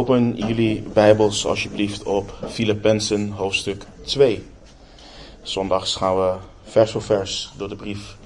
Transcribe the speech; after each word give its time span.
Open 0.00 0.36
jullie 0.36 0.82
Bijbels 0.82 1.46
alsjeblieft 1.46 2.02
op 2.02 2.34
Filippenzen 2.48 3.30
hoofdstuk 3.30 3.84
2. 4.02 4.46
Zondags 5.42 5.94
gaan 5.94 6.16
we 6.16 6.34
vers 6.64 6.90
voor 6.90 7.02
vers 7.02 7.52
door 7.56 7.68
de 7.68 7.76
brief 7.76 8.16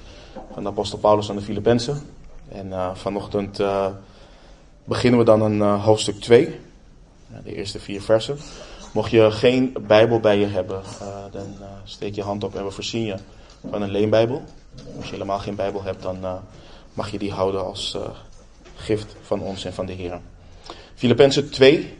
van 0.52 0.62
de 0.62 0.68
apostel 0.68 0.98
Paulus 0.98 1.30
aan 1.30 1.36
de 1.36 1.42
Filippenzen. 1.42 2.02
En 2.48 2.66
uh, 2.66 2.94
vanochtend 2.94 3.60
uh, 3.60 3.86
beginnen 4.84 5.20
we 5.20 5.26
dan 5.26 5.42
een 5.42 5.58
uh, 5.58 5.84
hoofdstuk 5.84 6.20
2, 6.20 6.60
de 7.44 7.54
eerste 7.54 7.78
vier 7.78 8.02
versen. 8.02 8.38
Mocht 8.92 9.10
je 9.10 9.30
geen 9.30 9.76
Bijbel 9.86 10.20
bij 10.20 10.38
je 10.38 10.46
hebben, 10.46 10.82
dan 11.30 11.56
steek 11.84 12.14
je 12.14 12.22
hand 12.22 12.44
op 12.44 12.54
en 12.54 12.64
we 12.64 12.70
voorzien 12.70 13.04
je 13.04 13.16
van 13.70 13.82
een 13.82 13.90
leenbijbel. 13.90 14.42
Als 14.96 15.04
je 15.04 15.12
helemaal 15.12 15.38
geen 15.38 15.54
Bijbel 15.54 15.82
hebt, 15.82 16.02
dan 16.02 16.18
mag 16.92 17.10
je 17.10 17.18
die 17.18 17.32
houden 17.32 17.64
als 17.64 17.96
gift 18.76 19.16
van 19.22 19.40
ons 19.40 19.64
en 19.64 19.74
van 19.74 19.86
de 19.86 19.92
Heer. 19.92 20.20
Filippenzen 20.94 21.50
2, 21.50 21.96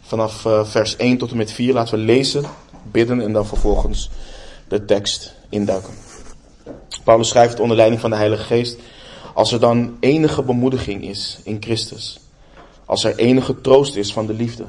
vanaf 0.00 0.44
uh, 0.44 0.64
vers 0.64 0.96
1 0.96 1.18
tot 1.18 1.30
en 1.30 1.36
met 1.36 1.52
4. 1.52 1.72
Laten 1.72 1.98
we 1.98 2.04
lezen, 2.04 2.44
bidden 2.82 3.20
en 3.20 3.32
dan 3.32 3.46
vervolgens 3.46 4.10
de 4.68 4.84
tekst 4.84 5.34
induiken. 5.48 5.94
Paulus 7.04 7.28
schrijft 7.28 7.60
onder 7.60 7.76
leiding 7.76 8.00
van 8.00 8.10
de 8.10 8.16
Heilige 8.16 8.42
Geest. 8.42 8.78
Als 9.34 9.52
er 9.52 9.60
dan 9.60 9.96
enige 10.00 10.42
bemoediging 10.42 11.02
is 11.02 11.40
in 11.44 11.56
Christus. 11.60 12.20
Als 12.84 13.04
er 13.04 13.16
enige 13.16 13.60
troost 13.60 13.96
is 13.96 14.12
van 14.12 14.26
de 14.26 14.34
liefde. 14.34 14.64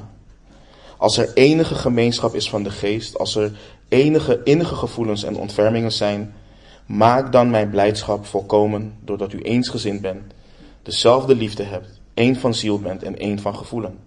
Als 0.97 1.17
er 1.17 1.33
enige 1.33 1.75
gemeenschap 1.75 2.35
is 2.35 2.49
van 2.49 2.63
de 2.63 2.69
geest. 2.69 3.17
Als 3.17 3.35
er 3.35 3.51
enige 3.87 4.41
innige 4.43 4.75
gevoelens 4.75 5.23
en 5.23 5.37
ontfermingen 5.37 5.91
zijn. 5.91 6.33
Maak 6.85 7.31
dan 7.31 7.49
mijn 7.49 7.69
blijdschap 7.69 8.25
volkomen 8.25 8.93
doordat 9.05 9.33
u 9.33 9.41
eensgezind 9.41 10.01
bent. 10.01 10.33
Dezelfde 10.83 11.35
liefde 11.35 11.63
hebt 11.63 11.98
één 12.19 12.35
van 12.35 12.53
ziel 12.53 12.79
bent 12.79 13.03
en 13.03 13.17
één 13.17 13.39
van 13.39 13.55
gevoelen. 13.55 13.99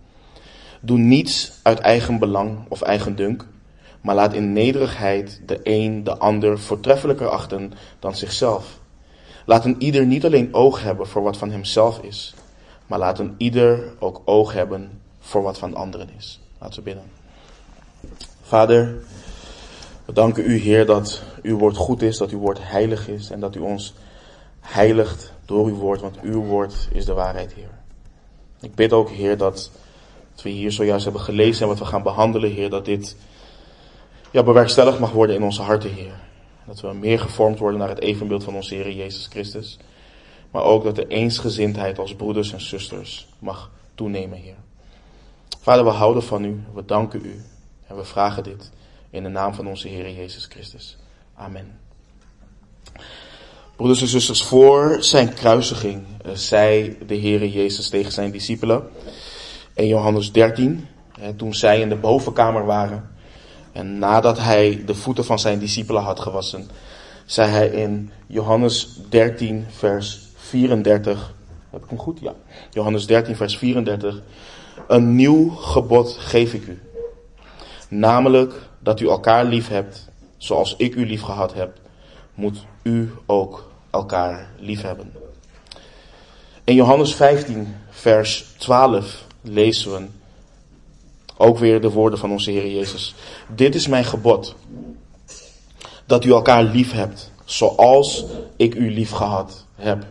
Doe 0.80 0.98
niets 0.98 1.52
uit 1.62 1.78
eigen 1.78 2.18
belang 2.18 2.58
of 2.68 2.82
eigen 2.82 3.16
dunk, 3.16 3.46
maar 4.00 4.14
laat 4.14 4.32
in 4.32 4.52
nederigheid 4.52 5.40
de 5.46 5.60
een 5.62 6.04
de 6.04 6.18
ander 6.18 6.58
voortreffelijker 6.58 7.28
achten 7.28 7.72
dan 7.98 8.16
zichzelf. 8.16 8.78
Laat 9.46 9.64
een 9.64 9.76
ieder 9.78 10.06
niet 10.06 10.24
alleen 10.24 10.54
oog 10.54 10.82
hebben 10.82 11.06
voor 11.06 11.22
wat 11.22 11.36
van 11.36 11.50
hemzelf 11.50 11.98
is, 12.02 12.34
maar 12.86 12.98
laat 12.98 13.18
een 13.18 13.34
ieder 13.36 13.94
ook 13.98 14.22
oog 14.24 14.52
hebben 14.52 15.00
voor 15.18 15.42
wat 15.42 15.58
van 15.58 15.74
anderen 15.74 16.08
is. 16.16 16.40
Laten 16.58 16.78
we 16.78 16.84
bidden. 16.84 17.04
Vader, 18.42 19.02
we 20.04 20.12
danken 20.12 20.50
u 20.50 20.56
Heer 20.56 20.86
dat 20.86 21.22
uw 21.42 21.58
woord 21.58 21.76
goed 21.76 22.02
is, 22.02 22.16
dat 22.18 22.30
uw 22.30 22.38
woord 22.38 22.58
heilig 22.60 23.08
is 23.08 23.30
en 23.30 23.40
dat 23.40 23.54
u 23.54 23.60
ons 23.60 23.94
heiligt 24.60 25.32
door 25.44 25.66
uw 25.66 25.76
woord, 25.76 26.00
want 26.00 26.20
uw 26.20 26.42
woord 26.42 26.88
is 26.92 27.04
de 27.04 27.12
waarheid 27.12 27.52
Heer. 27.52 27.81
Ik 28.62 28.74
bid 28.74 28.92
ook, 28.92 29.10
Heer, 29.10 29.36
dat 29.36 29.70
wat 30.32 30.42
we 30.42 30.50
hier 30.50 30.72
zojuist 30.72 31.04
hebben 31.04 31.22
gelezen 31.22 31.62
en 31.62 31.68
wat 31.68 31.78
we 31.78 31.84
gaan 31.84 32.02
behandelen, 32.02 32.50
Heer, 32.50 32.70
dat 32.70 32.84
dit 32.84 33.16
ja, 34.30 34.42
bewerkstelligd 34.42 34.98
mag 34.98 35.10
worden 35.10 35.36
in 35.36 35.42
onze 35.42 35.62
harten, 35.62 35.92
Heer. 35.92 36.14
Dat 36.66 36.80
we 36.80 36.92
meer 36.92 37.20
gevormd 37.20 37.58
worden 37.58 37.78
naar 37.78 37.88
het 37.88 38.00
evenbeeld 38.00 38.44
van 38.44 38.54
onze 38.54 38.74
Heer 38.74 38.92
Jezus 38.92 39.26
Christus. 39.26 39.78
Maar 40.50 40.62
ook 40.62 40.84
dat 40.84 40.96
de 40.96 41.06
eensgezindheid 41.06 41.98
als 41.98 42.14
broeders 42.14 42.52
en 42.52 42.60
zusters 42.60 43.28
mag 43.38 43.70
toenemen, 43.94 44.38
Heer. 44.38 44.56
Vader, 45.60 45.84
we 45.84 45.90
houden 45.90 46.22
van 46.22 46.44
u, 46.44 46.64
we 46.74 46.84
danken 46.84 47.24
u 47.24 47.42
en 47.86 47.96
we 47.96 48.04
vragen 48.04 48.42
dit 48.42 48.70
in 49.10 49.22
de 49.22 49.28
naam 49.28 49.54
van 49.54 49.66
onze 49.66 49.88
Heer 49.88 50.10
Jezus 50.10 50.46
Christus. 50.46 50.96
Amen. 51.34 51.78
Broeders 53.76 54.00
en 54.00 54.08
zusters, 54.08 54.42
voor 54.42 54.96
zijn 55.00 55.34
kruisiging 55.34 56.02
uh, 56.26 56.32
zei 56.32 56.98
de 57.06 57.18
Heere 57.18 57.52
Jezus 57.52 57.88
tegen 57.88 58.12
zijn 58.12 58.30
discipelen 58.30 58.88
in 59.74 59.86
Johannes 59.86 60.32
13, 60.32 60.86
hè, 61.20 61.34
toen 61.34 61.54
zij 61.54 61.80
in 61.80 61.88
de 61.88 61.96
bovenkamer 61.96 62.64
waren 62.64 63.10
en 63.72 63.98
nadat 63.98 64.38
hij 64.38 64.82
de 64.86 64.94
voeten 64.94 65.24
van 65.24 65.38
zijn 65.38 65.58
discipelen 65.58 66.02
had 66.02 66.20
gewassen, 66.20 66.68
zei 67.24 67.50
hij 67.50 67.68
in 67.68 68.10
Johannes 68.26 69.00
13 69.08 69.66
vers 69.70 70.20
34, 70.34 71.34
heb 71.70 71.82
ik 71.82 71.88
hem 71.88 71.98
goed? 71.98 72.20
Ja. 72.20 72.34
Johannes 72.70 73.06
13 73.06 73.36
vers 73.36 73.56
34, 73.58 74.22
een 74.88 75.14
nieuw 75.14 75.48
gebod 75.48 76.16
geef 76.18 76.54
ik 76.54 76.66
u. 76.66 76.80
Namelijk 77.88 78.54
dat 78.78 79.00
u 79.00 79.08
elkaar 79.08 79.44
lief 79.44 79.68
hebt 79.68 80.10
zoals 80.36 80.74
ik 80.76 80.94
u 80.94 81.06
lief 81.06 81.22
gehad 81.22 81.54
heb, 81.54 81.78
moet 82.42 82.64
u 82.82 83.12
ook 83.26 83.70
elkaar 83.90 84.50
liefhebben. 84.58 85.12
In 86.64 86.74
Johannes 86.74 87.14
15, 87.14 87.74
vers 87.90 88.54
12 88.58 89.24
lezen 89.40 89.92
we 89.92 90.06
ook 91.36 91.58
weer 91.58 91.80
de 91.80 91.90
woorden 91.90 92.18
van 92.18 92.30
onze 92.30 92.50
Heer 92.50 92.70
Jezus. 92.70 93.14
Dit 93.54 93.74
is 93.74 93.86
mijn 93.86 94.04
gebod. 94.04 94.54
Dat 96.04 96.24
u 96.24 96.30
elkaar 96.30 96.62
lief 96.62 96.92
hebt, 96.92 97.30
zoals 97.44 98.24
ik 98.56 98.74
u 98.74 98.90
lief 98.94 99.10
gehad 99.10 99.66
heb. 99.74 100.06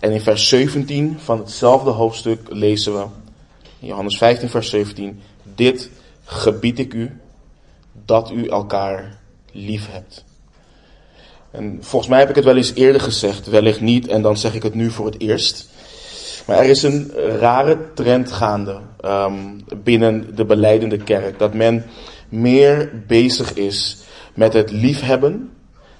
En 0.00 0.12
in 0.12 0.20
vers 0.20 0.48
17 0.48 1.18
van 1.18 1.38
hetzelfde 1.38 1.90
hoofdstuk 1.90 2.40
lezen 2.48 2.94
we, 2.94 3.06
Johannes 3.78 4.18
15, 4.18 4.48
vers 4.48 4.70
17, 4.70 5.20
dit 5.42 5.90
gebied 6.24 6.78
ik 6.78 6.94
u, 6.94 7.20
dat 8.04 8.30
u 8.30 8.46
elkaar 8.46 9.22
lief 9.54 9.88
hebt. 9.90 10.24
En 11.50 11.78
volgens 11.80 12.10
mij 12.10 12.20
heb 12.20 12.28
ik 12.28 12.34
het 12.34 12.44
wel 12.44 12.56
eens 12.56 12.74
eerder 12.74 13.00
gezegd, 13.00 13.46
wellicht 13.46 13.80
niet, 13.80 14.08
en 14.08 14.22
dan 14.22 14.36
zeg 14.36 14.54
ik 14.54 14.62
het 14.62 14.74
nu 14.74 14.90
voor 14.90 15.06
het 15.06 15.20
eerst. 15.20 15.68
Maar 16.46 16.56
er 16.56 16.64
is 16.64 16.82
een 16.82 17.10
rare 17.38 17.78
trend 17.94 18.32
gaande 18.32 18.80
um, 19.04 19.64
binnen 19.82 20.36
de 20.36 20.44
beleidende 20.44 20.96
kerk. 20.96 21.38
Dat 21.38 21.54
men 21.54 21.84
meer 22.28 23.02
bezig 23.06 23.54
is 23.54 23.96
met 24.34 24.52
het 24.52 24.70
liefhebben 24.70 25.50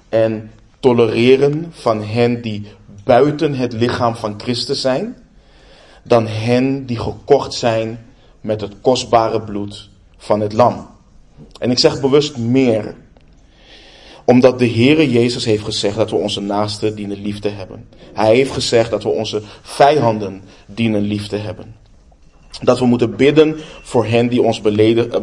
en 0.08 0.50
tolereren 0.80 1.66
van 1.70 2.04
hen 2.04 2.42
die 2.42 2.66
buiten 3.04 3.54
het 3.54 3.72
lichaam 3.72 4.16
van 4.16 4.40
Christus 4.40 4.80
zijn, 4.80 5.16
dan 6.02 6.26
hen 6.26 6.86
die 6.86 6.98
gekocht 6.98 7.54
zijn 7.54 8.06
met 8.40 8.60
het 8.60 8.74
kostbare 8.80 9.40
bloed 9.40 9.90
van 10.16 10.40
het 10.40 10.52
lam. 10.52 10.88
En 11.58 11.70
ik 11.70 11.78
zeg 11.78 12.00
bewust 12.00 12.36
meer, 12.36 12.94
omdat 14.24 14.58
de 14.58 14.68
Heere 14.68 15.10
Jezus 15.10 15.44
heeft 15.44 15.64
gezegd 15.64 15.96
dat 15.96 16.10
we 16.10 16.16
onze 16.16 16.40
naasten 16.40 16.94
dienen 16.94 17.22
lief 17.22 17.38
te 17.38 17.48
hebben. 17.48 17.88
Hij 18.14 18.34
heeft 18.34 18.50
gezegd 18.50 18.90
dat 18.90 19.02
we 19.02 19.08
onze 19.08 19.42
vijanden 19.62 20.42
dienen 20.66 21.02
lief 21.02 21.26
te 21.26 21.36
hebben. 21.36 21.74
Dat 22.62 22.78
we 22.78 22.86
moeten 22.86 23.16
bidden 23.16 23.56
voor 23.82 24.06
hen 24.06 24.28
die 24.28 24.42
ons 24.42 24.60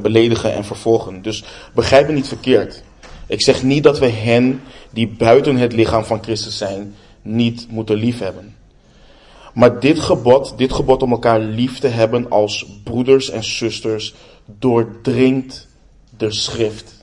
beledigen 0.01 0.53
en 0.53 0.65
vervolgen. 0.65 1.21
Dus 1.21 1.43
begrijp 1.73 2.07
me 2.07 2.13
niet 2.13 2.27
verkeerd. 2.27 2.83
Ik 3.27 3.41
zeg 3.41 3.63
niet 3.63 3.83
dat 3.83 3.99
we 3.99 4.07
hen 4.07 4.61
die 4.89 5.07
buiten 5.07 5.55
het 5.55 5.73
lichaam 5.73 6.03
van 6.03 6.23
Christus 6.23 6.57
zijn, 6.57 6.95
niet 7.21 7.67
moeten 7.69 7.95
lief 7.95 8.19
hebben. 8.19 8.55
Maar 9.53 9.79
dit 9.79 9.99
gebod, 9.99 10.53
dit 10.57 10.73
gebod 10.73 11.03
om 11.03 11.11
elkaar 11.11 11.39
lief 11.39 11.79
te 11.79 11.87
hebben 11.87 12.29
als 12.29 12.65
broeders 12.83 13.29
en 13.29 13.43
zusters, 13.43 14.13
doordringt 14.59 15.67
de 16.17 16.31
schrift. 16.31 17.00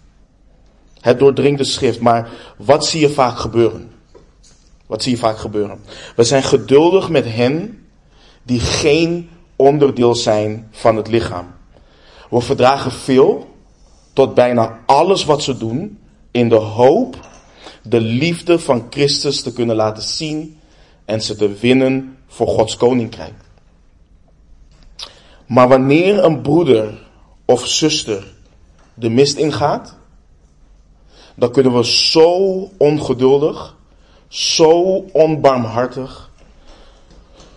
Het 1.00 1.18
doordringt 1.18 1.58
de 1.58 1.64
schrift. 1.64 2.00
Maar 2.00 2.28
wat 2.56 2.86
zie 2.86 3.00
je 3.00 3.10
vaak 3.10 3.38
gebeuren? 3.38 3.90
Wat 4.86 5.02
zie 5.02 5.12
je 5.12 5.18
vaak 5.18 5.38
gebeuren? 5.38 5.80
We 6.16 6.24
zijn 6.24 6.42
geduldig 6.42 7.08
met 7.08 7.24
hen 7.24 7.86
die 8.42 8.60
geen 8.60 9.30
onderdeel 9.56 10.14
zijn 10.14 10.68
van 10.70 10.96
het 10.96 11.08
lichaam. 11.08 11.46
We 12.30 12.40
verdragen 12.40 12.92
veel 12.92 13.56
tot 14.12 14.34
bijna 14.34 14.80
alles 14.86 15.24
wat 15.24 15.42
ze 15.42 15.56
doen 15.56 15.98
in 16.30 16.48
de 16.48 16.54
hoop 16.54 17.16
de 17.82 18.00
liefde 18.00 18.58
van 18.58 18.86
Christus 18.90 19.42
te 19.42 19.52
kunnen 19.52 19.76
laten 19.76 20.02
zien 20.02 20.58
en 21.04 21.22
ze 21.22 21.36
te 21.36 21.52
winnen 21.52 22.16
voor 22.26 22.46
Gods 22.46 22.76
koninkrijk. 22.76 23.34
Maar 25.46 25.68
wanneer 25.68 26.24
een 26.24 26.40
broeder 26.40 27.06
of 27.44 27.66
zuster 27.66 28.34
de 28.94 29.08
mist 29.08 29.36
ingaat, 29.36 29.97
dan 31.38 31.50
kunnen 31.50 31.74
we 31.74 31.86
zo 31.86 32.70
ongeduldig, 32.76 33.76
zo 34.28 35.04
onbarmhartig, 35.12 36.30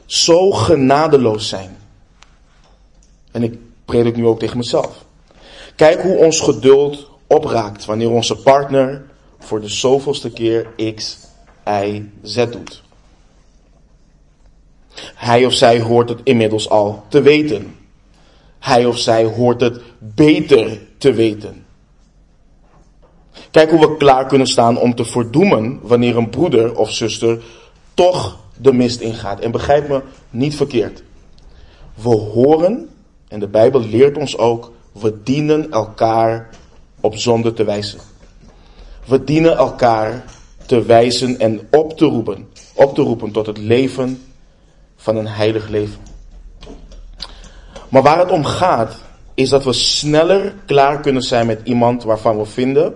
zo 0.05 0.51
genadeloos 0.51 1.49
zijn. 1.49 1.77
En 3.31 3.43
ik 3.43 3.57
predik 3.85 4.15
nu 4.15 4.25
ook 4.25 4.39
tegen 4.39 4.57
mezelf. 4.57 5.05
Kijk 5.75 6.01
hoe 6.01 6.17
ons 6.17 6.39
geduld 6.39 7.09
opraakt 7.27 7.85
wanneer 7.85 8.09
onze 8.09 8.35
partner 8.35 9.05
voor 9.39 9.61
de 9.61 9.69
zoveelste 9.69 10.31
keer 10.31 10.93
X, 10.95 11.17
Y, 11.65 12.03
Z 12.21 12.35
doet. 12.35 12.83
Hij 15.15 15.45
of 15.45 15.53
zij 15.53 15.81
hoort 15.81 16.09
het 16.09 16.19
inmiddels 16.23 16.69
al 16.69 17.03
te 17.07 17.21
weten. 17.21 17.75
Hij 18.59 18.85
of 18.85 18.97
zij 18.97 19.23
hoort 19.23 19.61
het 19.61 19.81
beter 19.99 20.81
te 20.97 21.13
weten. 21.13 21.60
Kijk 23.51 23.69
hoe 23.69 23.79
we 23.79 23.97
klaar 23.97 24.25
kunnen 24.25 24.47
staan 24.47 24.77
om 24.77 24.95
te 24.95 25.05
verdoemen 25.05 25.79
wanneer 25.81 26.17
een 26.17 26.29
broeder 26.29 26.77
of 26.77 26.91
zuster 26.91 27.43
toch 27.93 28.39
de 28.57 28.73
mist 28.73 28.99
ingaat. 28.99 29.39
En 29.39 29.51
begrijp 29.51 29.87
me 29.87 30.01
niet 30.29 30.55
verkeerd. 30.55 31.03
we 31.93 32.09
horen, 32.09 32.89
en 33.27 33.39
de 33.39 33.47
Bijbel 33.47 33.81
leert 33.81 34.17
ons 34.17 34.37
ook, 34.37 34.71
we 34.91 35.23
dienen 35.23 35.71
elkaar 35.71 36.49
op 36.99 37.15
zonde 37.15 37.53
te 37.53 37.63
wijzen. 37.63 37.99
We 39.05 39.23
dienen 39.23 39.57
elkaar 39.57 40.23
te 40.65 40.81
wijzen 40.81 41.39
en 41.39 41.67
op 41.71 41.97
te 41.97 42.05
roepen, 42.05 42.47
op 42.73 42.95
te 42.95 43.01
roepen 43.01 43.31
tot 43.31 43.45
het 43.45 43.57
leven 43.57 44.21
van 44.95 45.15
een 45.15 45.27
heilig 45.27 45.67
leven. 45.67 45.99
Maar 47.89 48.01
waar 48.01 48.19
het 48.19 48.31
om 48.31 48.45
gaat, 48.45 48.95
is 49.33 49.49
dat 49.49 49.63
we 49.63 49.73
sneller 49.73 50.53
klaar 50.65 50.99
kunnen 50.99 51.21
zijn 51.21 51.45
met 51.45 51.61
iemand 51.63 52.03
waarvan 52.03 52.37
we 52.37 52.45
vinden, 52.45 52.93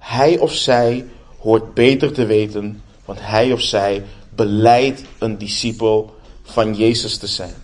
hij 0.00 0.38
of 0.38 0.52
zij 0.52 1.04
hoort 1.38 1.74
beter 1.74 2.12
te 2.12 2.26
weten, 2.26 2.82
want 3.04 3.18
hij 3.22 3.52
of 3.52 3.60
zij 3.60 4.04
beleidt 4.34 5.02
een 5.18 5.38
discipel 5.38 6.14
van 6.42 6.74
Jezus 6.74 7.18
te 7.18 7.26
zijn. 7.26 7.54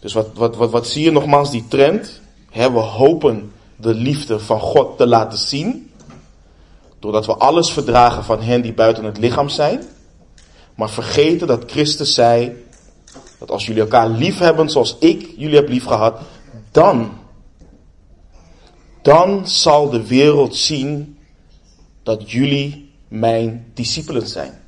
Dus 0.00 0.12
wat, 0.12 0.28
wat, 0.34 0.56
wat, 0.56 0.70
wat 0.70 0.86
zie 0.88 1.04
je 1.04 1.10
nogmaals, 1.10 1.50
die 1.50 1.64
trend? 1.68 2.20
we 2.52 2.78
hopen 2.78 3.52
de 3.76 3.94
liefde 3.94 4.40
van 4.40 4.60
God 4.60 4.96
te 4.96 5.06
laten 5.06 5.38
zien. 5.38 5.90
Doordat 6.98 7.26
we 7.26 7.34
alles 7.34 7.70
verdragen 7.70 8.24
van 8.24 8.40
hen 8.40 8.62
die 8.62 8.72
buiten 8.72 9.04
het 9.04 9.18
lichaam 9.18 9.48
zijn. 9.48 9.82
Maar 10.74 10.90
vergeten 10.90 11.46
dat 11.46 11.70
Christus 11.70 12.14
zei, 12.14 12.64
dat 13.38 13.50
als 13.50 13.66
jullie 13.66 13.82
elkaar 13.82 14.08
lief 14.08 14.38
hebben 14.38 14.70
zoals 14.70 14.96
ik 14.98 15.28
jullie 15.36 15.56
heb 15.56 15.68
lief 15.68 15.84
gehad, 15.84 16.20
dan, 16.70 17.17
dan 19.08 19.48
zal 19.48 19.90
de 19.90 20.06
wereld 20.06 20.56
zien 20.56 21.18
dat 22.02 22.30
jullie 22.30 22.90
mijn 23.08 23.70
discipelen 23.74 24.26
zijn. 24.26 24.60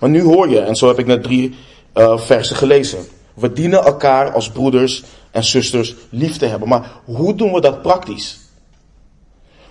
Maar 0.00 0.10
nu 0.10 0.22
hoor 0.22 0.48
je, 0.48 0.60
en 0.60 0.76
zo 0.76 0.88
heb 0.88 0.98
ik 0.98 1.06
net 1.06 1.22
drie 1.22 1.54
uh, 1.94 2.18
versen 2.18 2.56
gelezen. 2.56 2.98
We 3.34 3.52
dienen 3.52 3.84
elkaar 3.84 4.32
als 4.32 4.50
broeders 4.50 5.02
en 5.30 5.44
zusters 5.44 5.94
lief 6.10 6.36
te 6.36 6.46
hebben. 6.46 6.68
Maar 6.68 6.92
hoe 7.04 7.34
doen 7.34 7.52
we 7.52 7.60
dat 7.60 7.82
praktisch? 7.82 8.40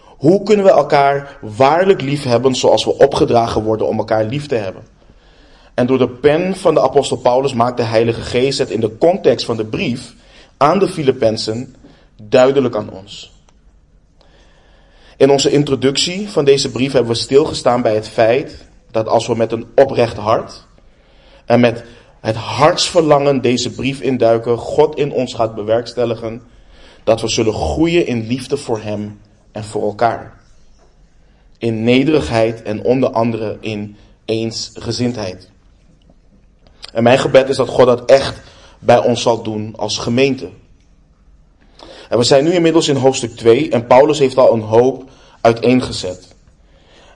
Hoe 0.06 0.44
kunnen 0.44 0.66
we 0.66 0.72
elkaar 0.72 1.38
waarlijk 1.42 2.02
lief 2.02 2.24
hebben 2.24 2.56
zoals 2.56 2.86
we 2.86 2.98
opgedragen 2.98 3.64
worden 3.64 3.88
om 3.88 3.98
elkaar 3.98 4.26
lief 4.26 4.48
te 4.48 4.56
hebben? 4.56 4.84
En 5.74 5.86
door 5.86 5.98
de 5.98 6.10
pen 6.10 6.56
van 6.56 6.74
de 6.74 6.82
apostel 6.82 7.18
Paulus 7.18 7.54
maakt 7.54 7.78
de 7.78 7.84
Heilige 7.84 8.22
Geest 8.22 8.58
het 8.58 8.70
in 8.70 8.82
de 8.82 8.98
context 8.98 9.46
van 9.46 9.58
de 9.58 9.66
brief 9.66 10.14
aan 10.58 10.80
de 10.80 10.88
Filippenzen 10.88 11.76
duidelijk 12.30 12.76
aan 12.76 12.92
ons. 12.92 13.32
In 15.18 15.30
onze 15.30 15.52
introductie 15.52 16.30
van 16.30 16.46
deze 16.46 16.72
brief 16.72 16.92
hebben 16.92 17.12
we 17.12 17.18
stilgestaan 17.18 17.82
bij 17.82 17.96
het 17.96 18.08
feit 18.10 18.68
dat 18.92 19.08
als 19.08 19.28
we 19.28 19.36
met 19.36 19.52
een 19.52 19.66
oprecht 19.76 20.18
hart 20.18 20.66
en 21.46 21.60
met 21.60 21.84
het 22.20 22.36
hartsverlangen 22.36 23.42
deze 23.42 23.72
brief 23.72 24.02
induiken, 24.02 24.58
God 24.58 24.96
in 24.98 25.12
ons 25.12 25.34
gaat 25.34 25.56
bewerkstelligen, 25.56 26.42
dat 27.04 27.22
we 27.22 27.28
zullen 27.28 27.54
groeien 27.54 28.08
in 28.08 28.28
liefde 28.28 28.58
voor 28.58 28.82
Hem 28.82 29.20
en 29.52 29.64
voor 29.64 29.84
elkaar. 29.84 30.40
In 31.58 31.84
nederigheid 31.84 32.62
en 32.62 32.84
onder 32.84 33.10
andere 33.10 33.58
in 33.60 33.96
eensgezindheid. 34.26 35.50
En 36.94 37.04
mijn 37.04 37.20
gebed 37.20 37.50
is 37.50 37.56
dat 37.56 37.70
God 37.70 37.86
dat 37.86 38.06
echt 38.06 38.42
bij 38.80 39.04
ons 39.04 39.22
zal 39.22 39.44
doen 39.44 39.74
als 39.76 39.98
gemeente. 39.98 40.50
En 42.12 42.18
we 42.18 42.24
zijn 42.24 42.44
nu 42.44 42.52
inmiddels 42.52 42.88
in 42.88 42.96
hoofdstuk 42.96 43.36
2 43.36 43.70
en 43.70 43.88
Paulus 43.88 44.20
heeft 44.20 44.38
al 44.38 44.54
een 44.54 44.62
hoop 44.62 45.10
uiteengezet. 45.42 46.28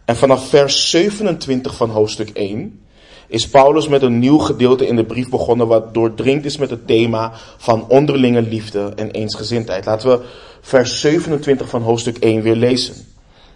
En 0.06 0.16
vanaf 0.16 0.48
vers 0.50 0.90
27 0.90 1.76
van 1.76 1.90
hoofdstuk 1.90 2.30
1 2.30 2.86
is 3.28 3.50
Paulus 3.50 3.88
met 3.88 4.02
een 4.02 4.20
nieuw 4.20 4.38
gedeelte 4.38 4.88
in 4.88 4.96
de 4.96 5.06
brief 5.06 5.30
begonnen 5.30 5.68
wat 5.68 5.94
doordringt 5.94 6.46
is 6.46 6.58
met 6.58 6.70
het 6.70 6.88
thema 6.88 7.32
van 7.58 7.90
onderlinge 7.90 8.42
liefde 8.42 8.94
en 8.96 9.12
eensgezindheid. 9.12 9.86
Laten 9.86 10.10
we 10.10 10.26
vers 10.62 11.02
27 11.02 11.70
van 11.70 11.82
hoofdstuk 11.82 12.18
1 12.18 12.42
weer 12.42 12.56
lezen. 12.56 12.96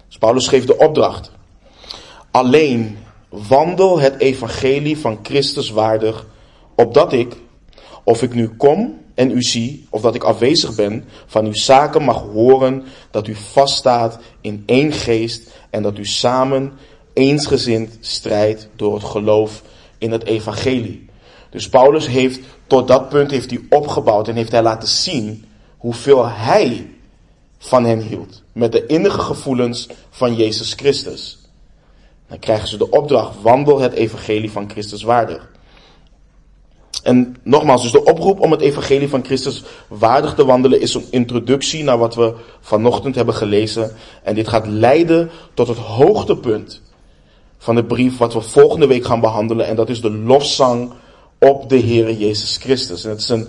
Dus 0.07 0.17
Paulus 0.17 0.47
geeft 0.47 0.67
de 0.67 0.77
opdracht. 0.77 1.31
Alleen 2.31 2.97
wandel 3.29 3.99
het 3.99 4.19
evangelie 4.19 4.97
van 4.97 5.19
Christus 5.23 5.69
waardig, 5.69 6.25
opdat 6.75 7.13
ik, 7.13 7.35
of 8.03 8.21
ik 8.21 8.33
nu 8.33 8.47
kom 8.47 8.97
en 9.19 9.31
u 9.31 9.41
zie, 9.41 9.87
of 9.89 10.01
dat 10.01 10.15
ik 10.15 10.23
afwezig 10.23 10.75
ben, 10.75 11.05
van 11.25 11.45
uw 11.45 11.53
zaken 11.53 12.03
mag 12.03 12.21
horen 12.21 12.83
dat 13.11 13.27
u 13.27 13.35
vaststaat 13.35 14.19
in 14.41 14.63
één 14.65 14.91
geest 14.91 15.49
en 15.69 15.83
dat 15.83 15.97
u 15.97 16.05
samen 16.05 16.71
eensgezind 17.13 17.97
strijdt 17.99 18.69
door 18.75 18.93
het 18.93 19.03
geloof 19.03 19.63
in 19.97 20.11
het 20.11 20.23
evangelie. 20.23 21.09
Dus 21.49 21.69
Paulus 21.69 22.07
heeft 22.07 22.39
tot 22.67 22.87
dat 22.87 23.09
punt 23.09 23.31
heeft 23.31 23.49
hij 23.49 23.61
opgebouwd 23.69 24.27
en 24.27 24.35
heeft 24.35 24.51
hij 24.51 24.61
laten 24.61 24.87
zien 24.87 25.45
hoeveel 25.77 26.27
hij 26.27 26.89
van 27.57 27.85
hen 27.85 28.01
hield. 28.01 28.43
Met 28.51 28.71
de 28.71 28.85
innige 28.85 29.19
gevoelens 29.19 29.87
van 30.09 30.35
Jezus 30.35 30.73
Christus. 30.73 31.39
Dan 32.27 32.39
krijgen 32.39 32.67
ze 32.67 32.77
de 32.77 32.89
opdracht, 32.89 33.41
wandel 33.41 33.79
het 33.79 33.93
evangelie 33.93 34.51
van 34.51 34.69
Christus 34.69 35.03
waardig. 35.03 35.51
En 37.03 37.35
nogmaals, 37.43 37.81
dus 37.81 37.91
de 37.91 38.03
oproep 38.03 38.39
om 38.39 38.51
het 38.51 38.61
evangelie 38.61 39.09
van 39.09 39.25
Christus 39.25 39.63
waardig 39.87 40.33
te 40.33 40.45
wandelen 40.45 40.81
is 40.81 40.93
een 40.93 41.05
introductie 41.09 41.83
naar 41.83 41.97
wat 41.97 42.15
we 42.15 42.33
vanochtend 42.61 43.15
hebben 43.15 43.33
gelezen. 43.33 43.91
En 44.23 44.35
dit 44.35 44.47
gaat 44.47 44.67
leiden 44.67 45.29
tot 45.53 45.67
het 45.67 45.77
hoogtepunt 45.77 46.81
van 47.57 47.75
de 47.75 47.83
brief 47.83 48.17
wat 48.17 48.33
we 48.33 48.41
volgende 48.41 48.87
week 48.87 49.05
gaan 49.05 49.19
behandelen. 49.19 49.67
En 49.67 49.75
dat 49.75 49.89
is 49.89 50.01
de 50.01 50.11
lofzang 50.11 50.91
op 51.39 51.69
de 51.69 51.75
Heer 51.75 52.11
Jezus 52.11 52.57
Christus. 52.57 53.03
En 53.03 53.09
het 53.09 53.19
is 53.19 53.29
een, 53.29 53.47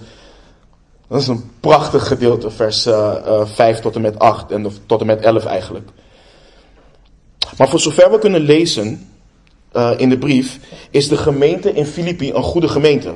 dat 1.09 1.21
is 1.21 1.29
een 1.29 1.51
prachtig 1.61 2.07
gedeelte, 2.07 2.51
vers 2.51 2.87
uh, 2.87 3.15
uh, 3.27 3.47
5 3.47 3.81
tot 3.81 3.95
en 3.95 4.01
met 4.01 4.19
8 4.19 4.51
en 4.51 4.73
tot 4.87 5.01
en 5.01 5.07
met 5.07 5.21
11 5.21 5.45
eigenlijk. 5.45 5.89
Maar 7.57 7.69
voor 7.69 7.81
zover 7.81 8.11
we 8.11 8.19
kunnen 8.19 8.41
lezen 8.41 9.09
uh, 9.73 9.91
in 9.97 10.09
de 10.09 10.19
brief, 10.19 10.59
is 10.91 11.09
de 11.09 11.17
gemeente 11.17 11.73
in 11.73 11.87
Filippi 11.87 12.33
een 12.33 12.43
goede 12.43 12.69
gemeente. 12.69 13.15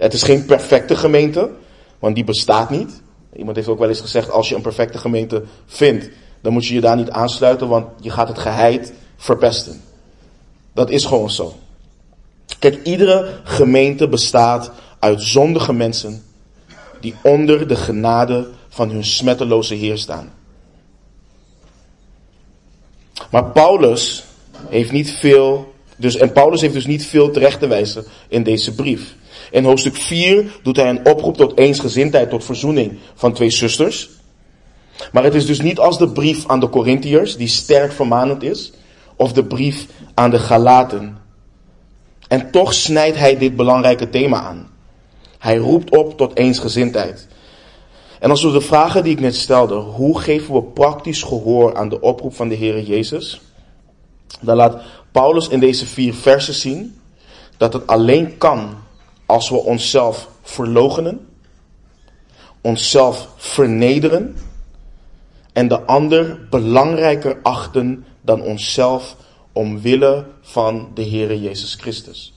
Het 0.00 0.12
is 0.12 0.22
geen 0.22 0.44
perfecte 0.44 0.96
gemeente, 0.96 1.50
want 1.98 2.14
die 2.14 2.24
bestaat 2.24 2.70
niet. 2.70 3.02
Iemand 3.36 3.56
heeft 3.56 3.68
ook 3.68 3.78
wel 3.78 3.88
eens 3.88 4.00
gezegd, 4.00 4.30
als 4.30 4.48
je 4.48 4.54
een 4.54 4.62
perfecte 4.62 4.98
gemeente 4.98 5.42
vindt, 5.66 6.08
dan 6.40 6.52
moet 6.52 6.66
je 6.66 6.74
je 6.74 6.80
daar 6.80 6.96
niet 6.96 7.10
aansluiten, 7.10 7.68
want 7.68 7.86
je 8.00 8.10
gaat 8.10 8.28
het 8.28 8.38
geheid 8.38 8.92
verpesten. 9.16 9.80
Dat 10.72 10.90
is 10.90 11.04
gewoon 11.04 11.30
zo. 11.30 11.54
Kijk, 12.58 12.82
iedere 12.82 13.40
gemeente 13.44 14.08
bestaat 14.08 14.70
uit 14.98 15.22
zondige 15.22 15.72
mensen 15.72 16.22
die 17.00 17.14
onder 17.22 17.68
de 17.68 17.76
genade 17.76 18.48
van 18.68 18.90
hun 18.90 19.04
smetteloze 19.04 19.74
Heer 19.74 19.98
staan. 19.98 20.32
Maar 23.30 23.44
Paulus 23.44 24.24
heeft 24.68 24.92
niet 24.92 25.10
veel, 25.10 25.74
dus, 25.96 26.16
en 26.16 26.32
Paulus 26.32 26.60
heeft 26.60 26.74
dus 26.74 26.86
niet 26.86 27.06
veel 27.06 27.30
terecht 27.30 27.60
te 27.60 27.66
wijzen 27.66 28.04
in 28.28 28.42
deze 28.42 28.74
brief. 28.74 29.18
In 29.50 29.64
hoofdstuk 29.64 29.96
4 29.96 30.58
doet 30.62 30.76
hij 30.76 30.88
een 30.88 31.06
oproep 31.06 31.36
tot 31.36 31.58
eensgezindheid, 31.58 32.30
tot 32.30 32.44
verzoening 32.44 32.98
van 33.14 33.32
twee 33.32 33.50
zusters. 33.50 34.10
Maar 35.12 35.24
het 35.24 35.34
is 35.34 35.46
dus 35.46 35.60
niet 35.60 35.78
als 35.78 35.98
de 35.98 36.08
brief 36.08 36.48
aan 36.48 36.60
de 36.60 36.68
Corinthiërs, 36.68 37.36
die 37.36 37.48
sterk 37.48 37.92
vermanend 37.92 38.42
is, 38.42 38.72
of 39.16 39.32
de 39.32 39.44
brief 39.44 39.86
aan 40.14 40.30
de 40.30 40.38
Galaten. 40.38 41.18
En 42.28 42.50
toch 42.50 42.74
snijdt 42.74 43.16
hij 43.16 43.38
dit 43.38 43.56
belangrijke 43.56 44.10
thema 44.10 44.40
aan. 44.40 44.68
Hij 45.38 45.56
roept 45.56 45.96
op 45.96 46.16
tot 46.16 46.36
eensgezindheid. 46.36 47.28
En 48.20 48.30
als 48.30 48.42
we 48.42 48.50
de 48.50 48.60
vragen 48.60 49.02
die 49.02 49.12
ik 49.12 49.20
net 49.20 49.36
stelde, 49.36 49.74
hoe 49.74 50.20
geven 50.20 50.54
we 50.54 50.62
praktisch 50.62 51.22
gehoor 51.22 51.76
aan 51.76 51.88
de 51.88 52.00
oproep 52.00 52.34
van 52.34 52.48
de 52.48 52.54
Heer 52.54 52.82
Jezus? 52.82 53.40
Dan 54.40 54.56
laat 54.56 54.82
Paulus 55.12 55.48
in 55.48 55.60
deze 55.60 55.86
vier 55.86 56.14
versen 56.14 56.54
zien 56.54 57.00
dat 57.56 57.72
het 57.72 57.86
alleen 57.86 58.38
kan 58.38 58.74
als 59.30 59.48
we 59.48 59.56
onszelf 59.56 60.28
verlogenen, 60.42 61.28
onszelf 62.60 63.28
vernederen 63.36 64.36
en 65.52 65.68
de 65.68 65.80
ander 65.80 66.48
belangrijker 66.50 67.38
achten 67.42 68.04
dan 68.20 68.42
onszelf 68.42 69.16
omwille 69.52 70.24
van 70.40 70.90
de 70.94 71.02
Heere 71.02 71.40
Jezus 71.40 71.74
Christus. 71.74 72.34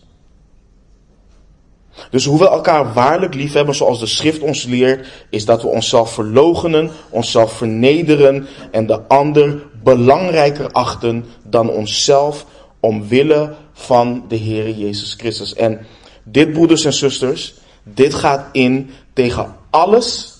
Dus 2.09 2.25
hoe 2.25 2.39
we 2.39 2.49
elkaar 2.49 2.93
waarlijk 2.93 3.33
lief 3.33 3.53
hebben, 3.53 3.75
zoals 3.75 3.99
de 3.99 4.05
schrift 4.05 4.41
ons 4.41 4.63
leert, 4.63 5.07
is 5.29 5.45
dat 5.45 5.61
we 5.61 5.67
onszelf 5.67 6.13
verlogenen, 6.13 6.91
onszelf 7.09 7.51
vernederen 7.51 8.47
en 8.71 8.85
de 8.85 9.07
ander 9.07 9.63
belangrijker 9.83 10.71
achten 10.71 11.25
dan 11.43 11.69
onszelf 11.69 12.45
omwille 12.79 13.53
van 13.73 14.25
de 14.27 14.37
Heere 14.37 14.77
Jezus 14.77 15.13
Christus. 15.13 15.53
En 15.53 15.85
dit, 16.23 16.53
broeders 16.53 16.85
en 16.85 16.93
zusters, 16.93 17.53
dit 17.83 18.13
gaat 18.13 18.45
in 18.51 18.89
tegen 19.13 19.55
alles, 19.69 20.37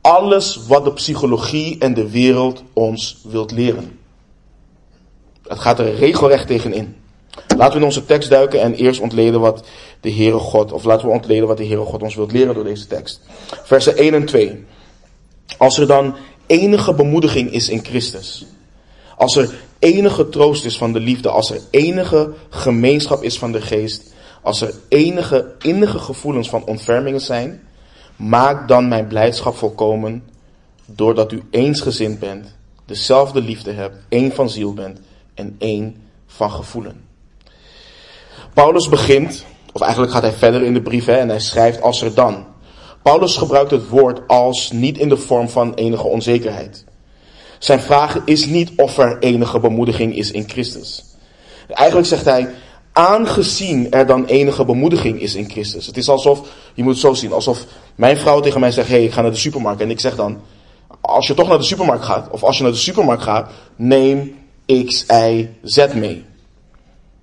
alles 0.00 0.66
wat 0.66 0.84
de 0.84 0.92
psychologie 0.92 1.78
en 1.78 1.94
de 1.94 2.10
wereld 2.10 2.62
ons 2.72 3.18
wilt 3.22 3.50
leren. 3.50 3.98
Het 5.42 5.58
gaat 5.58 5.78
er 5.78 5.94
regelrecht 5.94 6.46
tegenin. 6.46 6.96
Laten 7.56 7.72
we 7.72 7.78
in 7.78 7.84
onze 7.84 8.04
tekst 8.04 8.30
duiken 8.30 8.60
en 8.60 8.74
eerst 8.74 9.00
ontleden 9.00 9.40
wat 9.40 9.64
de 10.00 10.12
Heere 10.12 10.38
God, 10.38 10.72
of 10.72 10.84
laten 10.84 11.06
we 11.06 11.12
ontleden 11.12 11.48
wat 11.48 11.56
de 11.56 11.66
Heere 11.66 11.84
God 11.84 12.02
ons 12.02 12.14
wilt 12.14 12.32
leren 12.32 12.54
door 12.54 12.64
deze 12.64 12.86
tekst. 12.86 13.20
Versen 13.62 13.96
1 13.96 14.14
en 14.14 14.24
2. 14.24 14.64
Als 15.58 15.78
er 15.78 15.86
dan 15.86 16.14
enige 16.46 16.94
bemoediging 16.94 17.52
is 17.52 17.68
in 17.68 17.84
Christus, 17.84 18.46
als 19.16 19.36
er 19.36 19.54
enige 19.78 20.28
troost 20.28 20.64
is 20.64 20.76
van 20.76 20.92
de 20.92 21.00
liefde, 21.00 21.28
als 21.28 21.50
er 21.50 21.60
enige 21.70 22.32
gemeenschap 22.50 23.22
is 23.22 23.38
van 23.38 23.52
de 23.52 23.60
geest, 23.60 24.13
als 24.44 24.60
er 24.60 24.74
enige 24.88 25.54
innige 25.58 25.98
gevoelens 25.98 26.48
van 26.48 26.64
ontfermingen 26.64 27.20
zijn, 27.20 27.62
maak 28.16 28.68
dan 28.68 28.88
mijn 28.88 29.06
blijdschap 29.06 29.56
volkomen 29.56 30.24
doordat 30.86 31.32
u 31.32 31.42
eensgezind 31.50 32.18
bent, 32.18 32.54
dezelfde 32.84 33.40
liefde 33.40 33.72
hebt, 33.72 33.96
één 34.08 34.32
van 34.32 34.50
ziel 34.50 34.74
bent 34.74 35.00
en 35.34 35.56
één 35.58 35.96
van 36.26 36.50
gevoelen. 36.50 37.04
Paulus 38.54 38.88
begint, 38.88 39.44
of 39.72 39.80
eigenlijk 39.80 40.12
gaat 40.12 40.22
hij 40.22 40.32
verder 40.32 40.62
in 40.62 40.74
de 40.74 40.82
brief 40.82 41.04
hè, 41.04 41.16
en 41.16 41.28
hij 41.28 41.40
schrijft 41.40 41.82
als 41.82 42.02
er 42.02 42.14
dan. 42.14 42.46
Paulus 43.02 43.36
gebruikt 43.36 43.70
het 43.70 43.88
woord 43.88 44.28
als 44.28 44.70
niet 44.70 44.98
in 44.98 45.08
de 45.08 45.16
vorm 45.16 45.48
van 45.48 45.74
enige 45.74 46.06
onzekerheid. 46.06 46.84
Zijn 47.58 47.80
vraag 47.80 48.20
is 48.24 48.46
niet 48.46 48.72
of 48.76 48.98
er 48.98 49.18
enige 49.18 49.60
bemoediging 49.60 50.16
is 50.16 50.30
in 50.30 50.48
Christus. 50.48 51.04
Eigenlijk 51.68 52.08
zegt 52.08 52.24
hij, 52.24 52.54
aangezien 52.94 53.90
er 53.90 54.06
dan 54.06 54.24
enige 54.24 54.64
bemoediging 54.64 55.20
is 55.20 55.34
in 55.34 55.50
Christus. 55.50 55.86
Het 55.86 55.96
is 55.96 56.08
alsof, 56.08 56.48
je 56.74 56.82
moet 56.82 56.92
het 56.92 57.00
zo 57.00 57.14
zien, 57.14 57.32
alsof 57.32 57.64
mijn 57.94 58.16
vrouw 58.16 58.40
tegen 58.40 58.60
mij 58.60 58.70
zegt, 58.70 58.88
hey, 58.88 59.04
ik 59.04 59.12
ga 59.12 59.20
naar 59.20 59.30
de 59.30 59.36
supermarkt. 59.36 59.80
En 59.80 59.90
ik 59.90 60.00
zeg 60.00 60.16
dan, 60.16 60.40
als 61.00 61.26
je 61.26 61.34
toch 61.34 61.48
naar 61.48 61.58
de 61.58 61.64
supermarkt 61.64 62.04
gaat, 62.04 62.30
of 62.30 62.42
als 62.42 62.56
je 62.56 62.62
naar 62.62 62.72
de 62.72 62.78
supermarkt 62.78 63.22
gaat, 63.22 63.50
neem 63.76 64.36
X, 64.86 65.06
Y, 65.08 65.48
Z 65.62 65.86
mee. 65.94 66.24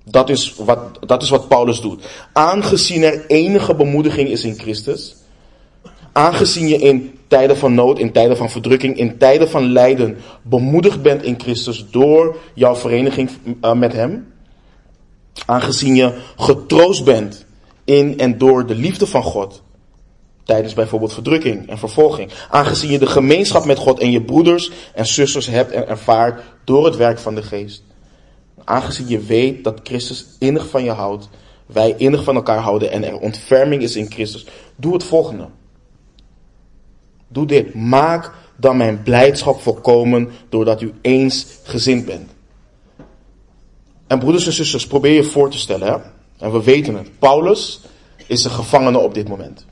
Dat 0.04 0.30
is 0.30 0.56
wat, 0.56 0.80
dat 1.00 1.22
is 1.22 1.30
wat 1.30 1.48
Paulus 1.48 1.82
doet. 1.82 2.04
Aangezien 2.34 3.04
er 3.04 3.26
enige 3.28 3.76
bemoediging 3.76 4.30
is 4.30 4.44
in 4.44 4.60
Christus, 4.60 5.16
aangezien 6.12 6.68
je 6.68 6.78
in 6.78 7.20
tijden 7.28 7.58
van 7.58 7.74
nood, 7.74 8.00
in 8.00 8.12
tijden 8.12 8.38
van 8.38 8.50
verdrukking, 8.50 8.98
in 8.98 9.18
tijden 9.18 9.50
van 9.50 9.72
lijden 9.72 10.18
bemoedigd 10.42 11.02
bent 11.02 11.24
in 11.24 11.40
Christus 11.40 11.86
door 11.90 12.38
jouw 12.54 12.76
vereniging 12.76 13.30
uh, 13.62 13.74
met 13.74 13.94
Hem, 13.94 14.34
aangezien 15.46 15.96
je 15.96 16.14
getroost 16.38 17.04
bent 17.04 17.46
in 17.84 18.20
en 18.20 18.38
door 18.38 18.66
de 18.66 18.76
liefde 18.76 19.08
van 19.08 19.24
God, 19.24 19.62
tijdens 20.44 20.74
bijvoorbeeld 20.74 21.14
verdrukking 21.14 21.70
en 21.70 21.78
vervolging, 21.78 22.32
aangezien 22.50 22.92
je 22.92 23.00
de 23.00 23.08
gemeenschap 23.08 23.66
met 23.66 23.78
God 23.78 24.00
en 24.00 24.12
je 24.12 24.22
broeders 24.22 24.72
en 24.94 25.06
zusters 25.06 25.48
hebt 25.48 25.72
en 25.72 25.88
ervaart 25.88 26.42
door 26.64 26.86
het 26.86 26.96
werk 26.96 27.20
van 27.20 27.36
de 27.36 27.44
geest, 27.44 27.84
aangezien 28.64 29.08
je 29.08 29.20
weet 29.20 29.64
dat 29.64 29.80
Christus 29.84 30.26
innig 30.40 30.70
van 30.70 30.84
je 30.84 30.92
houdt, 30.92 31.30
wij 31.66 31.96
innig 31.98 32.24
van 32.24 32.36
elkaar 32.36 32.60
houden 32.60 32.92
en 32.92 33.04
er 33.04 33.18
ontferming 33.18 33.82
is 33.82 33.96
in 33.96 34.12
Christus, 34.12 34.46
doe 34.76 34.94
het 34.94 35.04
volgende. 35.04 35.48
Doe 37.28 37.46
dit. 37.46 37.74
Maak 37.74 38.32
dan 38.58 38.78
mijn 38.78 39.04
blijdschap 39.04 39.62
volkomen 39.62 40.30
doordat 40.50 40.82
u 40.82 40.94
eens 41.02 41.48
gezind 41.64 42.06
bent. 42.06 42.30
En 44.12 44.20
broeders 44.20 44.46
en 44.46 44.54
zusters, 44.54 44.88
probeer 44.88 45.14
je 45.14 45.24
voor 45.24 45.50
te 45.50 45.58
stellen. 45.58 45.88
Hè? 45.88 45.98
En 46.46 46.52
we 46.52 46.64
weten 46.64 46.96
het. 46.96 47.20
Paulus 47.20 47.80
is 48.28 48.44
een 48.44 48.52
gevangene 48.52 48.98
op 48.98 49.14
dit 49.14 49.28
moment. 49.28 49.66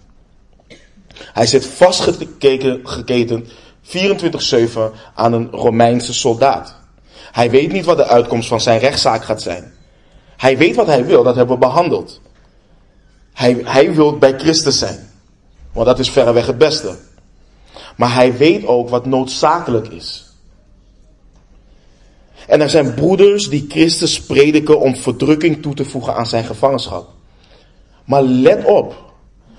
Hij 1.16 1.46
zit 1.46 1.66
vastgeketend 1.66 3.48
24-7 3.48 3.52
aan 5.16 5.34
een 5.34 5.52
Romeinse 5.52 6.14
soldaat. 6.14 6.76
Hij 7.32 7.50
weet 7.50 7.72
niet 7.72 7.86
wat 7.86 7.98
de 7.98 8.06
uitkomst 8.06 8.48
van 8.48 8.62
zijn 8.62 8.80
rechtszaak 8.80 9.24
gaat 9.24 9.42
zijn. 9.42 9.74
Hij 10.38 10.58
weet 10.58 10.76
wat 10.76 10.88
hij 10.88 11.06
wil, 11.06 11.24
dat 11.24 11.36
hebben 11.36 11.56
we 11.56 11.66
behandeld. 11.66 12.22
Hij, 13.34 13.62
hij 13.64 13.94
wil 13.94 14.18
bij 14.18 14.40
Christus 14.40 14.80
zijn. 14.80 15.10
Want 15.72 15.86
dat 15.86 16.00
is 16.00 16.10
verreweg 16.10 16.46
het 16.46 16.58
beste. 16.58 16.96
Maar 17.96 18.14
hij 18.14 18.38
weet 18.38 18.66
ook 18.66 18.90
wat 18.90 19.06
noodzakelijk 19.06 19.88
is. 19.88 20.29
En 22.50 22.62
er 22.62 22.70
zijn 22.70 22.94
broeders 22.94 23.50
die 23.50 23.66
Christus 23.68 24.22
prediken 24.22 24.80
om 24.80 24.96
verdrukking 24.96 25.62
toe 25.62 25.74
te 25.74 25.86
voegen 25.86 26.16
aan 26.16 26.26
zijn 26.26 26.44
gevangenschap. 26.44 27.10
Maar 28.06 28.22
let 28.22 28.66
op 28.66 29.14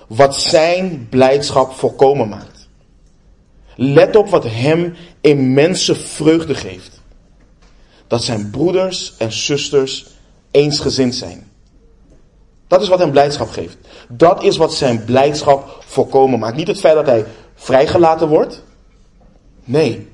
wat 0.06 0.37
zijn 0.37 1.06
blijdschap 1.11 1.73
volkomen 1.73 2.28
maakt. 2.28 2.68
Let 3.75 4.16
op 4.16 4.28
wat 4.28 4.44
hem 4.44 4.94
immense 5.20 5.94
vreugde 5.94 6.54
geeft. 6.54 7.00
Dat 8.06 8.23
zijn 8.23 8.50
broeders 8.50 9.14
en 9.18 9.32
zusters 9.32 10.06
eensgezind 10.50 11.14
zijn. 11.14 11.50
Dat 12.66 12.82
is 12.82 12.88
wat 12.88 12.99
hem 12.99 13.11
blijdschap 13.11 13.50
geeft. 13.50 13.76
Dat 14.09 14.42
is 14.42 14.56
wat 14.56 14.75
zijn 14.75 15.04
blijdschap 15.04 15.85
volkomen 15.87 16.38
maakt. 16.38 16.56
Niet 16.56 16.68
het 16.68 16.80
feit 16.80 16.94
dat 16.94 17.06
hij 17.06 17.25
vrijgelaten 17.54 18.28
wordt. 18.28 18.62
Nee, 19.64 20.09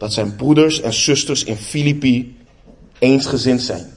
dat 0.00 0.12
zijn 0.12 0.36
broeders 0.36 0.80
en 0.80 0.92
zusters 0.92 1.44
in 1.44 1.56
Filippi 1.56 2.36
eensgezind 2.98 3.60
zijn. 3.60 3.94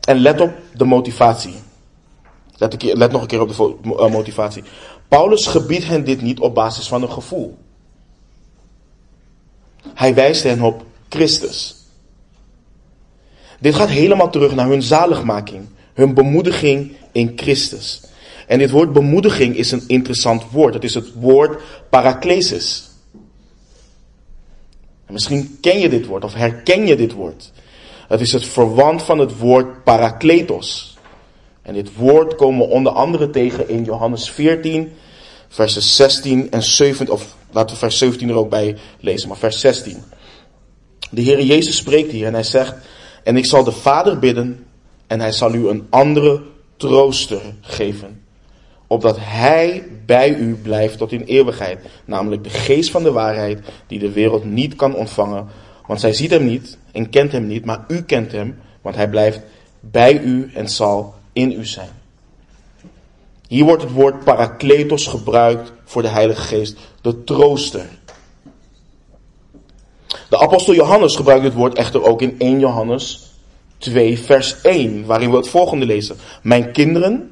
En 0.00 0.18
let 0.18 0.40
op 0.40 0.52
de 0.74 0.84
motivatie. 0.84 1.54
Let, 2.56 2.82
let 2.82 3.12
nog 3.12 3.20
een 3.20 3.26
keer 3.26 3.40
op 3.40 3.48
de 3.82 3.94
eh, 3.96 4.10
motivatie. 4.10 4.62
Paulus 5.08 5.46
gebiedt 5.46 5.86
hen 5.86 6.04
dit 6.04 6.22
niet 6.22 6.40
op 6.40 6.54
basis 6.54 6.88
van 6.88 7.02
een 7.02 7.12
gevoel. 7.12 7.58
Hij 9.94 10.14
wijst 10.14 10.42
hen 10.42 10.62
op 10.62 10.84
Christus. 11.08 11.76
Dit 13.60 13.74
gaat 13.74 13.88
helemaal 13.88 14.30
terug 14.30 14.54
naar 14.54 14.68
hun 14.68 14.82
zaligmaking, 14.82 15.68
hun 15.94 16.14
bemoediging 16.14 16.96
in 17.12 17.32
Christus. 17.36 18.00
En 18.46 18.58
dit 18.58 18.70
woord 18.70 18.92
bemoediging 18.92 19.56
is 19.56 19.70
een 19.70 19.84
interessant 19.86 20.50
woord. 20.50 20.74
Het 20.74 20.84
is 20.84 20.94
het 20.94 21.12
woord 21.14 21.62
paraklesis. 21.90 22.90
misschien 25.06 25.58
ken 25.60 25.78
je 25.78 25.88
dit 25.88 26.06
woord 26.06 26.24
of 26.24 26.34
herken 26.34 26.86
je 26.86 26.96
dit 26.96 27.12
woord. 27.12 27.52
Het 28.08 28.20
is 28.20 28.32
het 28.32 28.44
verwant 28.44 29.02
van 29.02 29.18
het 29.18 29.38
woord 29.38 29.84
parakletos. 29.84 30.96
En 31.62 31.74
dit 31.74 31.96
woord 31.96 32.34
komen 32.34 32.66
we 32.66 32.72
onder 32.72 32.92
andere 32.92 33.30
tegen 33.30 33.68
in 33.68 33.84
Johannes 33.84 34.30
14, 34.30 34.92
versen 35.48 35.82
16 35.82 36.50
en 36.50 36.62
17. 36.62 37.10
Of 37.10 37.36
laten 37.50 37.74
we 37.74 37.80
vers 37.80 37.98
17 37.98 38.28
er 38.28 38.34
ook 38.34 38.50
bij 38.50 38.76
lezen, 39.00 39.28
maar 39.28 39.36
vers 39.36 39.60
16. 39.60 39.96
De 41.10 41.20
Heer 41.20 41.42
Jezus 41.42 41.76
spreekt 41.76 42.12
hier 42.12 42.26
en 42.26 42.32
hij 42.32 42.42
zegt, 42.42 42.74
en 43.24 43.36
ik 43.36 43.46
zal 43.46 43.64
de 43.64 43.72
Vader 43.72 44.18
bidden 44.18 44.66
en 45.06 45.20
hij 45.20 45.32
zal 45.32 45.54
u 45.54 45.68
een 45.68 45.86
andere 45.90 46.42
trooster 46.76 47.40
geven 47.60 48.21
opdat 48.92 49.16
Hij 49.20 49.84
bij 50.06 50.34
u 50.34 50.54
blijft 50.54 50.98
tot 50.98 51.12
in 51.12 51.22
eeuwigheid. 51.22 51.78
Namelijk 52.04 52.44
de 52.44 52.50
geest 52.50 52.90
van 52.90 53.02
de 53.02 53.12
waarheid 53.12 53.60
die 53.86 53.98
de 53.98 54.12
wereld 54.12 54.44
niet 54.44 54.76
kan 54.76 54.94
ontvangen. 54.94 55.46
Want 55.86 56.00
zij 56.00 56.12
ziet 56.12 56.30
hem 56.30 56.44
niet 56.44 56.78
en 56.92 57.10
kent 57.10 57.32
hem 57.32 57.46
niet, 57.46 57.64
maar 57.64 57.84
u 57.88 58.02
kent 58.02 58.32
hem, 58.32 58.58
want 58.82 58.96
hij 58.96 59.08
blijft 59.08 59.40
bij 59.80 60.20
u 60.20 60.50
en 60.54 60.68
zal 60.68 61.14
in 61.32 61.52
u 61.52 61.66
zijn. 61.66 61.88
Hier 63.48 63.64
wordt 63.64 63.82
het 63.82 63.92
woord 63.92 64.24
parakletos 64.24 65.06
gebruikt 65.06 65.72
voor 65.84 66.02
de 66.02 66.08
Heilige 66.08 66.42
Geest, 66.42 66.76
de 67.00 67.24
trooster. 67.24 67.86
De 70.28 70.38
apostel 70.38 70.74
Johannes 70.74 71.16
gebruikt 71.16 71.42
dit 71.42 71.54
woord 71.54 71.74
echter 71.74 72.02
ook 72.02 72.22
in 72.22 72.34
1 72.38 72.58
Johannes 72.58 73.30
2, 73.78 74.18
vers 74.18 74.60
1, 74.60 75.06
waarin 75.06 75.30
we 75.30 75.36
het 75.36 75.48
volgende 75.48 75.86
lezen. 75.86 76.16
Mijn 76.42 76.72
kinderen, 76.72 77.31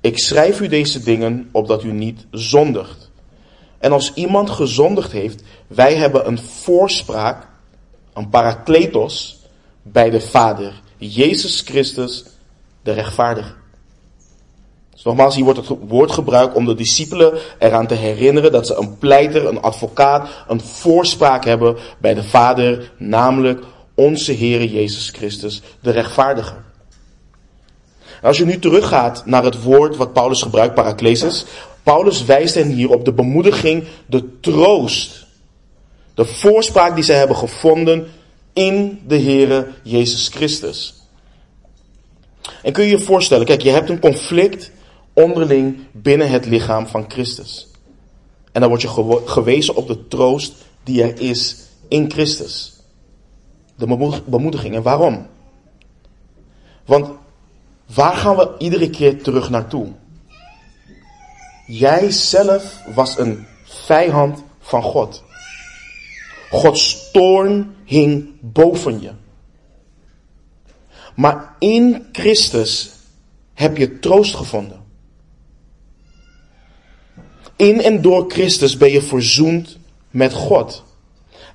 ik 0.00 0.18
schrijf 0.18 0.60
u 0.60 0.68
deze 0.68 1.02
dingen 1.02 1.48
opdat 1.52 1.82
u 1.82 1.92
niet 1.92 2.26
zondigt. 2.30 3.10
En 3.78 3.92
als 3.92 4.14
iemand 4.14 4.50
gezondigd 4.50 5.12
heeft, 5.12 5.42
wij 5.66 5.94
hebben 5.94 6.26
een 6.26 6.38
voorspraak, 6.38 7.46
een 8.12 8.28
parakletos, 8.28 9.38
bij 9.82 10.10
de 10.10 10.20
Vader, 10.20 10.80
Jezus 10.96 11.60
Christus, 11.60 12.24
de 12.82 12.92
rechtvaardige. 12.92 13.52
Dus 14.92 15.02
nogmaals, 15.02 15.34
hier 15.34 15.44
wordt 15.44 15.68
het 15.68 15.78
woord 15.88 16.10
gebruikt 16.10 16.54
om 16.54 16.64
de 16.64 16.74
discipelen 16.74 17.38
eraan 17.58 17.86
te 17.86 17.94
herinneren 17.94 18.52
dat 18.52 18.66
ze 18.66 18.74
een 18.74 18.98
pleiter, 18.98 19.46
een 19.46 19.60
advocaat, 19.60 20.28
een 20.48 20.60
voorspraak 20.60 21.44
hebben 21.44 21.76
bij 21.98 22.14
de 22.14 22.22
Vader, 22.22 22.92
namelijk 22.96 23.64
onze 23.94 24.34
Heere 24.34 24.70
Jezus 24.70 25.10
Christus, 25.10 25.62
de 25.80 25.90
rechtvaardige. 25.90 26.54
Als 28.22 28.38
je 28.38 28.44
nu 28.44 28.58
teruggaat 28.58 29.26
naar 29.26 29.44
het 29.44 29.62
woord 29.62 29.96
wat 29.96 30.12
Paulus 30.12 30.42
gebruikt, 30.42 30.74
paraklesis. 30.74 31.44
Paulus 31.82 32.24
wijst 32.24 32.54
hen 32.54 32.68
hier 32.68 32.90
op 32.90 33.04
de 33.04 33.12
bemoediging, 33.12 33.84
de 34.06 34.40
troost. 34.40 35.26
De 36.14 36.24
voorspraak 36.24 36.94
die 36.94 37.04
zij 37.04 37.16
hebben 37.16 37.36
gevonden 37.36 38.06
in 38.52 39.00
de 39.06 39.18
Heere 39.18 39.66
Jezus 39.82 40.28
Christus. 40.28 40.94
En 42.62 42.72
kun 42.72 42.84
je 42.84 42.90
je 42.90 42.98
voorstellen, 42.98 43.46
kijk, 43.46 43.62
je 43.62 43.70
hebt 43.70 43.88
een 43.88 44.00
conflict 44.00 44.70
onderling 45.12 45.78
binnen 45.92 46.30
het 46.30 46.46
lichaam 46.46 46.86
van 46.86 47.04
Christus. 47.08 47.66
En 48.52 48.60
dan 48.60 48.70
word 48.70 48.82
je 48.82 49.20
gewezen 49.24 49.76
op 49.76 49.86
de 49.86 50.08
troost 50.08 50.54
die 50.84 51.02
er 51.02 51.20
is 51.20 51.56
in 51.88 52.10
Christus. 52.10 52.72
de 53.76 54.20
bemoediging. 54.24 54.74
En 54.74 54.82
waarom? 54.82 55.26
Want 56.84 57.10
waar 57.94 58.16
gaan 58.16 58.36
we 58.36 58.54
iedere 58.58 58.90
keer 58.90 59.22
terug 59.22 59.50
naartoe? 59.50 59.92
Jij 61.66 62.10
zelf 62.10 62.82
was 62.94 63.18
een 63.18 63.46
vijand 63.64 64.42
van 64.60 64.82
God. 64.82 65.22
Gods 66.50 67.10
toorn 67.10 67.76
hing 67.84 68.28
boven 68.40 69.00
je. 69.00 69.12
Maar 71.14 71.54
in 71.58 72.08
Christus 72.12 72.90
heb 73.54 73.76
je 73.76 73.98
troost 73.98 74.34
gevonden. 74.34 74.84
In 77.56 77.80
en 77.80 78.02
door 78.02 78.30
Christus 78.30 78.76
ben 78.76 78.90
je 78.90 79.02
verzoend 79.02 79.78
met 80.10 80.32
God. 80.32 80.84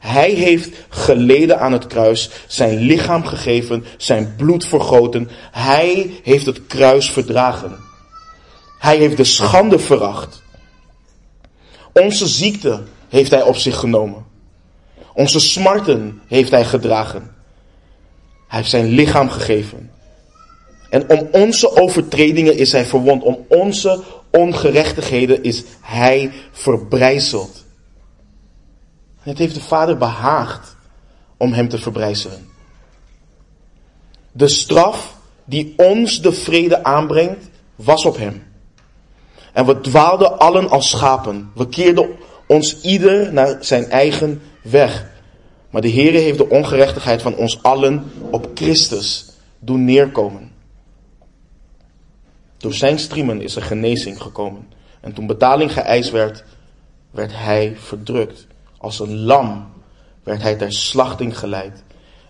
Hij 0.03 0.31
heeft 0.31 0.69
geleden 0.89 1.59
aan 1.59 1.71
het 1.71 1.87
kruis, 1.87 2.29
zijn 2.47 2.77
lichaam 2.77 3.25
gegeven, 3.25 3.85
zijn 3.97 4.33
bloed 4.37 4.65
vergoten. 4.65 5.29
Hij 5.51 6.19
heeft 6.23 6.45
het 6.45 6.67
kruis 6.67 7.11
verdragen. 7.11 7.77
Hij 8.79 8.97
heeft 8.97 9.17
de 9.17 9.23
schande 9.23 9.79
veracht. 9.79 10.41
Onze 11.93 12.27
ziekte 12.27 12.83
heeft 13.09 13.31
hij 13.31 13.41
op 13.41 13.55
zich 13.55 13.75
genomen. 13.77 14.25
Onze 15.13 15.39
smarten 15.39 16.21
heeft 16.27 16.51
hij 16.51 16.65
gedragen. 16.65 17.35
Hij 18.47 18.57
heeft 18.59 18.69
zijn 18.69 18.87
lichaam 18.87 19.29
gegeven. 19.29 19.91
En 20.89 21.09
om 21.09 21.27
onze 21.31 21.75
overtredingen 21.75 22.57
is 22.57 22.71
hij 22.71 22.85
verwond. 22.85 23.23
Om 23.23 23.45
onze 23.47 24.03
ongerechtigheden 24.31 25.43
is 25.43 25.63
hij 25.81 26.31
verbrijzeld. 26.51 27.62
Het 29.23 29.37
heeft 29.37 29.53
de 29.53 29.61
Vader 29.61 29.97
behaagd 29.97 30.75
om 31.37 31.53
hem 31.53 31.69
te 31.69 31.77
verbrijzelen. 31.77 32.49
De 34.31 34.47
straf 34.47 35.15
die 35.45 35.73
ons 35.77 36.21
de 36.21 36.31
vrede 36.31 36.83
aanbrengt, 36.83 37.49
was 37.75 38.05
op 38.05 38.17
hem. 38.17 38.43
En 39.53 39.65
we 39.65 39.81
dwaalden 39.81 40.39
allen 40.39 40.69
als 40.69 40.89
schapen. 40.89 41.51
We 41.55 41.69
keerden 41.69 42.09
ons 42.47 42.81
ieder 42.81 43.33
naar 43.33 43.57
zijn 43.59 43.89
eigen 43.89 44.41
weg. 44.61 45.11
Maar 45.69 45.81
de 45.81 45.91
Heere 45.91 46.17
heeft 46.17 46.37
de 46.37 46.49
ongerechtigheid 46.49 47.21
van 47.21 47.35
ons 47.35 47.63
allen 47.63 48.11
op 48.31 48.49
Christus 48.53 49.29
doen 49.59 49.85
neerkomen. 49.85 50.51
Door 52.57 52.73
zijn 52.73 52.99
striemen 52.99 53.41
is 53.41 53.55
er 53.55 53.61
genezing 53.61 54.21
gekomen. 54.21 54.67
En 54.99 55.13
toen 55.13 55.27
betaling 55.27 55.73
geëist 55.73 56.11
werd, 56.11 56.43
werd 57.11 57.31
hij 57.33 57.75
verdrukt. 57.77 58.47
Als 58.83 58.99
een 58.99 59.19
lam 59.19 59.71
werd 60.23 60.41
hij 60.41 60.55
ter 60.55 60.73
slachting 60.73 61.37
geleid. 61.39 61.83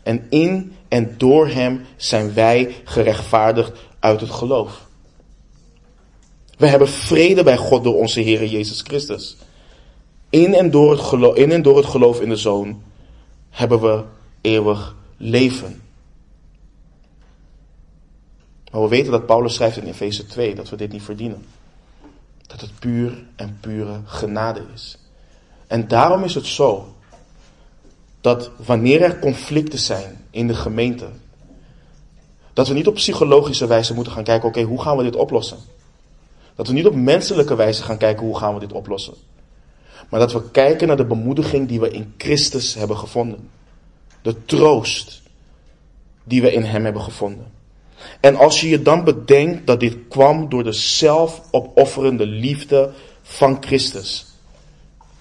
En 0.04 0.26
in 0.30 0.76
en 0.88 1.16
door 1.18 1.48
hem 1.48 1.86
zijn 1.96 2.34
wij 2.34 2.76
gerechtvaardigd 2.84 3.80
uit 4.00 4.22
het 4.22 4.30
geloof. 4.30 4.88
We 6.58 6.68
hebben 6.68 6.88
vrede 6.88 7.44
bij 7.44 7.58
God 7.58 7.84
door 7.84 7.96
onze 7.96 8.20
Heer 8.20 8.46
Jezus 8.46 8.82
Christus. 8.82 9.38
In 10.30 10.54
en, 10.54 10.72
door 10.72 10.92
het 10.92 11.00
geloof, 11.00 11.36
in 11.36 11.52
en 11.52 11.62
door 11.62 11.78
het 11.78 11.86
geloof 11.86 12.22
in 12.22 12.30
de 12.30 12.36
Zoon 12.36 12.82
hebben 13.50 13.82
we 13.82 14.04
eeuwig 14.42 14.96
leven. 15.18 15.82
Maar 18.72 18.82
we 18.82 18.88
weten 18.88 19.12
dat 19.12 19.26
Paulus 19.26 19.56
schrijft 19.56 19.78
in 19.78 19.88
Efeze 19.88 20.26
2 20.26 20.56
dat 20.56 20.70
we 20.70 20.76
dit 20.76 20.92
niet 20.92 21.04
verdienen. 21.04 21.46
Dat 22.48 22.62
het 22.62 22.80
puur 22.80 23.24
en 23.36 23.58
pure 23.62 24.02
genade 24.06 24.66
is. 24.74 24.98
En 25.74 25.88
daarom 25.88 26.24
is 26.24 26.36
het 26.36 26.46
zo 26.46 26.94
dat 28.22 28.52
wanneer 28.66 29.02
er 29.02 29.20
conflicten 29.20 29.80
zijn 29.80 30.26
in 30.32 30.48
de 30.48 30.54
gemeente, 30.54 31.06
dat 32.54 32.68
we 32.68 32.74
niet 32.74 32.88
op 32.88 32.94
psychologische 32.94 33.68
wijze 33.68 33.94
moeten 33.94 34.14
gaan 34.14 34.24
kijken, 34.24 34.48
oké, 34.48 34.62
hoe 34.62 34.82
gaan 34.82 34.98
we 34.98 35.04
dit 35.04 35.16
oplossen? 35.16 35.58
Dat 36.56 36.68
we 36.68 36.74
niet 36.74 36.86
op 36.86 36.96
menselijke 36.96 37.56
wijze 37.56 37.84
gaan 37.84 37.98
kijken, 37.98 38.26
hoe 38.26 38.38
gaan 38.38 38.54
we 38.54 38.60
dit 38.60 38.72
oplossen? 38.72 39.14
Maar 40.10 40.20
dat 40.20 40.32
we 40.32 40.52
kijken 40.52 40.88
naar 40.88 40.98
de 40.98 41.06
bemoediging 41.06 41.68
die 41.68 41.80
we 41.80 41.90
in 41.90 42.14
Christus 42.18 42.74
hebben 42.74 42.98
gevonden. 42.98 43.50
De 44.22 44.46
troost 44.46 45.22
die 46.24 46.42
we 46.42 46.54
in 46.54 46.64
Hem 46.64 46.84
hebben 46.84 47.02
gevonden. 47.02 47.52
En 48.20 48.36
als 48.36 48.62
je 48.62 48.70
je 48.70 48.82
dan 48.82 49.04
bedenkt 49.04 49.68
dat 49.68 49.80
dit 49.80 49.98
kwam 50.10 50.50
door 50.50 50.64
de 50.64 50.74
zelfopofferende 50.74 52.26
liefde 52.26 52.92
van 53.22 53.58
Christus, 53.60 54.33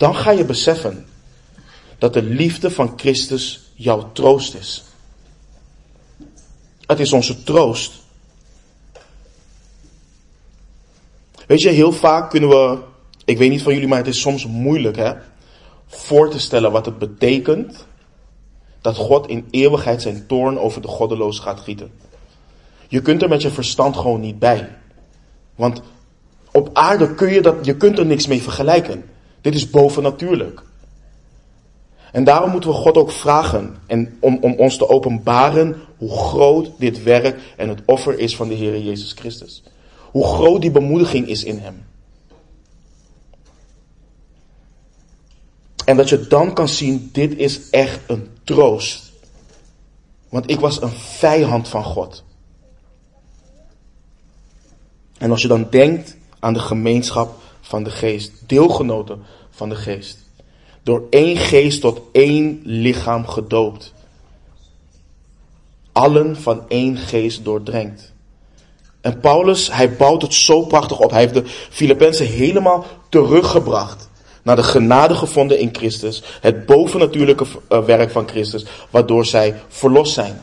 dan 0.02 0.14
ga 0.14 0.30
je 0.30 0.44
beseffen 0.44 1.06
dat 1.98 2.12
de 2.12 2.22
liefde 2.22 2.70
van 2.70 2.92
Christus 2.96 3.72
jouw 3.74 4.12
troost 4.12 4.54
is. 4.54 4.84
Het 6.86 7.00
is 7.00 7.12
onze 7.12 7.42
troost. 7.42 7.92
Weet 11.46 11.62
je, 11.62 11.68
heel 11.68 11.92
vaak 11.92 12.30
kunnen 12.30 12.48
we, 12.48 12.78
ik 13.24 13.38
weet 13.38 13.50
niet 13.50 13.62
van 13.62 13.72
jullie, 13.72 13.88
maar 13.88 13.98
het 13.98 14.06
is 14.06 14.20
soms 14.20 14.46
moeilijk 14.46 14.96
hè, 14.96 15.12
voor 15.86 16.30
te 16.30 16.38
stellen 16.38 16.72
wat 16.72 16.86
het 16.86 16.98
betekent 16.98 17.86
dat 18.80 18.96
God 18.96 19.26
in 19.26 19.46
eeuwigheid 19.50 20.02
zijn 20.02 20.26
toorn 20.26 20.58
over 20.58 20.82
de 20.82 20.88
goddeloos 20.88 21.38
gaat 21.38 21.60
gieten. 21.60 21.92
Je 22.88 23.02
kunt 23.02 23.22
er 23.22 23.28
met 23.28 23.42
je 23.42 23.50
verstand 23.50 23.96
gewoon 23.96 24.20
niet 24.20 24.38
bij. 24.38 24.76
Want 25.54 25.82
op 26.52 26.70
aarde 26.72 27.14
kun 27.14 27.32
je 27.32 27.42
dat, 27.42 27.64
je 27.64 27.76
kunt 27.76 27.98
er 27.98 28.06
niks 28.06 28.26
mee 28.26 28.42
vergelijken. 28.42 29.10
Dit 29.42 29.54
is 29.54 29.70
bovennatuurlijk. 29.70 30.62
En 32.12 32.24
daarom 32.24 32.50
moeten 32.50 32.70
we 32.70 32.76
God 32.76 32.96
ook 32.96 33.10
vragen 33.10 33.76
en 33.86 34.16
om, 34.20 34.38
om 34.40 34.52
ons 34.52 34.76
te 34.76 34.88
openbaren 34.88 35.76
hoe 35.96 36.10
groot 36.10 36.70
dit 36.78 37.02
werk 37.02 37.54
en 37.56 37.68
het 37.68 37.82
offer 37.86 38.18
is 38.18 38.36
van 38.36 38.48
de 38.48 38.54
Heer 38.54 38.80
Jezus 38.80 39.12
Christus. 39.12 39.62
Hoe 40.10 40.24
groot 40.24 40.60
die 40.60 40.70
bemoediging 40.70 41.26
is 41.26 41.44
in 41.44 41.58
Hem. 41.58 41.84
En 45.84 45.96
dat 45.96 46.08
je 46.08 46.26
dan 46.26 46.54
kan 46.54 46.68
zien, 46.68 47.08
dit 47.12 47.36
is 47.36 47.70
echt 47.70 48.00
een 48.06 48.28
troost. 48.44 49.12
Want 50.28 50.50
ik 50.50 50.60
was 50.60 50.82
een 50.82 50.92
vijand 50.92 51.68
van 51.68 51.84
God. 51.84 52.24
En 55.18 55.30
als 55.30 55.42
je 55.42 55.48
dan 55.48 55.66
denkt 55.70 56.16
aan 56.38 56.52
de 56.52 56.60
gemeenschap 56.60 57.41
van 57.72 57.82
de 57.82 57.90
geest, 57.90 58.32
deelgenoten 58.46 59.22
van 59.50 59.68
de 59.68 59.74
geest. 59.74 60.18
Door 60.82 61.06
één 61.10 61.36
geest 61.36 61.80
tot 61.80 62.00
één 62.12 62.60
lichaam 62.64 63.26
gedoopt. 63.26 63.92
Allen 65.92 66.36
van 66.36 66.64
één 66.68 66.96
geest 66.96 67.44
doordrenkt. 67.44 68.12
En 69.00 69.20
Paulus, 69.20 69.72
hij 69.72 69.96
bouwt 69.96 70.22
het 70.22 70.34
zo 70.34 70.62
prachtig 70.66 70.98
op. 70.98 71.10
Hij 71.10 71.20
heeft 71.20 71.34
de 71.34 71.44
Filippenzen 71.70 72.26
helemaal 72.26 72.84
teruggebracht 73.08 74.08
naar 74.42 74.56
de 74.56 74.62
genade 74.62 75.14
gevonden 75.14 75.58
in 75.58 75.68
Christus. 75.72 76.22
Het 76.40 76.66
bovennatuurlijke 76.66 77.46
eh, 77.68 77.84
werk 77.84 78.10
van 78.10 78.28
Christus, 78.28 78.64
waardoor 78.90 79.24
zij 79.24 79.54
verlost 79.68 80.12
zijn. 80.12 80.40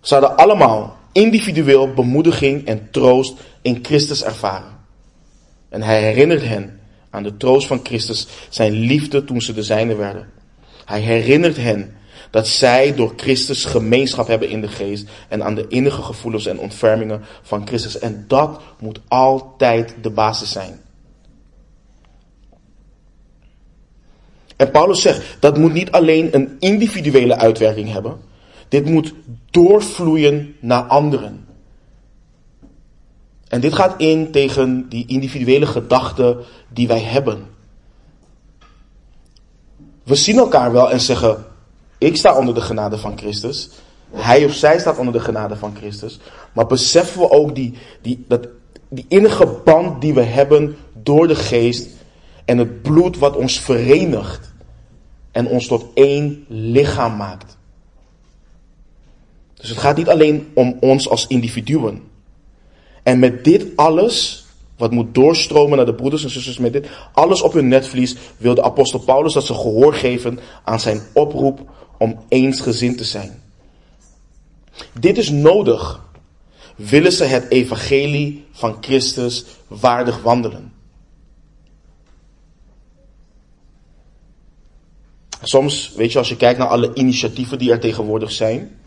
Ze 0.00 0.14
hadden 0.14 0.36
allemaal 0.36 0.96
individueel 1.12 1.92
bemoediging 1.92 2.66
en 2.66 2.88
troost 2.90 3.34
in 3.62 3.78
Christus 3.82 4.24
ervaren. 4.24 4.81
En 5.72 5.82
hij 5.82 6.02
herinnert 6.02 6.42
hen 6.42 6.80
aan 7.10 7.22
de 7.22 7.36
troost 7.36 7.66
van 7.66 7.80
Christus, 7.82 8.26
zijn 8.48 8.72
liefde 8.72 9.24
toen 9.24 9.40
ze 9.40 9.52
de 9.52 9.62
zijne 9.62 9.94
werden. 9.94 10.28
Hij 10.84 11.00
herinnert 11.00 11.56
hen 11.56 11.94
dat 12.30 12.48
zij 12.48 12.94
door 12.94 13.12
Christus 13.16 13.64
gemeenschap 13.64 14.26
hebben 14.26 14.48
in 14.48 14.60
de 14.60 14.68
geest 14.68 15.08
en 15.28 15.44
aan 15.44 15.54
de 15.54 15.66
innige 15.68 16.02
gevoelens 16.02 16.46
en 16.46 16.58
ontfermingen 16.58 17.22
van 17.42 17.66
Christus. 17.66 17.98
En 17.98 18.24
dat 18.28 18.60
moet 18.78 19.00
altijd 19.08 19.94
de 20.02 20.10
basis 20.10 20.52
zijn. 20.52 20.80
En 24.56 24.70
Paulus 24.70 25.02
zegt, 25.02 25.36
dat 25.40 25.58
moet 25.58 25.72
niet 25.72 25.90
alleen 25.90 26.28
een 26.34 26.56
individuele 26.58 27.36
uitwerking 27.36 27.92
hebben, 27.92 28.20
dit 28.68 28.84
moet 28.84 29.14
doorvloeien 29.50 30.56
naar 30.60 30.82
anderen. 30.82 31.46
En 33.52 33.60
dit 33.60 33.74
gaat 33.74 34.00
in 34.00 34.30
tegen 34.30 34.88
die 34.88 35.06
individuele 35.06 35.66
gedachten 35.66 36.36
die 36.68 36.88
wij 36.88 37.00
hebben. 37.00 37.46
We 40.02 40.14
zien 40.14 40.38
elkaar 40.38 40.72
wel 40.72 40.90
en 40.90 41.00
zeggen, 41.00 41.44
ik 41.98 42.16
sta 42.16 42.36
onder 42.36 42.54
de 42.54 42.60
genade 42.60 42.98
van 42.98 43.18
Christus. 43.18 43.70
Hij 44.10 44.44
of 44.44 44.52
zij 44.52 44.78
staat 44.78 44.98
onder 44.98 45.12
de 45.12 45.20
genade 45.20 45.56
van 45.56 45.76
Christus. 45.76 46.18
Maar 46.52 46.66
beseffen 46.66 47.20
we 47.20 47.30
ook 47.30 47.54
die, 47.54 47.74
die, 48.02 48.24
dat, 48.28 48.48
die 48.88 49.04
innige 49.08 49.60
band 49.64 50.00
die 50.00 50.14
we 50.14 50.22
hebben 50.22 50.76
door 51.02 51.28
de 51.28 51.36
geest 51.36 51.88
en 52.44 52.58
het 52.58 52.82
bloed 52.82 53.18
wat 53.18 53.36
ons 53.36 53.60
verenigt 53.60 54.52
en 55.30 55.46
ons 55.46 55.66
tot 55.66 55.84
één 55.94 56.44
lichaam 56.48 57.16
maakt. 57.16 57.56
Dus 59.54 59.68
het 59.68 59.78
gaat 59.78 59.96
niet 59.96 60.08
alleen 60.08 60.50
om 60.54 60.76
ons 60.80 61.08
als 61.08 61.26
individuen. 61.26 62.10
En 63.02 63.18
met 63.18 63.44
dit 63.44 63.66
alles 63.76 64.44
wat 64.76 64.90
moet 64.90 65.14
doorstromen 65.14 65.76
naar 65.76 65.86
de 65.86 65.94
broeders 65.94 66.24
en 66.24 66.30
zusters 66.30 66.58
met 66.58 66.72
dit. 66.72 66.88
Alles 67.12 67.42
op 67.42 67.52
hun 67.52 67.68
netvlies 67.68 68.16
wil 68.36 68.54
de 68.54 68.62
apostel 68.62 68.98
Paulus 68.98 69.32
dat 69.32 69.44
ze 69.46 69.54
gehoor 69.54 69.94
geven 69.94 70.38
aan 70.64 70.80
zijn 70.80 71.00
oproep 71.12 71.60
om 71.98 72.18
eensgezind 72.28 72.98
te 72.98 73.04
zijn. 73.04 73.42
Dit 75.00 75.18
is 75.18 75.30
nodig. 75.30 76.00
Willen 76.76 77.12
ze 77.12 77.24
het 77.24 77.50
evangelie 77.50 78.44
van 78.52 78.76
Christus 78.80 79.44
waardig 79.68 80.22
wandelen? 80.22 80.72
Soms, 85.42 85.92
weet 85.96 86.12
je, 86.12 86.18
als 86.18 86.28
je 86.28 86.36
kijkt 86.36 86.58
naar 86.58 86.68
alle 86.68 86.94
initiatieven 86.94 87.58
die 87.58 87.70
er 87.70 87.80
tegenwoordig 87.80 88.32
zijn, 88.32 88.80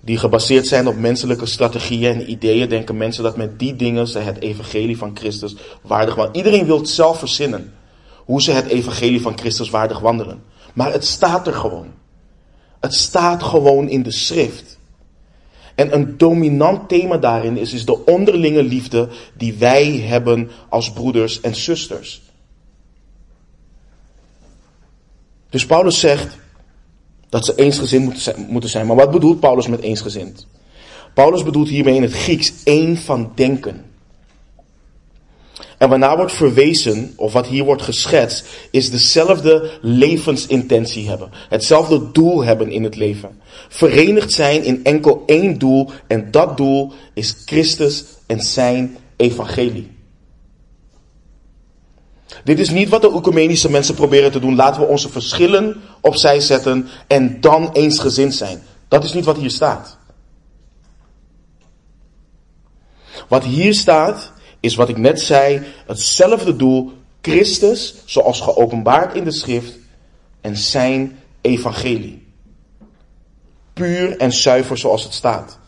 die 0.00 0.18
gebaseerd 0.18 0.66
zijn 0.66 0.88
op 0.88 0.96
menselijke 0.96 1.46
strategieën 1.46 2.14
en 2.14 2.30
ideeën, 2.30 2.68
denken 2.68 2.96
mensen 2.96 3.22
dat 3.22 3.36
met 3.36 3.58
die 3.58 3.76
dingen 3.76 4.08
ze 4.08 4.18
het 4.18 4.40
evangelie 4.40 4.96
van 4.96 5.16
Christus 5.16 5.54
waardig 5.82 6.14
wandelen. 6.14 6.46
Iedereen 6.46 6.66
wil 6.66 6.86
zelf 6.86 7.18
verzinnen, 7.18 7.72
hoe 8.16 8.42
ze 8.42 8.52
het 8.52 8.66
evangelie 8.66 9.20
van 9.20 9.38
Christus 9.38 9.70
waardig 9.70 9.98
wandelen. 9.98 10.42
Maar 10.74 10.92
het 10.92 11.04
staat 11.04 11.46
er 11.46 11.54
gewoon. 11.54 11.86
Het 12.80 12.94
staat 12.94 13.42
gewoon 13.42 13.88
in 13.88 14.02
de 14.02 14.10
schrift. 14.10 14.78
En 15.74 15.94
een 15.94 16.16
dominant 16.16 16.88
thema 16.88 17.16
daarin 17.16 17.56
is, 17.56 17.72
is 17.72 17.84
de 17.84 18.04
onderlinge 18.04 18.62
liefde 18.62 19.08
die 19.36 19.54
wij 19.54 19.90
hebben 19.90 20.50
als 20.68 20.92
broeders 20.92 21.40
en 21.40 21.54
zusters. 21.54 22.22
Dus 25.50 25.66
Paulus 25.66 26.00
zegt 26.00 26.38
dat 27.30 27.44
ze 27.44 27.54
eensgezind 27.54 28.32
moeten 28.48 28.70
zijn. 28.70 28.86
Maar 28.86 28.96
wat 28.96 29.10
bedoelt 29.10 29.40
Paulus 29.40 29.66
met 29.66 29.80
eensgezind? 29.80 30.46
Paulus 31.14 31.42
bedoelt 31.42 31.68
hiermee 31.68 31.94
in 31.94 32.02
het 32.02 32.12
Grieks 32.12 32.52
één 32.64 32.96
van 32.96 33.32
denken. 33.34 33.84
En 35.78 35.88
waarna 35.88 36.16
wordt 36.16 36.32
verwezen, 36.32 37.12
of 37.16 37.32
wat 37.32 37.46
hier 37.46 37.64
wordt 37.64 37.82
geschetst, 37.82 38.46
is 38.70 38.90
dezelfde 38.90 39.70
levensintentie 39.80 41.08
hebben. 41.08 41.30
Hetzelfde 41.48 42.10
doel 42.12 42.44
hebben 42.44 42.70
in 42.70 42.84
het 42.84 42.96
leven. 42.96 43.40
Verenigd 43.68 44.32
zijn 44.32 44.64
in 44.64 44.84
enkel 44.84 45.22
één 45.26 45.58
doel, 45.58 45.90
en 46.06 46.30
dat 46.30 46.56
doel 46.56 46.92
is 47.14 47.36
Christus 47.44 48.04
en 48.26 48.40
zijn 48.40 48.96
evangelie. 49.16 49.99
Dit 52.44 52.58
is 52.58 52.70
niet 52.70 52.88
wat 52.88 53.02
de 53.02 53.12
ecumenische 53.12 53.70
mensen 53.70 53.94
proberen 53.94 54.32
te 54.32 54.40
doen. 54.40 54.56
Laten 54.56 54.80
we 54.80 54.86
onze 54.86 55.08
verschillen 55.08 55.80
opzij 56.00 56.40
zetten 56.40 56.88
en 57.06 57.40
dan 57.40 57.72
eensgezind 57.72 58.34
zijn. 58.34 58.62
Dat 58.88 59.04
is 59.04 59.12
niet 59.12 59.24
wat 59.24 59.36
hier 59.36 59.50
staat. 59.50 59.98
Wat 63.28 63.44
hier 63.44 63.74
staat 63.74 64.32
is 64.60 64.74
wat 64.74 64.88
ik 64.88 64.98
net 64.98 65.20
zei, 65.20 65.62
hetzelfde 65.86 66.56
doel, 66.56 66.92
Christus, 67.20 67.94
zoals 68.04 68.40
geopenbaard 68.40 69.14
in 69.14 69.24
de 69.24 69.30
schrift, 69.30 69.78
en 70.40 70.56
zijn 70.56 71.18
evangelie. 71.40 72.26
Puur 73.72 74.16
en 74.16 74.32
zuiver 74.32 74.78
zoals 74.78 75.04
het 75.04 75.14
staat. 75.14 75.59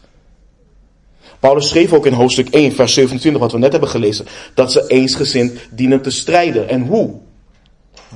Paulus 1.43 1.69
schreef 1.69 1.93
ook 1.93 2.07
in 2.07 2.13
hoofdstuk 2.13 2.49
1, 2.49 2.73
vers 2.73 2.95
27, 2.95 3.41
wat 3.41 3.53
we 3.53 3.59
net 3.59 3.73
hebben 3.73 3.91
gelezen, 3.91 4.27
dat 4.55 4.73
ze 4.73 4.87
eensgezind 4.87 5.59
dienen 5.71 6.03
te 6.03 6.11
strijden. 6.11 6.69
En 6.69 6.87
hoe? 6.87 7.15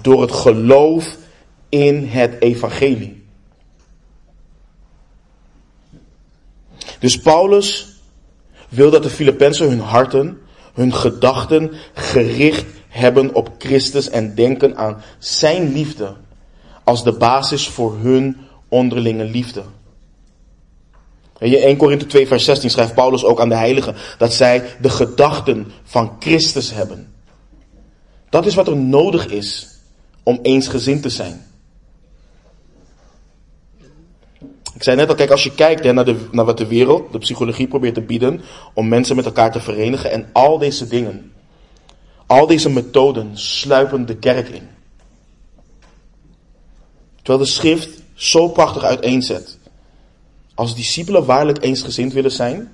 Door 0.02 0.20
het 0.20 0.32
geloof 0.32 1.16
in 1.68 2.04
het 2.08 2.36
evangelie. 2.40 3.24
Dus 6.98 7.18
Paulus 7.18 7.86
wil 8.68 8.90
dat 8.90 9.02
de 9.02 9.10
Filippenzen 9.10 9.68
hun 9.68 9.80
harten, 9.80 10.38
hun 10.74 10.94
gedachten 10.94 11.72
gericht 11.94 12.66
hebben 12.88 13.34
op 13.34 13.50
Christus 13.58 14.10
en 14.10 14.34
denken 14.34 14.76
aan 14.76 15.02
zijn 15.18 15.72
liefde 15.72 16.14
als 16.84 17.04
de 17.04 17.12
basis 17.12 17.68
voor 17.68 17.96
hun 17.98 18.36
onderlinge 18.68 19.24
liefde. 19.24 19.62
In 21.38 21.54
1 21.54 21.76
Korinthe 21.76 22.06
2 22.06 22.26
vers 22.26 22.44
16 22.44 22.70
schrijft 22.70 22.94
Paulus 22.94 23.24
ook 23.24 23.40
aan 23.40 23.48
de 23.48 23.54
heiligen 23.54 23.94
dat 24.18 24.32
zij 24.32 24.64
de 24.80 24.90
gedachten 24.90 25.72
van 25.84 26.16
Christus 26.18 26.72
hebben. 26.72 27.14
Dat 28.30 28.46
is 28.46 28.54
wat 28.54 28.68
er 28.68 28.76
nodig 28.76 29.26
is 29.26 29.68
om 30.22 30.38
eensgezind 30.42 31.02
te 31.02 31.08
zijn. 31.08 31.46
Ik 34.74 34.82
zei 34.82 34.96
net 34.96 35.08
al, 35.08 35.14
kijk, 35.14 35.30
als 35.30 35.44
je 35.44 35.54
kijkt 35.54 35.84
hè, 35.84 35.92
naar, 35.92 36.04
de, 36.04 36.16
naar 36.30 36.44
wat 36.44 36.58
de 36.58 36.66
wereld, 36.66 37.12
de 37.12 37.18
psychologie 37.18 37.66
probeert 37.66 37.94
te 37.94 38.00
bieden 38.00 38.40
om 38.74 38.88
mensen 38.88 39.16
met 39.16 39.24
elkaar 39.24 39.52
te 39.52 39.60
verenigen 39.60 40.10
en 40.10 40.28
al 40.32 40.58
deze 40.58 40.88
dingen, 40.88 41.32
al 42.26 42.46
deze 42.46 42.70
methoden 42.70 43.38
sluipen 43.38 44.06
de 44.06 44.16
kerk 44.16 44.48
in. 44.48 44.68
Terwijl 47.16 47.38
de 47.38 47.50
schrift 47.50 48.02
zo 48.14 48.48
prachtig 48.48 48.82
uiteenzet 48.82 49.55
als 50.56 50.74
discipelen 50.74 51.24
waarlijk 51.24 51.62
eensgezind 51.62 52.12
willen 52.12 52.32
zijn, 52.32 52.72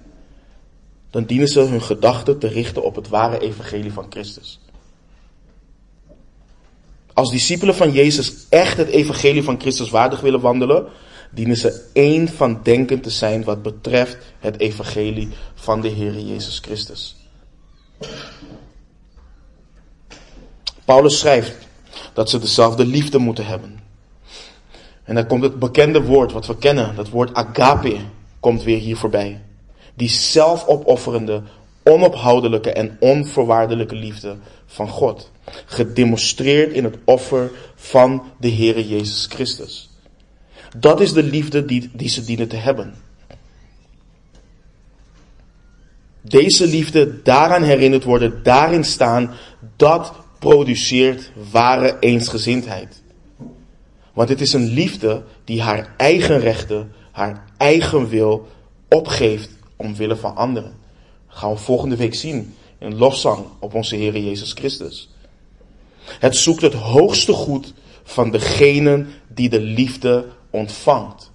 dan 1.11 1.25
dienen 1.25 1.49
ze 1.49 1.61
hun 1.61 1.83
gedachten 1.83 2.39
te 2.39 2.47
richten 2.47 2.83
op 2.85 2.95
het 2.95 3.09
ware 3.09 3.41
evangelie 3.41 3.93
van 3.93 4.07
Christus. 4.11 4.61
Als 7.13 7.31
discipelen 7.31 7.75
van 7.75 7.93
Jezus 7.93 8.35
echt 8.49 8.77
het 8.77 8.89
evangelie 8.89 9.43
van 9.43 9.61
Christus 9.61 9.91
waardig 9.91 10.21
willen 10.21 10.41
wandelen, 10.41 10.87
dienen 11.31 11.57
ze 11.57 11.85
één 11.93 12.29
van 12.29 12.61
denken 12.63 13.01
te 13.01 13.11
zijn 13.11 13.45
wat 13.45 13.63
betreft 13.63 14.17
het 14.39 14.59
evangelie 14.59 15.29
van 15.55 15.81
de 15.81 15.89
Heer 15.89 16.19
Jezus 16.19 16.59
Christus. 16.59 17.17
Paulus 20.85 21.19
schrijft 21.19 21.57
dat 22.13 22.31
ze 22.31 22.39
dezelfde 22.39 22.87
liefde 22.87 23.19
moeten 23.19 23.47
hebben. 23.47 23.82
En 25.05 25.15
dan 25.15 25.27
komt 25.27 25.43
het 25.43 25.59
bekende 25.59 26.03
woord 26.03 26.33
wat 26.33 26.47
we 26.47 26.57
kennen, 26.57 26.95
dat 26.95 27.09
woord 27.09 27.35
agape, 27.35 27.97
komt 28.41 28.63
weer 28.63 28.79
hier 28.79 28.97
voorbij. 28.97 29.41
Die 29.95 30.09
zelfopofferende, 30.09 31.43
onophoudelijke 31.83 32.73
en 32.73 32.97
onvoorwaardelijke 33.01 33.95
liefde 33.95 34.37
van 34.67 34.89
God. 34.89 35.31
Gedemonstreerd 35.67 36.73
in 36.73 36.85
het 36.85 36.97
offer 37.05 37.51
van 37.75 38.23
de 38.39 38.51
Heere 38.51 38.89
Jezus 38.89 39.27
Christus. 39.27 39.91
Dat 40.77 41.01
is 41.01 41.13
de 41.13 41.23
liefde 41.23 41.65
die, 41.65 41.91
die 41.93 42.09
ze 42.09 42.25
dienen 42.25 42.49
te 42.49 42.57
hebben. 42.57 42.95
Deze 46.21 46.67
liefde, 46.67 47.23
daaraan 47.23 47.63
herinnerd 47.63 48.05
worden, 48.05 48.43
daarin 48.43 48.85
staan, 48.85 49.35
dat 49.77 50.13
produceert 50.39 51.31
ware 51.51 51.97
eensgezindheid. 52.01 53.02
Want 54.13 54.29
het 54.29 54.41
is 54.41 54.53
een 54.53 54.67
liefde 54.67 55.23
die 55.45 55.63
haar 55.63 55.95
eigen 55.97 56.39
rechten, 56.39 56.93
haar 57.11 57.45
eigen 57.57 58.09
wil 58.09 58.49
opgeeft 58.89 59.51
omwille 59.77 60.17
van 60.17 60.37
anderen. 60.37 60.75
Gaan 61.27 61.51
we 61.51 61.57
volgende 61.57 61.97
week 61.97 62.15
zien 62.15 62.55
in 62.79 62.97
lofzang 62.97 63.47
op 63.59 63.75
onze 63.75 63.97
Heer 63.97 64.19
Jezus 64.19 64.53
Christus. 64.53 65.09
Het 66.05 66.37
zoekt 66.37 66.63
het 66.63 66.75
hoogste 66.75 67.33
goed 67.33 67.73
van 68.03 68.31
degene 68.31 69.07
die 69.29 69.49
de 69.49 69.61
liefde 69.61 70.27
ontvangt. 70.51 71.31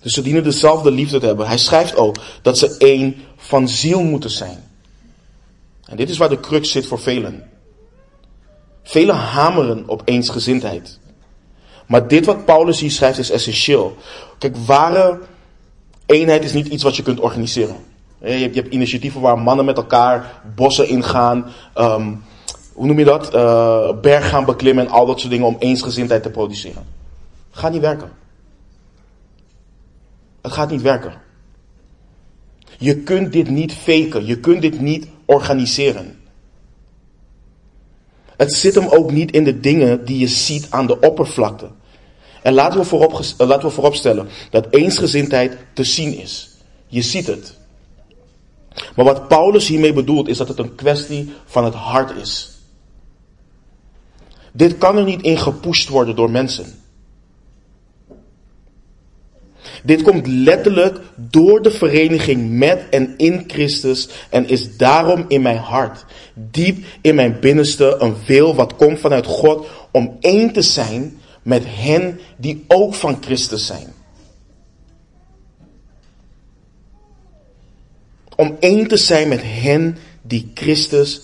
Dus 0.00 0.12
ze 0.12 0.22
dienen 0.22 0.44
dezelfde 0.44 0.90
liefde 0.90 1.18
te 1.18 1.26
hebben. 1.26 1.46
Hij 1.46 1.58
schrijft 1.58 1.96
ook 1.96 2.16
dat 2.42 2.58
ze 2.58 2.76
één 2.76 3.16
van 3.36 3.68
ziel 3.68 4.02
moeten 4.02 4.30
zijn. 4.30 4.64
En 5.84 5.96
dit 5.96 6.10
is 6.10 6.16
waar 6.16 6.28
de 6.28 6.40
crux 6.40 6.70
zit 6.70 6.86
voor 6.86 7.00
velen. 7.00 7.50
Velen 8.88 9.16
hameren 9.16 9.84
op 9.86 10.02
eensgezindheid. 10.04 10.98
Maar 11.86 12.08
dit 12.08 12.26
wat 12.26 12.44
Paulus 12.44 12.80
hier 12.80 12.90
schrijft 12.90 13.18
is 13.18 13.30
essentieel. 13.30 13.96
Kijk, 14.38 14.56
ware 14.56 15.18
eenheid 16.06 16.44
is 16.44 16.52
niet 16.52 16.66
iets 16.66 16.82
wat 16.82 16.96
je 16.96 17.02
kunt 17.02 17.20
organiseren. 17.20 17.76
Je 18.18 18.28
hebt, 18.28 18.54
je 18.54 18.60
hebt 18.60 18.72
initiatieven 18.74 19.20
waar 19.20 19.38
mannen 19.38 19.64
met 19.64 19.76
elkaar 19.76 20.40
bossen 20.54 20.88
ingaan. 20.88 21.52
Um, 21.76 22.24
hoe 22.72 22.86
noem 22.86 22.98
je 22.98 23.04
dat? 23.04 23.34
Uh, 23.34 24.00
berg 24.00 24.28
gaan 24.28 24.44
beklimmen 24.44 24.86
en 24.86 24.92
al 24.92 25.06
dat 25.06 25.20
soort 25.20 25.32
dingen 25.32 25.46
om 25.46 25.56
eensgezindheid 25.58 26.22
te 26.22 26.30
produceren. 26.30 26.84
Gaat 27.50 27.72
niet 27.72 27.80
werken. 27.80 28.10
Het 30.42 30.52
gaat 30.52 30.70
niet 30.70 30.82
werken. 30.82 31.12
Je 32.78 32.96
kunt 32.96 33.32
dit 33.32 33.50
niet 33.50 33.72
faken. 33.72 34.26
Je 34.26 34.40
kunt 34.40 34.62
dit 34.62 34.80
niet 34.80 35.06
organiseren. 35.24 36.18
Het 38.38 38.52
zit 38.52 38.74
hem 38.74 38.88
ook 38.88 39.12
niet 39.12 39.30
in 39.30 39.44
de 39.44 39.60
dingen 39.60 40.04
die 40.04 40.18
je 40.18 40.28
ziet 40.28 40.66
aan 40.70 40.86
de 40.86 41.00
oppervlakte. 41.00 41.68
En 42.42 42.52
laten 42.52 42.80
we, 42.80 42.86
voorop, 42.86 43.12
eh, 43.12 43.46
laten 43.46 43.68
we 43.68 43.74
vooropstellen 43.74 44.28
dat 44.50 44.66
eensgezindheid 44.70 45.56
te 45.72 45.84
zien 45.84 46.18
is. 46.18 46.50
Je 46.86 47.02
ziet 47.02 47.26
het. 47.26 47.56
Maar 48.96 49.04
wat 49.04 49.28
Paulus 49.28 49.68
hiermee 49.68 49.92
bedoelt 49.92 50.28
is 50.28 50.36
dat 50.36 50.48
het 50.48 50.58
een 50.58 50.74
kwestie 50.74 51.32
van 51.44 51.64
het 51.64 51.74
hart 51.74 52.16
is. 52.16 52.50
Dit 54.52 54.78
kan 54.78 54.96
er 54.96 55.04
niet 55.04 55.22
in 55.22 55.38
gepusht 55.38 55.88
worden 55.88 56.16
door 56.16 56.30
mensen. 56.30 56.77
Dit 59.84 60.02
komt 60.02 60.26
letterlijk 60.26 61.00
door 61.16 61.62
de 61.62 61.70
vereniging 61.70 62.50
met 62.50 62.82
en 62.90 63.14
in 63.16 63.44
Christus 63.46 64.08
en 64.30 64.48
is 64.48 64.76
daarom 64.76 65.24
in 65.28 65.42
mijn 65.42 65.56
hart, 65.56 66.04
diep 66.34 66.84
in 67.00 67.14
mijn 67.14 67.40
binnenste, 67.40 67.96
een 67.98 68.16
wil 68.26 68.54
wat 68.54 68.76
komt 68.76 69.00
vanuit 69.00 69.26
God 69.26 69.66
om 69.90 70.16
één 70.20 70.52
te 70.52 70.62
zijn 70.62 71.18
met 71.42 71.62
hen 71.66 72.20
die 72.36 72.64
ook 72.68 72.94
van 72.94 73.18
Christus 73.20 73.66
zijn. 73.66 73.86
Om 78.36 78.56
één 78.60 78.86
te 78.86 78.96
zijn 78.96 79.28
met 79.28 79.42
hen 79.42 79.98
die 80.22 80.50
Christus 80.54 81.20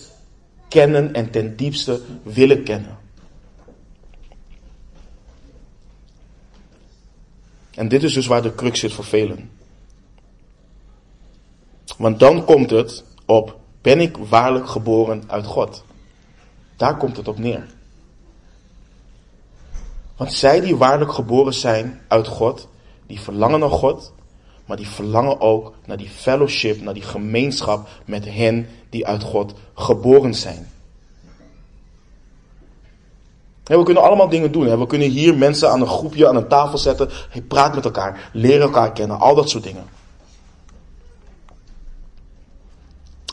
kennen 0.67 1.13
en 1.13 1.29
ten 1.29 1.55
diepste 1.55 2.01
willen 2.23 2.63
kennen. 2.63 3.04
En 7.75 7.87
dit 7.87 8.03
is 8.03 8.13
dus 8.13 8.27
waar 8.27 8.41
de 8.41 8.55
crux 8.55 8.79
zit 8.79 8.93
voor 8.93 9.03
velen. 9.03 9.49
Want 11.97 12.19
dan 12.19 12.45
komt 12.45 12.69
het 12.69 13.03
op, 13.25 13.59
ben 13.81 13.99
ik 13.99 14.17
waarlijk 14.17 14.67
geboren 14.67 15.23
uit 15.27 15.45
God? 15.45 15.83
Daar 16.75 16.97
komt 16.97 17.17
het 17.17 17.27
op 17.27 17.37
neer. 17.37 17.65
Want 20.17 20.33
zij 20.33 20.59
die 20.59 20.75
waarlijk 20.75 21.11
geboren 21.13 21.53
zijn 21.53 22.01
uit 22.07 22.27
God, 22.27 22.67
die 23.07 23.19
verlangen 23.19 23.59
naar 23.59 23.69
God, 23.69 24.13
maar 24.65 24.77
die 24.77 24.87
verlangen 24.87 25.41
ook 25.41 25.73
naar 25.85 25.97
die 25.97 26.09
fellowship, 26.09 26.81
naar 26.81 26.93
die 26.93 27.03
gemeenschap 27.03 27.87
met 28.05 28.25
hen 28.25 28.67
die 28.89 29.07
uit 29.07 29.23
God 29.23 29.53
geboren 29.73 30.33
zijn. 30.33 30.69
We 33.65 33.83
kunnen 33.83 34.03
allemaal 34.03 34.29
dingen 34.29 34.51
doen. 34.51 34.79
We 34.79 34.87
kunnen 34.87 35.09
hier 35.09 35.37
mensen 35.37 35.69
aan 35.71 35.81
een 35.81 35.87
groepje, 35.87 36.27
aan 36.27 36.35
een 36.35 36.47
tafel 36.47 36.77
zetten. 36.77 37.09
Praat 37.47 37.75
met 37.75 37.85
elkaar, 37.85 38.29
leer 38.33 38.61
elkaar 38.61 38.93
kennen, 38.93 39.19
al 39.19 39.35
dat 39.35 39.49
soort 39.49 39.63
dingen. 39.63 39.83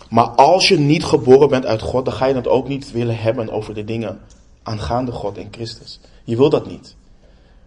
Maar 0.08 0.28
als 0.28 0.68
je 0.68 0.78
niet 0.78 1.04
geboren 1.04 1.48
bent 1.48 1.66
uit 1.66 1.82
God, 1.82 2.04
dan 2.04 2.14
ga 2.14 2.26
je 2.26 2.34
het 2.34 2.48
ook 2.48 2.68
niet 2.68 2.92
willen 2.92 3.18
hebben 3.18 3.50
over 3.50 3.74
de 3.74 3.84
dingen 3.84 4.20
aangaande 4.62 5.12
God 5.12 5.38
en 5.38 5.48
Christus. 5.50 6.00
Je 6.24 6.36
wil 6.36 6.50
dat 6.50 6.66
niet. 6.66 6.96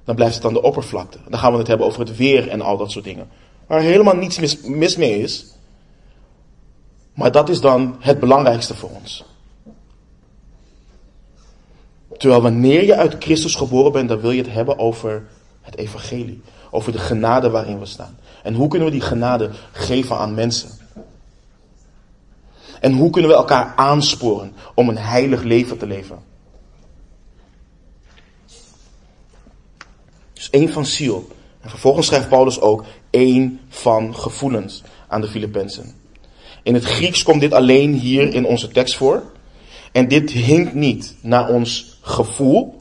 Dan 0.03 0.15
blijft 0.15 0.35
het 0.35 0.45
aan 0.45 0.53
de 0.53 0.61
oppervlakte. 0.61 1.17
Dan 1.29 1.39
gaan 1.39 1.51
we 1.51 1.57
het 1.57 1.67
hebben 1.67 1.87
over 1.87 1.99
het 1.99 2.17
weer 2.17 2.49
en 2.49 2.61
al 2.61 2.77
dat 2.77 2.91
soort 2.91 3.05
dingen. 3.05 3.27
Waar 3.67 3.81
helemaal 3.81 4.15
niets 4.15 4.39
mis, 4.39 4.61
mis 4.61 4.95
mee 4.95 5.19
is. 5.19 5.45
Maar 7.13 7.31
dat 7.31 7.49
is 7.49 7.61
dan 7.61 7.95
het 7.99 8.19
belangrijkste 8.19 8.75
voor 8.75 8.89
ons. 8.89 9.25
Terwijl 12.17 12.41
wanneer 12.41 12.85
je 12.85 12.95
uit 12.95 13.15
Christus 13.19 13.55
geboren 13.55 13.91
bent, 13.91 14.09
dan 14.09 14.19
wil 14.19 14.31
je 14.31 14.41
het 14.41 14.51
hebben 14.51 14.79
over 14.79 15.23
het 15.61 15.77
evangelie. 15.77 16.41
Over 16.71 16.91
de 16.91 16.97
genade 16.97 17.49
waarin 17.49 17.79
we 17.79 17.85
staan. 17.85 18.17
En 18.43 18.53
hoe 18.53 18.67
kunnen 18.67 18.87
we 18.87 18.93
die 18.93 19.03
genade 19.03 19.49
geven 19.71 20.17
aan 20.17 20.33
mensen? 20.33 20.69
En 22.79 22.93
hoe 22.93 23.09
kunnen 23.09 23.31
we 23.31 23.37
elkaar 23.37 23.73
aansporen 23.75 24.53
om 24.73 24.89
een 24.89 24.97
heilig 24.97 25.43
leven 25.43 25.77
te 25.77 25.87
leven? 25.87 26.19
Dus 30.33 30.49
één 30.49 30.69
van 30.69 30.85
ziel. 30.85 31.27
En 31.61 31.69
vervolgens 31.69 32.07
schrijft 32.07 32.29
Paulus 32.29 32.61
ook 32.61 32.85
één 33.09 33.59
van 33.69 34.15
gevoelens 34.15 34.83
aan 35.07 35.21
de 35.21 35.27
Filippenzen. 35.27 35.93
In 36.63 36.73
het 36.73 36.83
Grieks 36.83 37.23
komt 37.23 37.41
dit 37.41 37.53
alleen 37.53 37.93
hier 37.93 38.33
in 38.33 38.45
onze 38.45 38.67
tekst 38.67 38.95
voor. 38.95 39.23
En 39.91 40.07
dit 40.07 40.31
hinkt 40.31 40.73
niet 40.73 41.15
naar 41.21 41.49
ons 41.49 41.94
gevoel, 42.05 42.75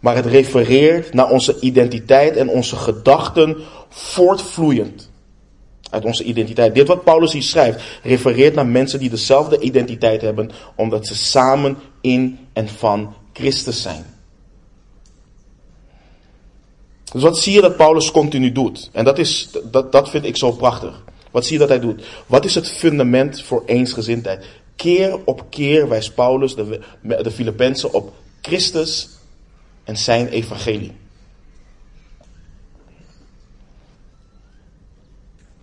maar 0.00 0.16
het 0.16 0.26
refereert 0.26 1.14
naar 1.14 1.30
onze 1.30 1.60
identiteit 1.60 2.36
en 2.36 2.48
onze 2.48 2.76
gedachten 2.76 3.56
voortvloeiend 3.88 5.10
uit 5.90 6.04
onze 6.04 6.24
identiteit. 6.24 6.74
Dit 6.74 6.88
wat 6.88 7.04
Paulus 7.04 7.32
hier 7.32 7.42
schrijft, 7.42 7.82
refereert 8.02 8.54
naar 8.54 8.66
mensen 8.66 8.98
die 8.98 9.10
dezelfde 9.10 9.58
identiteit 9.60 10.20
hebben, 10.20 10.50
omdat 10.74 11.06
ze 11.06 11.14
samen 11.14 11.76
in 12.00 12.38
en 12.52 12.68
van 12.68 13.14
Christus 13.32 13.82
zijn. 13.82 14.04
Dus 17.12 17.22
wat 17.22 17.38
zie 17.38 17.52
je 17.52 17.60
dat 17.60 17.76
Paulus 17.76 18.10
continu 18.10 18.52
doet? 18.52 18.90
En 18.92 19.04
dat, 19.04 19.18
is, 19.18 19.48
dat, 19.64 19.92
dat 19.92 20.10
vind 20.10 20.24
ik 20.24 20.36
zo 20.36 20.52
prachtig. 20.52 21.04
Wat 21.30 21.44
zie 21.44 21.52
je 21.52 21.58
dat 21.58 21.68
hij 21.68 21.80
doet? 21.80 22.04
Wat 22.26 22.44
is 22.44 22.54
het 22.54 22.68
fundament 22.68 23.42
voor 23.42 23.62
eensgezindheid? 23.66 24.44
Keer 24.76 25.18
op 25.24 25.44
keer 25.50 25.88
wijst 25.88 26.14
Paulus 26.14 26.54
de, 26.54 26.80
de 27.00 27.30
Filippenzen 27.30 27.92
op 27.92 28.12
Christus 28.42 29.08
en 29.84 29.96
zijn 29.96 30.28
evangelie. 30.28 30.92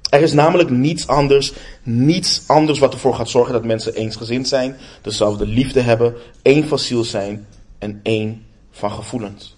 Er 0.10 0.22
is 0.22 0.34
namelijk 0.34 0.70
niets 0.70 1.08
anders, 1.08 1.54
niets 1.84 2.44
anders 2.48 2.80
wat 2.80 2.94
ervoor 2.94 3.16
gaat 3.16 3.30
zorgen 3.30 3.54
dat 3.54 3.66
mensen 3.66 3.94
eensgezind 3.94 4.48
zijn, 4.48 4.78
dezelfde 5.02 5.48
liefde 5.48 5.82
hebben, 5.82 6.16
één 6.42 6.68
van 6.68 6.80
ziel 6.80 7.04
zijn 7.04 7.48
en 7.78 8.00
één 8.04 8.46
van 8.72 8.92
gevoelens. 8.92 9.58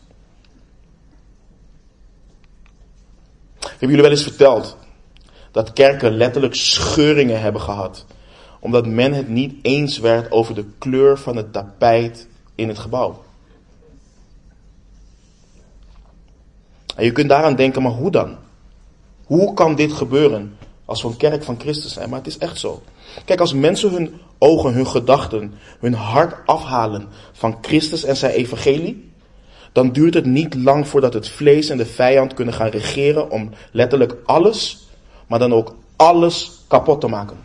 Hebben 3.59 3.89
jullie 3.89 4.01
wel 4.01 4.11
eens 4.11 4.23
verteld 4.23 4.77
dat 5.51 5.73
kerken 5.73 6.11
letterlijk 6.11 6.55
scheuringen 6.55 7.41
hebben 7.41 7.61
gehad, 7.61 8.05
omdat 8.59 8.87
men 8.87 9.13
het 9.13 9.29
niet 9.29 9.53
eens 9.61 9.97
werd 9.97 10.31
over 10.31 10.55
de 10.55 10.65
kleur 10.77 11.17
van 11.17 11.35
het 11.35 11.53
tapijt 11.53 12.27
in 12.61 12.67
het 12.67 12.79
gebouw? 12.79 13.23
En 16.95 17.05
je 17.05 17.11
kunt 17.11 17.29
daaraan 17.29 17.55
denken, 17.55 17.81
maar 17.81 17.91
hoe 17.91 18.11
dan? 18.11 18.35
Hoe 19.25 19.53
kan 19.53 19.75
dit 19.75 19.93
gebeuren 19.93 20.57
als 20.85 21.01
we 21.01 21.07
een 21.07 21.17
kerk 21.17 21.43
van 21.43 21.59
Christus 21.59 21.93
zijn? 21.93 22.09
Maar 22.09 22.17
het 22.17 22.27
is 22.27 22.37
echt 22.37 22.59
zo. 22.59 22.81
Kijk, 23.25 23.39
als 23.39 23.53
mensen 23.53 23.91
hun 23.91 24.13
ogen, 24.37 24.73
hun 24.73 24.87
gedachten, 24.87 25.53
hun 25.79 25.93
hart 25.93 26.35
afhalen 26.45 27.07
van 27.31 27.57
Christus 27.61 28.03
en 28.03 28.17
zijn 28.17 28.31
evangelie, 28.31 29.09
dan 29.71 29.91
duurt 29.91 30.13
het 30.13 30.25
niet 30.25 30.55
lang 30.55 30.87
voordat 30.87 31.13
het 31.13 31.29
vlees 31.29 31.69
en 31.69 31.77
de 31.77 31.85
vijand 31.85 32.33
kunnen 32.33 32.53
gaan 32.53 32.69
regeren 32.69 33.29
om 33.31 33.49
letterlijk 33.71 34.15
alles, 34.25 34.87
maar 35.27 35.39
dan 35.39 35.53
ook 35.53 35.75
alles 35.95 36.51
kapot 36.67 37.01
te 37.01 37.07
maken. 37.07 37.37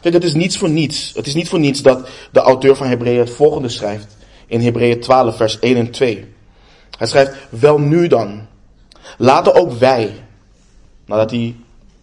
Kijk, 0.00 0.14
het 0.14 0.24
is 0.24 0.34
niets 0.34 0.58
voor 0.58 0.70
niets. 0.70 1.12
Het 1.14 1.26
is 1.26 1.34
niet 1.34 1.48
voor 1.48 1.58
niets 1.58 1.82
dat 1.82 2.08
de 2.32 2.40
auteur 2.40 2.76
van 2.76 2.86
Hebreeën 2.86 3.18
het 3.18 3.30
volgende 3.30 3.68
schrijft 3.68 4.16
in 4.46 4.60
Hebreeën 4.60 5.00
12, 5.00 5.36
vers 5.36 5.58
1 5.58 5.76
en 5.76 5.90
2. 5.90 6.24
Hij 6.98 7.06
schrijft, 7.06 7.36
wel 7.48 7.78
nu 7.78 8.06
dan, 8.06 8.46
laten 9.18 9.54
ook 9.54 9.72
wij, 9.72 10.12
nadat 11.06 11.30
hij 11.30 11.56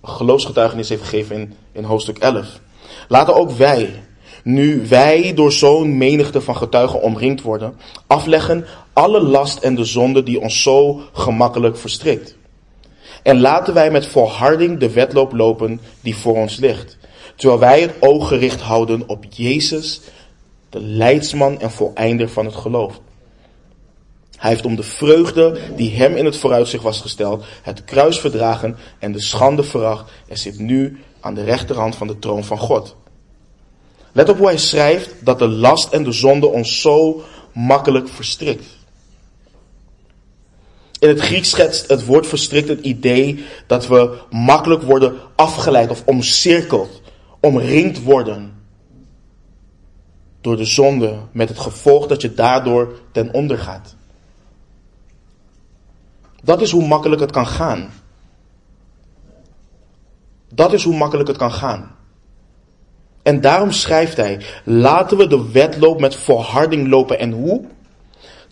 geloofsgetuigenis 0.04 0.90
heeft 0.90 1.02
gegeven 1.02 1.36
in, 1.36 1.54
in 1.72 1.84
hoofdstuk 1.84 2.18
11, 2.18 2.60
laten 3.08 3.36
ook 3.36 3.52
wij, 3.52 4.04
nu 4.44 4.88
wij 4.88 5.34
door 5.34 5.52
zo'n 5.52 5.98
menigte 5.98 6.42
van 6.42 6.58
getuigen 6.58 7.02
omringd 7.02 7.42
worden, 7.42 7.76
afleggen 8.08 8.66
alle 8.94 9.22
last 9.22 9.58
en 9.58 9.76
de 9.76 9.86
zonde 9.86 10.24
die 10.24 10.40
ons 10.40 10.62
zo 10.62 11.02
gemakkelijk 11.14 11.78
verstrikt. 11.78 12.38
En 13.24 13.40
laten 13.40 13.74
wij 13.74 13.92
met 13.92 14.08
volharding 14.08 14.80
de 14.80 14.92
wedloop 14.92 15.34
lopen 15.34 15.82
die 16.02 16.16
voor 16.16 16.36
ons 16.36 16.58
ligt, 16.58 16.98
terwijl 17.40 17.60
wij 17.60 17.82
het 17.82 17.94
oog 18.00 18.28
gericht 18.28 18.62
houden 18.62 19.04
op 19.08 19.26
Jezus, 19.30 20.02
de 20.70 20.82
leidsman 20.82 21.60
en 21.60 21.72
voleinder 21.72 22.30
van 22.30 22.46
het 22.46 22.56
geloof 22.56 23.00
hij 24.40 24.50
heeft 24.50 24.66
om 24.66 24.76
de 24.76 24.84
vreugde 24.84 25.60
die 25.76 25.96
hem 25.96 26.16
in 26.16 26.26
het 26.26 26.38
vooruitzicht 26.38 26.84
was 26.84 27.02
gesteld, 27.02 27.44
het 27.62 27.84
kruis 27.84 28.20
verdragen 28.20 28.78
en 29.00 29.12
de 29.12 29.20
schande 29.20 29.64
veracht 29.64 30.12
en 30.28 30.38
zit 30.38 30.60
nu 30.60 31.00
aan 31.20 31.34
de 31.34 31.44
rechterhand 31.44 31.96
van 31.96 32.08
de 32.08 32.20
troon 32.20 32.44
van 32.44 32.58
God. 32.58 32.96
Let 34.12 34.30
op 34.30 34.38
hoe 34.38 34.48
hij 34.48 34.58
schrijft 34.58 35.14
dat 35.20 35.40
de 35.40 35.48
last 35.48 35.94
en 35.94 36.04
de 36.04 36.12
zonde 36.12 36.48
ons 36.48 36.82
zo 36.82 37.24
makkelijk 37.54 38.10
verstrikt. 38.10 38.66
In 41.00 41.08
het 41.08 41.20
Grieks 41.20 41.50
schetst 41.50 41.88
het 41.88 42.06
woord 42.06 42.28
verstrikt 42.28 42.70
het 42.70 42.82
idee 42.82 43.46
dat 43.68 43.88
we 43.88 44.18
makkelijk 44.30 44.82
worden 44.82 45.16
afgeleid 45.36 45.90
of 45.90 46.04
omcirkeld, 46.06 46.99
omringd 47.40 48.04
worden 48.04 48.54
door 50.42 50.58
de 50.58 50.66
zonde 50.66 51.18
met 51.32 51.50
het 51.50 51.60
gevolg 51.60 52.08
dat 52.08 52.22
je 52.22 52.34
daardoor 52.34 53.00
ten 53.12 53.34
onder 53.34 53.58
gaat. 53.58 53.96
Dat 56.44 56.62
is 56.62 56.72
hoe 56.72 56.88
makkelijk 56.88 57.22
het 57.22 57.32
kan 57.32 57.48
gaan. 57.48 57.90
Dat 60.54 60.74
is 60.74 60.84
hoe 60.84 60.98
makkelijk 60.98 61.28
het 61.28 61.38
kan 61.38 61.52
gaan. 61.52 61.96
En 63.22 63.42
daarom 63.42 63.72
schrijft 63.72 64.18
hij: 64.18 64.42
laten 64.64 65.18
we 65.18 65.28
de 65.28 65.52
wedloop 65.52 66.00
met 66.00 66.16
volharding 66.16 66.88
lopen. 66.88 67.20
En 67.20 67.32
hoe? 67.32 67.66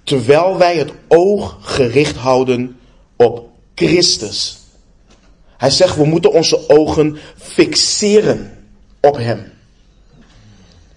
Terwijl 0.03 0.57
wij 0.57 0.77
het 0.77 0.91
oog 1.07 1.57
gericht 1.61 2.15
houden 2.15 2.79
op 3.15 3.49
Christus. 3.75 4.59
Hij 5.57 5.69
zegt: 5.69 5.95
we 5.95 6.05
moeten 6.05 6.31
onze 6.31 6.69
ogen 6.69 7.17
fixeren 7.35 8.56
op 9.01 9.17
Hem. 9.17 9.51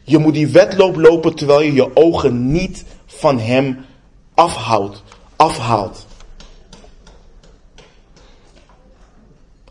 Je 0.02 0.18
moet 0.18 0.34
die 0.34 0.48
wedloop 0.48 0.96
lopen 0.96 1.34
terwijl 1.34 1.60
je 1.60 1.72
je 1.72 1.96
ogen 1.96 2.52
niet 2.52 2.84
van 3.06 3.38
Hem 3.38 3.84
afhoudt 4.34 5.02
afhaalt. 5.40 6.06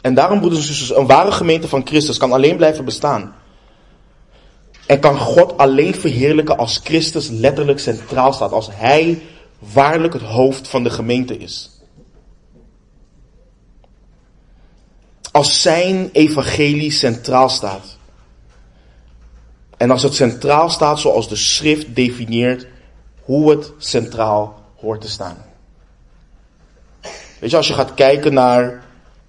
En 0.02 0.14
daarom, 0.14 0.40
broeders 0.40 0.62
en 0.62 0.68
zusters, 0.68 0.98
een 0.98 1.08
ware 1.08 1.32
gemeente 1.32 1.68
van 1.68 1.88
Christus 1.88 2.18
kan 2.18 2.32
alleen 2.32 2.58
blijven 2.58 2.86
bestaan. 2.86 3.36
En 4.86 5.00
kan 5.00 5.18
God 5.18 5.58
alleen 5.58 5.96
verheerlijken 5.96 6.58
als 6.58 6.80
Christus 6.84 7.28
letterlijk 7.30 7.80
centraal 7.80 8.34
staat. 8.34 8.52
Als 8.52 8.70
Hij 8.72 9.22
waarlijk 9.60 10.14
het 10.14 10.22
hoofd 10.22 10.68
van 10.68 10.84
de 10.84 10.90
gemeente 10.90 11.38
is. 11.38 11.70
Als 15.32 15.62
Zijn 15.62 16.10
evangelie 16.12 16.92
centraal 16.92 17.50
staat. 17.50 17.98
En 19.80 19.92
als 19.92 20.04
het 20.04 20.14
centraal 20.14 20.70
staat 20.70 21.00
zoals 21.00 21.30
de 21.30 21.36
schrift 21.36 21.96
definieert 21.96 22.68
hoe 23.22 23.50
het 23.50 23.74
centraal 23.78 24.62
hoort 24.76 25.02
te 25.02 25.10
staan. 25.10 25.38
Weet 27.40 27.50
je, 27.50 27.58
als 27.58 27.68
je 27.68 27.74
gaat 27.74 27.94
kijken 27.94 28.34
naar 28.34 28.84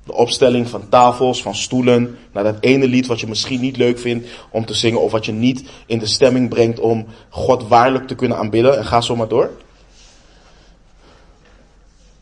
de 0.04 0.12
opstelling 0.12 0.68
van 0.68 0.88
tafels, 0.88 1.42
van 1.42 1.54
stoelen, 1.54 2.18
naar 2.32 2.44
dat 2.44 2.56
ene 2.60 2.86
lied 2.86 3.06
wat 3.06 3.20
je 3.20 3.26
misschien 3.26 3.60
niet 3.60 3.76
leuk 3.76 3.98
vindt 3.98 4.28
om 4.50 4.64
te 4.64 4.74
zingen 4.74 5.00
of 5.00 5.12
wat 5.12 5.24
je 5.26 5.32
niet 5.32 5.70
in 5.86 5.98
de 5.98 6.06
stemming 6.06 6.48
brengt 6.48 6.80
om 6.80 7.06
God 7.28 7.68
waarlijk 7.68 8.06
te 8.06 8.14
kunnen 8.14 8.38
aanbidden 8.38 8.78
en 8.78 8.84
ga 8.84 9.00
zo 9.00 9.16
maar 9.16 9.28
door. 9.28 9.50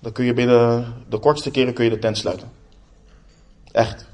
Dan 0.01 0.13
kun 0.13 0.25
je 0.25 0.35
binnen 0.35 0.95
de 1.09 1.19
kortste 1.19 1.51
keren 1.51 1.75
kun 1.75 1.85
je 1.85 1.91
de 1.91 1.99
tent 1.99 2.19
sluiten. 2.19 2.51
Echt. 3.73 4.08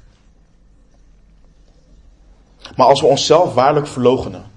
Maar 2.75 2.87
als 2.87 3.01
we 3.01 3.07
onszelf 3.07 3.53
waarlijk 3.53 3.87
verlogenen, 3.87 4.51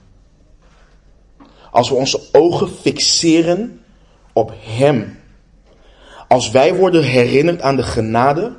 als 1.71 1.89
we 1.89 1.95
onze 1.95 2.29
ogen 2.33 2.69
fixeren 2.69 3.83
op 4.33 4.53
Hem, 4.57 5.21
als 6.29 6.51
wij 6.51 6.75
worden 6.75 7.05
herinnerd 7.05 7.63
aan 7.63 7.77
de 7.77 7.83
genade, 7.83 8.57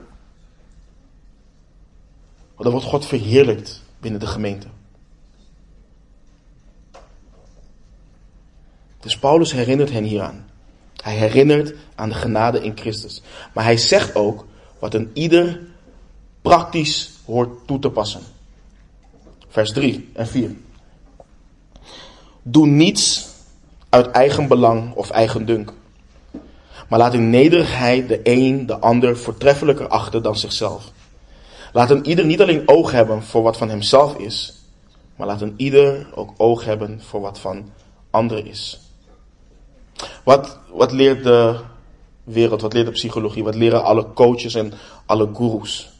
dan 2.58 2.72
wordt 2.72 2.86
God 2.86 3.06
verheerlijkt 3.06 3.84
binnen 4.00 4.20
de 4.20 4.28
gemeente. 4.28 4.68
Dus 9.00 9.18
Paulus 9.18 9.52
herinnert 9.52 9.92
hen 9.92 10.04
hieraan. 10.04 10.50
Hij 10.96 11.16
herinnert 11.16 11.74
aan 11.96 12.10
de 12.10 12.16
genade 12.16 12.64
in 12.64 12.78
Christus. 12.78 13.22
Maar 13.54 13.64
hij 13.64 13.78
zegt 13.78 14.16
ook 14.16 14.46
wat 14.80 14.94
een 14.94 15.10
ieder 15.14 15.60
praktisch 16.42 17.12
hoort 17.26 17.68
toe 17.68 17.80
te 17.80 17.90
passen. 17.90 18.22
Vers 19.50 19.72
3 19.72 20.10
en 20.14 20.28
4. 20.28 20.56
Doe 22.42 22.68
niets 22.68 23.28
uit 23.90 24.12
eigen 24.12 24.48
belang 24.48 24.94
of 24.94 25.10
eigen 25.10 25.46
dunk. 25.46 25.74
Maar 26.88 27.00
laat 27.00 27.14
in 27.14 27.30
nederigheid 27.30 28.08
de 28.08 28.20
een 28.24 28.66
de 28.66 28.80
ander 28.80 29.18
voortreffelijker 29.18 29.88
achten 29.88 30.24
dan 30.24 30.36
zichzelf. 30.36 30.92
Laat 31.74 31.90
een 31.90 32.06
ieder 32.06 32.26
niet 32.26 32.42
alleen 32.42 32.68
oog 32.68 32.92
hebben 32.92 33.24
voor 33.24 33.42
wat 33.42 33.58
van 33.58 33.70
hemzelf 33.70 34.18
is, 34.18 34.64
maar 35.16 35.28
laat 35.28 35.42
een 35.42 35.54
ieder 35.58 36.08
ook 36.16 36.34
oog 36.38 36.66
hebben 36.66 37.02
voor 37.02 37.22
wat 37.22 37.40
van 37.40 37.70
anderen 38.10 38.46
is. 38.46 38.80
Wat, 40.24 40.60
wat 40.72 40.92
leert 40.92 41.24
de 41.24 41.60
wereld, 42.24 42.62
wat 42.62 42.74
leert 42.74 42.86
de 42.86 42.92
psychologie, 42.92 43.44
wat 43.44 43.56
leren 43.56 43.84
alle 43.84 44.14
coaches 44.14 44.56
en 44.56 44.74
alle 45.06 45.30
gurus? 45.34 45.92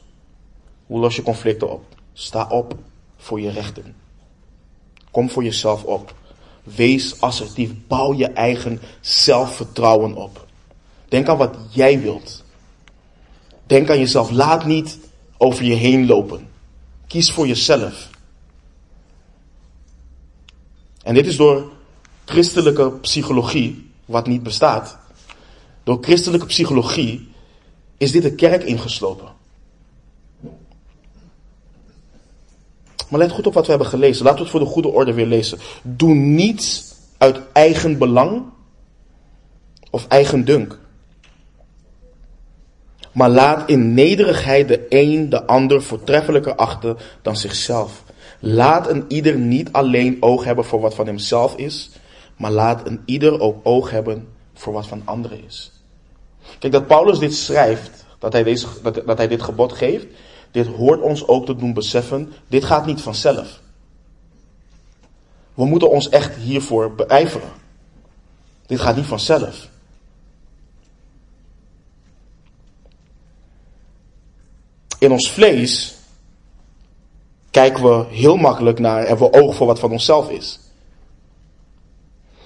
Hoe 0.86 1.00
los 1.00 1.16
je 1.16 1.22
conflicten 1.22 1.72
op? 1.72 1.84
Sta 2.14 2.48
op 2.50 2.76
voor 3.20 3.42
je 3.42 3.50
rechten. 3.50 3.96
Kom 5.12 5.30
voor 5.30 5.44
jezelf 5.44 5.84
op. 5.84 6.16
Wees 6.64 7.22
assertief. 7.22 7.72
Bouw 7.88 8.14
je 8.14 8.28
eigen 8.28 8.82
zelfvertrouwen 9.02 10.16
op. 10.16 10.48
Denk 11.08 11.28
aan 11.28 11.38
wat 11.38 11.56
jij 11.70 12.02
wilt. 12.02 12.44
Denk 13.66 13.90
aan 13.90 14.00
jezelf. 14.00 14.30
Laat 14.30 14.66
niet 14.66 14.98
over 15.38 15.64
je 15.64 15.74
heen 15.74 16.06
lopen. 16.06 16.50
Kies 17.08 17.32
voor 17.32 17.48
jezelf. 17.48 18.10
En 21.04 21.14
dit 21.14 21.28
is 21.28 21.38
door 21.38 21.72
christelijke 22.26 22.92
psychologie, 22.92 23.92
wat 24.06 24.28
niet 24.28 24.44
bestaat. 24.44 24.98
Door 25.84 25.98
christelijke 26.02 26.46
psychologie 26.46 27.32
is 27.98 28.12
dit 28.12 28.22
de 28.22 28.36
kerk 28.36 28.64
ingeslopen. 28.64 29.28
Maar 33.10 33.20
let 33.20 33.32
goed 33.32 33.48
op 33.48 33.54
wat 33.54 33.64
we 33.64 33.70
hebben 33.70 33.90
gelezen. 33.90 34.24
Laten 34.24 34.38
we 34.38 34.44
het 34.44 34.52
voor 34.52 34.66
de 34.66 34.72
goede 34.74 34.88
orde 34.88 35.14
weer 35.14 35.26
lezen. 35.26 35.58
Doe 35.84 36.14
niets 36.14 36.96
uit 37.18 37.40
eigen 37.54 37.98
belang 37.98 38.44
of 39.90 40.08
eigen 40.08 40.46
dunk. 40.46 40.80
Maar 43.12 43.30
laat 43.30 43.70
in 43.70 43.94
nederigheid 43.94 44.68
de 44.68 44.86
een 44.90 45.30
de 45.30 45.46
ander 45.46 45.84
voortreffelijker 45.84 46.56
achten 46.56 46.98
dan 47.22 47.36
zichzelf. 47.36 48.04
Laat 48.40 48.90
een 48.90 49.06
ieder 49.08 49.38
niet 49.38 49.72
alleen 49.72 50.18
oog 50.20 50.44
hebben 50.44 50.66
voor 50.66 50.80
wat 50.80 50.96
van 50.96 51.06
hemzelf 51.06 51.56
is, 51.56 51.90
maar 52.38 52.52
laat 52.52 52.88
een 52.88 53.02
ieder 53.06 53.40
ook 53.40 53.60
oog 53.64 53.90
hebben 53.90 54.28
voor 54.54 54.74
wat 54.74 54.88
van 54.88 55.02
anderen 55.06 55.46
is. 55.46 55.72
Kijk, 56.60 56.74
dat 56.74 56.88
Paulus 56.88 57.20
dit 57.20 57.36
schrijft, 57.36 58.06
dat 58.20 58.34
hij, 58.34 58.44
deze, 58.44 58.68
dat, 58.84 59.02
dat 59.06 59.18
hij 59.18 59.28
dit 59.28 59.42
gebod 59.42 59.74
geeft, 59.74 60.06
dit 60.52 60.68
hoort 60.68 61.02
ons 61.02 61.28
ook 61.28 61.46
te 61.46 61.56
doen 61.56 61.74
beseffen, 61.74 62.34
dit 62.48 62.64
gaat 62.64 62.86
niet 62.86 63.02
vanzelf. 63.02 63.60
We 65.54 65.66
moeten 65.66 65.90
ons 65.90 66.10
echt 66.10 66.36
hiervoor 66.36 66.96
beijveren. 66.96 67.50
Dit 68.66 68.80
gaat 68.80 68.96
niet 68.96 69.06
vanzelf. 69.06 69.70
In 75.00 75.12
ons 75.12 75.32
vlees 75.32 75.96
kijken 77.52 77.84
we 77.84 78.06
heel 78.10 78.36
makkelijk 78.36 78.80
naar, 78.80 79.08
hebben 79.08 79.32
we 79.32 79.42
oog 79.42 79.56
voor 79.56 79.68
wat 79.68 79.80
van 79.80 79.92
onszelf 79.92 80.30
is. 80.30 80.60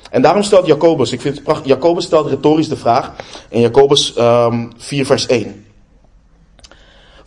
En 0.10 0.22
daarom 0.22 0.44
stelt 0.44 0.66
Jacobus, 0.66 1.12
ik 1.12 1.22
vind 1.22 1.36
het 1.36 1.44
prachtig, 1.44 1.68
Jacobus 1.68 2.06
stelt 2.06 2.28
retorisch 2.30 2.68
de 2.68 2.78
vraag 2.78 3.16
in 3.50 3.62
Jacobus 3.62 4.18
um, 4.18 4.24
ehm, 4.24 4.70
4 4.78 5.06
vers 5.06 5.26
1. 5.26 5.62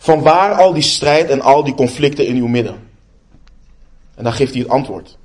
Van 0.07 0.21
waar 0.21 0.53
al 0.53 0.73
die 0.73 0.83
strijd 0.83 1.29
en 1.29 1.41
al 1.41 1.63
die 1.63 1.73
conflicten 1.73 2.27
in 2.27 2.35
uw 2.35 2.47
midden? 2.47 2.89
En 4.15 4.23
dan 4.23 4.33
geeft 4.33 4.53
hij 4.53 4.61
het 4.61 4.71
antwoord. 4.71 5.17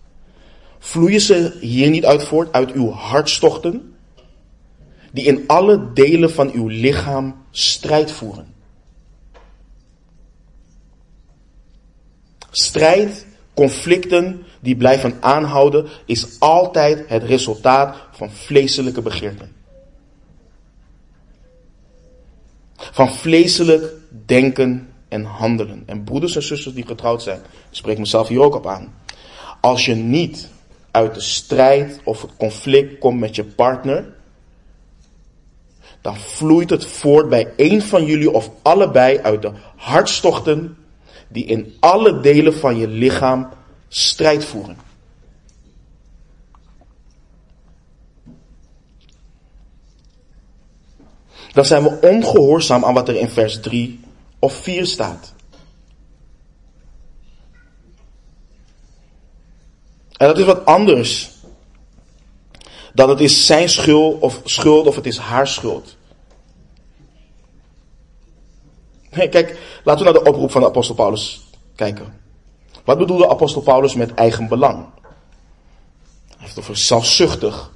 Vloeien 0.79 1.21
ze 1.21 1.57
hier 1.61 1.91
niet 1.91 2.05
uit 2.05 2.25
voort, 2.25 2.53
uit 2.53 2.73
uw 2.73 2.91
hartstochten, 2.91 3.95
die 5.13 5.25
in 5.25 5.45
alle 5.47 5.93
delen 5.93 6.31
van 6.31 6.51
uw 6.51 6.67
lichaam 6.67 7.45
strijd 7.51 8.11
voeren? 8.11 8.55
Strijd, 12.51 13.27
conflicten 13.55 14.43
die 14.61 14.77
blijven 14.77 15.17
aanhouden, 15.21 15.89
is 16.07 16.27
altijd 16.39 17.09
het 17.09 17.23
resultaat 17.23 17.97
van 18.13 18.31
vleeselijke 18.31 19.03
begeerten. 19.03 19.53
Van 22.77 23.13
vleeselijk 23.13 24.01
denken 24.33 24.89
en 25.09 25.25
handelen. 25.25 25.83
En 25.87 26.05
broeders 26.05 26.37
en 26.37 26.43
zusters 26.43 26.75
die 26.75 26.87
getrouwd 26.87 27.23
zijn, 27.23 27.41
spreek 27.71 27.99
mezelf 27.99 28.29
hier 28.29 28.41
ook 28.41 28.55
op 28.55 28.67
aan. 28.67 28.95
Als 29.61 29.85
je 29.85 29.95
niet 29.95 30.49
uit 30.91 31.15
de 31.15 31.21
strijd 31.21 32.01
of 32.05 32.23
het 32.23 32.31
conflict 32.37 32.99
komt 32.99 33.21
met 33.21 33.35
je 33.35 33.45
partner, 33.45 34.15
dan 36.01 36.17
vloeit 36.17 36.71
het 36.71 36.87
voort 36.87 37.29
bij 37.29 37.53
een 37.57 37.83
van 37.83 38.05
jullie 38.05 38.31
of 38.31 38.51
allebei 38.63 39.19
uit 39.19 39.43
de 39.43 39.53
hartstochten 39.77 40.77
die 41.29 41.45
in 41.45 41.75
alle 41.81 42.21
delen 42.21 42.55
van 42.55 42.77
je 42.77 42.89
lichaam 42.89 43.49
strijd 43.89 44.45
voeren. 44.45 44.77
Dan 51.53 51.65
zijn 51.65 51.83
we 51.83 52.01
ongehoorzaam 52.01 52.85
aan 52.85 52.95
wat 52.95 53.09
er 53.09 53.17
in 53.17 53.29
vers 53.29 53.61
3 53.61 54.02
of 54.43 54.55
4 54.55 54.87
staat. 54.87 55.35
En 60.17 60.27
dat 60.27 60.39
is 60.39 60.45
wat 60.45 60.65
anders 60.65 61.31
dan 62.95 63.09
het 63.09 63.21
is 63.21 63.47
zijn 63.47 63.69
schuld 63.69 64.21
of, 64.21 64.41
schuld 64.45 64.87
of 64.87 64.97
het 64.97 65.07
is 65.07 65.19
haar 65.19 65.47
schuld. 65.47 65.97
Nee, 69.11 69.29
kijk, 69.29 69.59
laten 69.85 70.07
we 70.07 70.13
naar 70.13 70.23
de 70.23 70.31
oproep 70.31 70.51
van 70.51 70.61
de 70.61 70.67
apostel 70.67 70.95
Paulus 70.95 71.41
kijken. 71.75 72.21
Wat 72.85 72.99
bedoelde 72.99 73.29
apostel 73.29 73.61
Paulus 73.61 73.95
met 73.95 74.15
eigen 74.15 74.49
belang? 74.49 74.87
Hij 76.27 76.37
heeft 76.39 76.59
over 76.59 76.77
zelfzuchtig. 76.77 77.73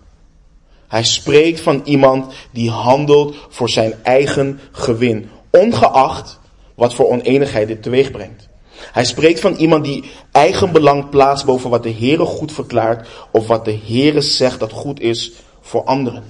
Hij 0.89 1.05
spreekt 1.05 1.61
van 1.61 1.81
iemand 1.85 2.35
die 2.51 2.71
handelt 2.71 3.37
voor 3.49 3.69
zijn 3.69 4.05
eigen 4.05 4.61
gewin, 4.73 5.31
ongeacht 5.51 6.39
wat 6.77 6.95
voor 6.95 7.09
oneenigheid 7.09 7.69
dit 7.69 7.83
teweeg 7.83 8.11
brengt. 8.11 8.49
Hij 8.93 9.05
spreekt 9.05 9.41
van 9.41 9.55
iemand 9.55 9.85
die 9.85 10.05
eigen 10.33 10.73
belang 10.73 11.09
plaatst 11.09 11.45
boven 11.45 11.71
wat 11.71 11.83
de 11.83 11.93
Heere 11.93 12.25
goed 12.25 12.53
verklaart 12.53 13.09
of 13.31 13.47
wat 13.47 13.65
de 13.65 13.79
Heere 13.87 14.21
zegt 14.21 14.61
dat 14.61 14.73
goed 14.73 15.01
is 15.01 15.33
voor 15.61 15.85
anderen. 15.85 16.25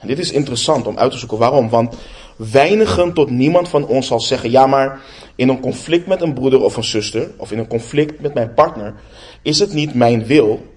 En 0.00 0.08
dit 0.08 0.18
is 0.18 0.32
interessant 0.32 0.86
om 0.86 0.98
uit 0.98 1.10
te 1.10 1.18
zoeken. 1.18 1.38
Waarom? 1.38 1.68
Want 1.68 1.96
weinigen 2.36 3.12
tot 3.12 3.30
niemand 3.30 3.68
van 3.68 3.86
ons 3.86 4.06
zal 4.06 4.20
zeggen: 4.20 4.50
ja, 4.50 4.66
maar 4.66 5.00
in 5.34 5.48
een 5.48 5.60
conflict 5.60 6.06
met 6.06 6.22
een 6.22 6.34
broeder 6.34 6.60
of 6.60 6.76
een 6.76 6.84
zuster, 6.84 7.30
of 7.36 7.52
in 7.52 7.58
een 7.58 7.68
conflict 7.68 8.20
met 8.20 8.34
mijn 8.34 8.54
partner, 8.54 8.94
is 9.42 9.58
het 9.58 9.72
niet 9.72 9.94
mijn 9.94 10.26
wil? 10.26 10.74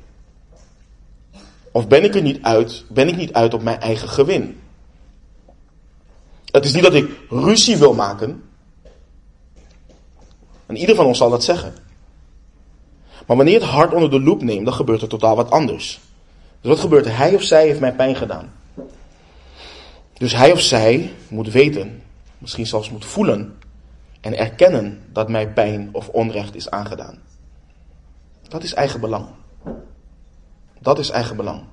Of 1.72 1.88
ben 1.88 2.04
ik 2.04 2.16
er 2.16 2.22
niet 2.22 2.42
uit, 2.42 2.86
ben 2.90 3.08
ik 3.08 3.16
niet 3.16 3.34
uit 3.34 3.54
op 3.54 3.64
mijn 3.64 3.80
eigen 3.80 4.10
gewin? 4.10 4.60
Het 6.52 6.66
is 6.66 6.74
niet 6.74 6.84
dat 6.84 6.94
ik 6.94 7.10
ruzie 7.30 7.78
wil 7.78 7.94
maken. 7.94 8.44
En 10.66 10.78
ieder 10.78 10.96
van 10.96 11.06
ons 11.06 11.18
zal 11.18 11.30
dat 11.30 11.44
zeggen. 11.44 11.74
Maar 13.28 13.38
wanneer 13.38 13.54
je 13.54 13.60
het 13.60 13.70
hart 13.70 13.94
onder 13.94 14.10
de 14.10 14.22
loep 14.22 14.42
neemt, 14.42 14.66
dan 14.66 14.74
gebeurt 14.74 15.02
er 15.02 15.08
totaal 15.08 15.36
wat 15.36 15.52
anders. 15.52 16.00
Dus 16.62 16.72
wat 16.72 16.80
gebeurt 16.80 17.06
er? 17.06 17.18
Hij 17.18 17.36
of 17.36 17.44
zij 17.44 17.66
heeft 17.66 17.80
mij 17.80 17.96
pijn 17.96 18.16
gedaan. 18.16 18.54
Dus 20.14 20.36
hij 20.36 20.52
of 20.52 20.60
zij 20.60 21.14
moet 21.28 21.52
weten, 21.52 22.04
misschien 22.38 22.68
zelfs 22.68 22.90
moet 22.90 23.06
voelen 23.06 23.58
en 24.22 24.38
erkennen 24.38 25.02
dat 25.14 25.30
mij 25.30 25.50
pijn 25.50 25.90
of 25.92 26.08
onrecht 26.08 26.56
is 26.56 26.70
aangedaan. 26.70 27.20
Dat 28.48 28.64
is 28.64 28.74
eigen 28.74 29.00
belang. 29.00 29.28
Dat 30.80 31.00
is 31.00 31.10
eigen 31.10 31.36
belang. 31.36 31.64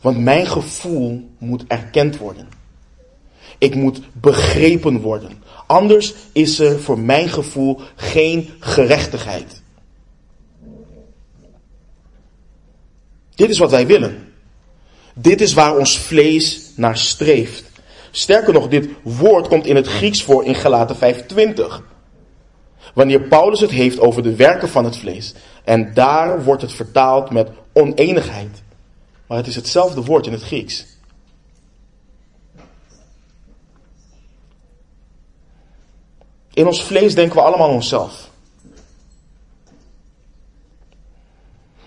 Want 0.00 0.18
mijn 0.18 0.46
gevoel 0.46 1.30
moet 1.38 1.64
erkend 1.66 2.16
worden. 2.16 2.48
Ik 3.62 3.74
moet 3.74 4.00
begrepen 4.12 5.00
worden. 5.00 5.42
Anders 5.66 6.14
is 6.32 6.58
er 6.58 6.80
voor 6.80 6.98
mijn 6.98 7.28
gevoel 7.28 7.80
geen 7.96 8.50
gerechtigheid. 8.58 9.62
Dit 13.34 13.50
is 13.50 13.58
wat 13.58 13.70
wij 13.70 13.86
willen. 13.86 14.32
Dit 15.14 15.40
is 15.40 15.52
waar 15.52 15.76
ons 15.76 15.98
vlees 15.98 16.70
naar 16.76 16.96
streeft. 16.96 17.70
Sterker 18.10 18.52
nog, 18.52 18.68
dit 18.68 18.88
woord 19.02 19.48
komt 19.48 19.66
in 19.66 19.76
het 19.76 19.86
Grieks 19.86 20.22
voor 20.22 20.44
in 20.44 20.54
Galaten 20.54 20.96
5:20. 20.96 21.82
Wanneer 22.94 23.20
Paulus 23.20 23.60
het 23.60 23.70
heeft 23.70 24.00
over 24.00 24.22
de 24.22 24.34
werken 24.34 24.68
van 24.68 24.84
het 24.84 24.96
vlees. 24.96 25.34
En 25.64 25.94
daar 25.94 26.44
wordt 26.44 26.62
het 26.62 26.72
vertaald 26.72 27.30
met 27.30 27.48
oneenigheid. 27.72 28.62
Maar 29.26 29.38
het 29.38 29.46
is 29.46 29.56
hetzelfde 29.56 30.02
woord 30.02 30.26
in 30.26 30.32
het 30.32 30.42
Grieks. 30.42 30.91
In 36.54 36.66
ons 36.66 36.82
vlees 36.82 37.14
denken 37.14 37.36
we 37.36 37.42
allemaal 37.42 37.70
onszelf. 37.70 38.30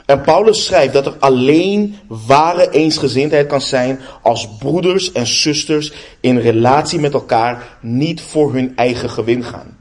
En 0.06 0.22
Paulus 0.22 0.66
schrijft 0.66 0.94
dat 0.94 1.06
er 1.06 1.16
alleen 1.20 1.96
ware 2.08 2.70
eensgezindheid 2.70 3.48
kan 3.48 3.62
zijn 3.62 4.00
als 4.22 4.50
broeders 4.58 5.12
en 5.12 5.28
zusters 5.28 5.94
in 6.20 6.38
relatie 6.38 7.00
met 7.00 7.14
elkaar 7.14 7.78
niet 7.82 8.22
voor 8.22 8.54
hun 8.54 8.76
eigen 8.76 9.10
gewin 9.10 9.44
gaan. 9.44 9.78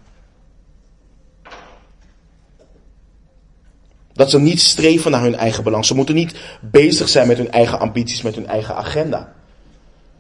Dat 4.13 4.31
ze 4.31 4.39
niet 4.39 4.61
streven 4.61 5.11
naar 5.11 5.23
hun 5.23 5.35
eigen 5.35 5.65
belang. 5.65 5.85
Ze 5.85 5.95
moeten 5.95 6.15
niet 6.15 6.35
bezig 6.61 7.09
zijn 7.09 7.29
met 7.29 7.37
hun 7.37 7.51
eigen 7.51 7.79
ambities, 7.79 8.23
met 8.23 8.35
hun 8.35 8.47
eigen 8.47 8.77
agenda. 8.77 9.33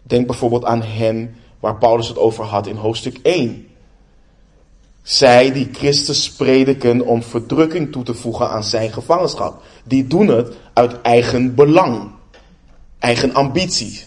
Denk 0.02 0.26
bijvoorbeeld 0.26 0.64
aan 0.64 0.82
hen 0.82 1.36
waar 1.60 1.78
Paulus 1.78 2.08
het 2.08 2.18
over 2.18 2.44
had 2.44 2.66
in 2.66 2.76
hoofdstuk 2.76 3.18
1. 3.22 3.68
Zij 5.05 5.52
die 5.52 5.68
Christus 5.72 6.30
prediken 6.30 7.07
om 7.07 7.22
verdrukking 7.22 7.92
toe 7.92 8.02
te 8.02 8.14
voegen 8.14 8.50
aan 8.50 8.64
zijn 8.64 8.92
gevangenschap. 8.92 9.62
Die 9.84 10.07
doen 10.07 10.28
het 10.28 10.55
uit 10.72 11.00
eigen 11.00 11.55
belang. 11.55 12.11
Eigen 12.98 13.34
ambitie. 13.34 14.02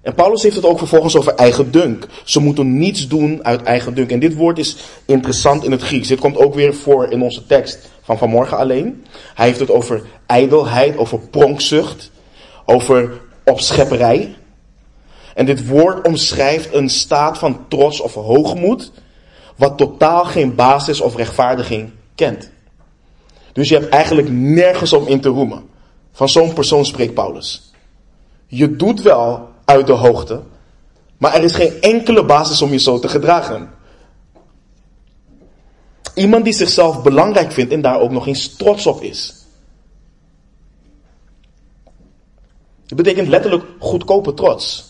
En 0.00 0.14
Paulus 0.14 0.42
heeft 0.42 0.56
het 0.56 0.64
ook 0.64 0.78
vervolgens 0.78 1.16
over 1.16 1.34
eigen 1.34 1.70
dunk. 1.70 2.06
Ze 2.24 2.40
moeten 2.40 2.78
niets 2.78 3.08
doen 3.08 3.44
uit 3.44 3.62
eigen 3.62 3.94
dunk. 3.94 4.10
En 4.10 4.20
dit 4.20 4.34
woord 4.34 4.58
is 4.58 4.76
interessant 5.04 5.64
in 5.64 5.70
het 5.70 5.82
Grieks. 5.82 6.08
Dit 6.08 6.20
komt 6.20 6.36
ook 6.36 6.54
weer 6.54 6.74
voor 6.74 7.10
in 7.10 7.22
onze 7.22 7.46
tekst 7.46 7.90
van 8.02 8.18
vanmorgen 8.18 8.58
alleen. 8.58 9.04
Hij 9.34 9.46
heeft 9.46 9.60
het 9.60 9.70
over 9.70 10.02
ijdelheid, 10.26 10.96
over 10.96 11.18
pronkzucht, 11.18 12.10
over 12.64 13.20
opschepperij. 13.44 14.34
En 15.40 15.46
dit 15.46 15.66
woord 15.66 16.06
omschrijft 16.06 16.74
een 16.74 16.88
staat 16.88 17.38
van 17.38 17.68
trots 17.68 18.00
of 18.00 18.14
hoogmoed, 18.14 18.92
wat 19.56 19.78
totaal 19.78 20.24
geen 20.24 20.54
basis 20.54 21.00
of 21.00 21.16
rechtvaardiging 21.16 21.90
kent. 22.14 22.50
Dus 23.52 23.68
je 23.68 23.74
hebt 23.74 23.88
eigenlijk 23.88 24.28
nergens 24.30 24.92
om 24.92 25.06
in 25.06 25.20
te 25.20 25.28
roemen. 25.28 25.68
Van 26.12 26.28
zo'n 26.28 26.52
persoon 26.52 26.84
spreekt 26.84 27.14
Paulus. 27.14 27.72
Je 28.46 28.76
doet 28.76 29.02
wel 29.02 29.48
uit 29.64 29.86
de 29.86 29.92
hoogte, 29.92 30.42
maar 31.18 31.34
er 31.34 31.44
is 31.44 31.54
geen 31.54 31.80
enkele 31.80 32.24
basis 32.24 32.62
om 32.62 32.72
je 32.72 32.78
zo 32.78 32.98
te 32.98 33.08
gedragen. 33.08 33.70
Iemand 36.14 36.44
die 36.44 36.52
zichzelf 36.52 37.02
belangrijk 37.02 37.52
vindt 37.52 37.72
en 37.72 37.80
daar 37.80 38.00
ook 38.00 38.10
nog 38.10 38.26
eens 38.26 38.56
trots 38.56 38.86
op 38.86 39.02
is. 39.02 39.34
Het 42.86 42.96
betekent 42.96 43.28
letterlijk 43.28 43.64
goedkope 43.78 44.34
trots. 44.34 44.88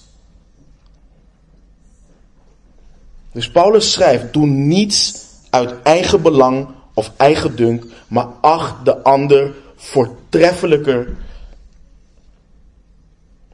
Dus 3.32 3.50
Paulus 3.50 3.92
schrijft: 3.92 4.32
Doe 4.32 4.46
niets 4.46 5.24
uit 5.50 5.82
eigen 5.82 6.22
belang 6.22 6.68
of 6.94 7.12
eigen 7.16 7.56
dunk, 7.56 7.84
maar 8.08 8.26
acht 8.40 8.84
de 8.84 9.02
ander 9.02 9.54
voortreffelijker 9.76 11.16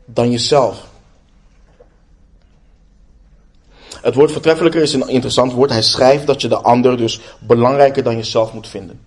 dan 0.05 0.31
jezelf. 0.31 0.87
Het 4.01 4.15
woord 4.15 4.33
voortreffelijker 4.33 4.83
is 4.83 4.93
een 4.93 5.09
interessant 5.09 5.53
woord. 5.53 5.71
Hij 5.71 5.83
schrijft 5.83 6.27
dat 6.27 6.41
je 6.41 6.49
de 6.49 6.61
ander 6.61 6.97
dus 6.97 7.21
belangrijker 7.39 8.03
dan 8.03 8.17
jezelf 8.17 8.53
moet 8.53 8.69
vinden. 8.69 9.01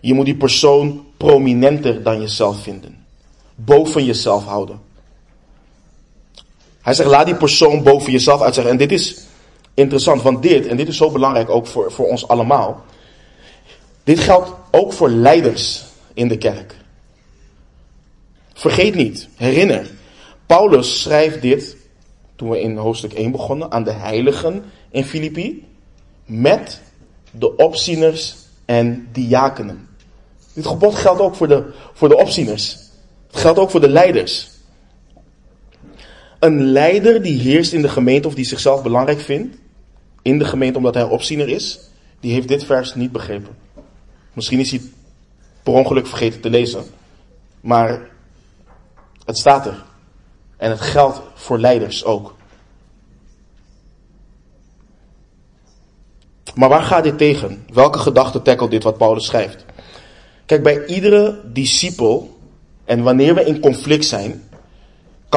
Je 0.00 0.14
moet 0.14 0.24
die 0.24 0.36
persoon 0.36 1.06
prominenter 1.16 2.02
dan 2.02 2.20
jezelf 2.20 2.62
vinden. 2.62 3.06
Boven 3.54 4.04
jezelf 4.04 4.44
houden. 4.44 4.80
Hij 6.86 6.94
zegt, 6.94 7.08
laat 7.08 7.26
die 7.26 7.34
persoon 7.34 7.82
boven 7.82 8.12
jezelf 8.12 8.42
uitzeggen. 8.42 8.72
En 8.72 8.78
dit 8.78 8.92
is 8.92 9.16
interessant, 9.74 10.22
want 10.22 10.42
dit, 10.42 10.66
en 10.66 10.76
dit 10.76 10.88
is 10.88 10.96
zo 10.96 11.10
belangrijk 11.10 11.50
ook 11.50 11.66
voor, 11.66 11.92
voor 11.92 12.06
ons 12.06 12.28
allemaal. 12.28 12.84
Dit 14.04 14.20
geldt 14.20 14.52
ook 14.70 14.92
voor 14.92 15.08
leiders 15.08 15.84
in 16.14 16.28
de 16.28 16.38
kerk. 16.38 16.74
Vergeet 18.54 18.94
niet, 18.94 19.28
herinner. 19.36 19.90
Paulus 20.46 21.00
schrijft 21.00 21.42
dit, 21.42 21.76
toen 22.36 22.50
we 22.50 22.60
in 22.60 22.76
hoofdstuk 22.76 23.12
1 23.12 23.30
begonnen, 23.30 23.72
aan 23.72 23.84
de 23.84 23.92
heiligen 23.92 24.64
in 24.90 25.04
Filippi. 25.04 25.66
Met 26.24 26.80
de 27.30 27.56
opzieners 27.56 28.34
en 28.64 29.08
diakenen. 29.12 29.88
Dit 30.52 30.66
gebod 30.66 30.94
geldt 30.94 31.20
ook 31.20 31.34
voor 31.34 31.48
de, 31.48 31.72
voor 31.92 32.08
de 32.08 32.16
opzieners. 32.16 32.76
Het 33.30 33.40
geldt 33.40 33.58
ook 33.58 33.70
voor 33.70 33.80
de 33.80 33.88
leiders. 33.88 34.54
Een 36.46 36.62
leider 36.62 37.22
die 37.22 37.40
heerst 37.40 37.72
in 37.72 37.82
de 37.82 37.88
gemeente 37.88 38.28
of 38.28 38.34
die 38.34 38.44
zichzelf 38.44 38.82
belangrijk 38.82 39.20
vindt, 39.20 39.56
in 40.22 40.38
de 40.38 40.44
gemeente 40.44 40.78
omdat 40.78 40.94
hij 40.94 41.02
opziener 41.02 41.48
is, 41.48 41.80
die 42.20 42.32
heeft 42.32 42.48
dit 42.48 42.64
vers 42.64 42.94
niet 42.94 43.12
begrepen. 43.12 43.56
Misschien 44.32 44.58
is 44.58 44.70
hij 44.70 44.80
per 45.62 45.72
ongeluk 45.72 46.06
vergeten 46.06 46.40
te 46.40 46.50
lezen. 46.50 46.84
Maar 47.60 48.08
het 49.24 49.38
staat 49.38 49.66
er. 49.66 49.84
En 50.56 50.70
het 50.70 50.80
geldt 50.80 51.20
voor 51.34 51.58
leiders 51.58 52.04
ook. 52.04 52.34
Maar 56.54 56.68
waar 56.68 56.82
gaat 56.82 57.04
dit 57.04 57.18
tegen? 57.18 57.64
Welke 57.72 57.98
gedachte 57.98 58.42
tackelt 58.42 58.70
dit 58.70 58.82
wat 58.82 58.98
Paulus 58.98 59.26
schrijft? 59.26 59.64
Kijk, 60.46 60.62
bij 60.62 60.86
iedere 60.86 61.40
discipel, 61.44 62.38
en 62.84 63.02
wanneer 63.02 63.34
we 63.34 63.44
in 63.44 63.60
conflict 63.60 64.04
zijn, 64.04 64.45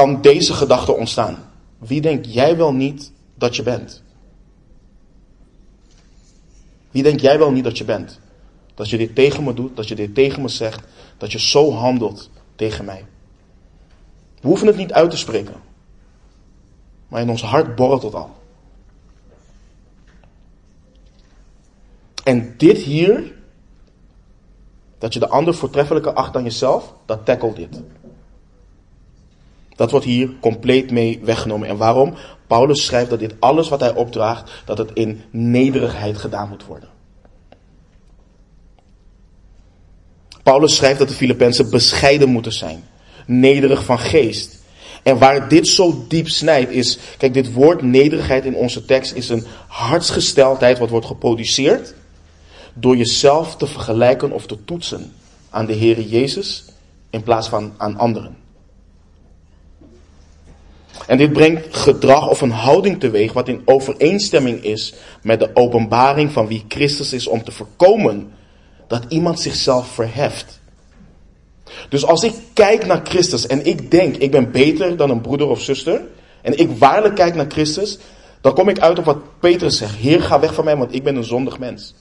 kan 0.00 0.20
deze 0.20 0.54
gedachte 0.54 0.92
ontstaan. 0.92 1.36
Wie 1.78 2.00
denk 2.00 2.24
jij 2.24 2.56
wel 2.56 2.72
niet 2.72 3.12
dat 3.34 3.56
je 3.56 3.62
bent? 3.62 4.02
Wie 6.90 7.02
denk 7.02 7.20
jij 7.20 7.38
wel 7.38 7.50
niet 7.50 7.64
dat 7.64 7.78
je 7.78 7.84
bent? 7.84 8.20
Dat 8.74 8.90
je 8.90 8.96
dit 8.96 9.14
tegen 9.14 9.44
me 9.44 9.54
doet, 9.54 9.76
dat 9.76 9.88
je 9.88 9.94
dit 9.94 10.14
tegen 10.14 10.42
me 10.42 10.48
zegt, 10.48 10.84
dat 11.16 11.32
je 11.32 11.40
zo 11.40 11.72
handelt 11.72 12.30
tegen 12.56 12.84
mij. 12.84 13.04
We 14.40 14.48
hoeven 14.48 14.66
het 14.66 14.76
niet 14.76 14.92
uit 14.92 15.10
te 15.10 15.16
spreken. 15.16 15.54
Maar 17.08 17.20
in 17.20 17.30
ons 17.30 17.42
hart 17.42 17.74
borrelt 17.74 18.02
het 18.02 18.14
al. 18.14 18.30
En 22.24 22.54
dit 22.56 22.78
hier, 22.78 23.34
dat 24.98 25.12
je 25.12 25.18
de 25.18 25.28
ander 25.28 25.54
voortreffelijker 25.54 26.12
acht 26.12 26.32
dan 26.32 26.42
jezelf, 26.42 26.94
dat 27.06 27.24
tackelt 27.24 27.56
dit. 27.56 27.82
Dat 29.80 29.90
wordt 29.90 30.06
hier 30.06 30.30
compleet 30.40 30.90
mee 30.90 31.20
weggenomen. 31.22 31.68
En 31.68 31.76
waarom? 31.76 32.14
Paulus 32.46 32.84
schrijft 32.84 33.10
dat 33.10 33.18
dit 33.18 33.34
alles 33.38 33.68
wat 33.68 33.80
hij 33.80 33.94
opdraagt, 33.94 34.50
dat 34.64 34.78
het 34.78 34.90
in 34.94 35.22
nederigheid 35.30 36.18
gedaan 36.18 36.48
moet 36.48 36.66
worden. 36.66 36.88
Paulus 40.42 40.76
schrijft 40.76 40.98
dat 40.98 41.08
de 41.08 41.14
Filippenzen 41.14 41.70
bescheiden 41.70 42.28
moeten 42.28 42.52
zijn, 42.52 42.84
nederig 43.26 43.84
van 43.84 43.98
geest. 43.98 44.58
En 45.02 45.18
waar 45.18 45.48
dit 45.48 45.68
zo 45.68 46.04
diep 46.08 46.28
snijdt 46.28 46.70
is, 46.70 46.98
kijk, 47.18 47.34
dit 47.34 47.52
woord 47.52 47.82
nederigheid 47.82 48.44
in 48.44 48.54
onze 48.54 48.84
tekst 48.84 49.14
is 49.14 49.28
een 49.28 49.46
hartsgesteldheid 49.68 50.78
wat 50.78 50.90
wordt 50.90 51.06
geproduceerd 51.06 51.94
door 52.74 52.96
jezelf 52.96 53.56
te 53.56 53.66
vergelijken 53.66 54.32
of 54.32 54.46
te 54.46 54.64
toetsen 54.64 55.12
aan 55.50 55.66
de 55.66 55.76
Heere 55.76 56.08
Jezus 56.08 56.64
in 57.10 57.22
plaats 57.22 57.48
van 57.48 57.72
aan 57.76 57.96
anderen. 57.96 58.39
En 61.06 61.18
dit 61.18 61.32
brengt 61.32 61.76
gedrag 61.76 62.28
of 62.28 62.40
een 62.40 62.50
houding 62.50 63.00
teweeg 63.00 63.32
wat 63.32 63.48
in 63.48 63.62
overeenstemming 63.64 64.64
is 64.64 64.94
met 65.22 65.38
de 65.38 65.50
openbaring 65.54 66.32
van 66.32 66.46
wie 66.46 66.64
Christus 66.68 67.12
is 67.12 67.26
om 67.26 67.44
te 67.44 67.52
voorkomen 67.52 68.32
dat 68.86 69.04
iemand 69.08 69.40
zichzelf 69.40 69.88
verheft. 69.88 70.60
Dus 71.88 72.04
als 72.04 72.22
ik 72.22 72.34
kijk 72.52 72.86
naar 72.86 73.00
Christus 73.04 73.46
en 73.46 73.66
ik 73.66 73.90
denk 73.90 74.16
ik 74.16 74.30
ben 74.30 74.50
beter 74.50 74.96
dan 74.96 75.10
een 75.10 75.20
broeder 75.20 75.48
of 75.48 75.60
zuster 75.60 76.02
en 76.42 76.58
ik 76.58 76.70
waarlijk 76.78 77.14
kijk 77.14 77.34
naar 77.34 77.46
Christus, 77.48 77.98
dan 78.40 78.54
kom 78.54 78.68
ik 78.68 78.78
uit 78.78 78.98
op 78.98 79.04
wat 79.04 79.40
Petrus 79.40 79.78
zegt. 79.78 79.94
Heer, 79.94 80.22
ga 80.22 80.40
weg 80.40 80.54
van 80.54 80.64
mij, 80.64 80.76
want 80.76 80.94
ik 80.94 81.02
ben 81.02 81.16
een 81.16 81.24
zondig 81.24 81.58
mens. 81.58 81.94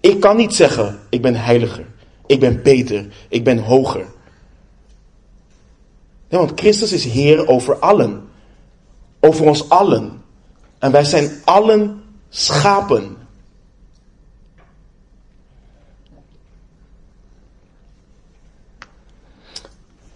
Ik 0.00 0.20
kan 0.20 0.36
niet 0.36 0.54
zeggen, 0.54 0.98
ik 1.08 1.22
ben 1.22 1.34
heiliger, 1.34 1.84
ik 2.26 2.40
ben 2.40 2.62
beter, 2.62 3.06
ik 3.28 3.44
ben 3.44 3.58
hoger. 3.58 4.04
Nee, 6.28 6.40
want 6.40 6.60
Christus 6.60 6.92
is 6.92 7.04
Heer 7.04 7.48
over 7.48 7.76
allen. 7.76 8.28
Over 9.20 9.46
ons 9.46 9.68
allen. 9.68 10.22
En 10.78 10.92
wij 10.92 11.04
zijn 11.04 11.30
allen 11.44 12.02
schapen. 12.28 13.16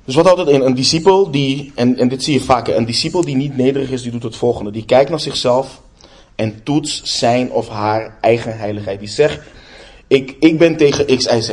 Dus 0.04 0.14
wat 0.14 0.24
houdt 0.24 0.40
het 0.40 0.48
in? 0.48 0.60
Een 0.60 0.74
discipel 0.74 1.30
die, 1.30 1.72
en, 1.74 1.98
en 1.98 2.08
dit 2.08 2.22
zie 2.22 2.32
je 2.32 2.40
vaker, 2.40 2.76
een 2.76 2.84
discipel 2.84 3.24
die 3.24 3.36
niet 3.36 3.56
nederig 3.56 3.90
is, 3.90 4.02
die 4.02 4.10
doet 4.10 4.22
het 4.22 4.36
volgende. 4.36 4.70
Die 4.70 4.84
kijkt 4.84 5.10
naar 5.10 5.20
zichzelf 5.20 5.80
en 6.34 6.62
toetst 6.62 7.08
zijn 7.08 7.50
of 7.50 7.68
haar 7.68 8.18
eigen 8.20 8.58
heiligheid. 8.58 8.98
Die 8.98 9.08
zegt, 9.08 9.40
ik, 10.06 10.36
ik 10.40 10.58
ben 10.58 10.76
tegen 10.76 11.16
X, 11.16 11.26
Y, 11.26 11.40
Z. 11.40 11.52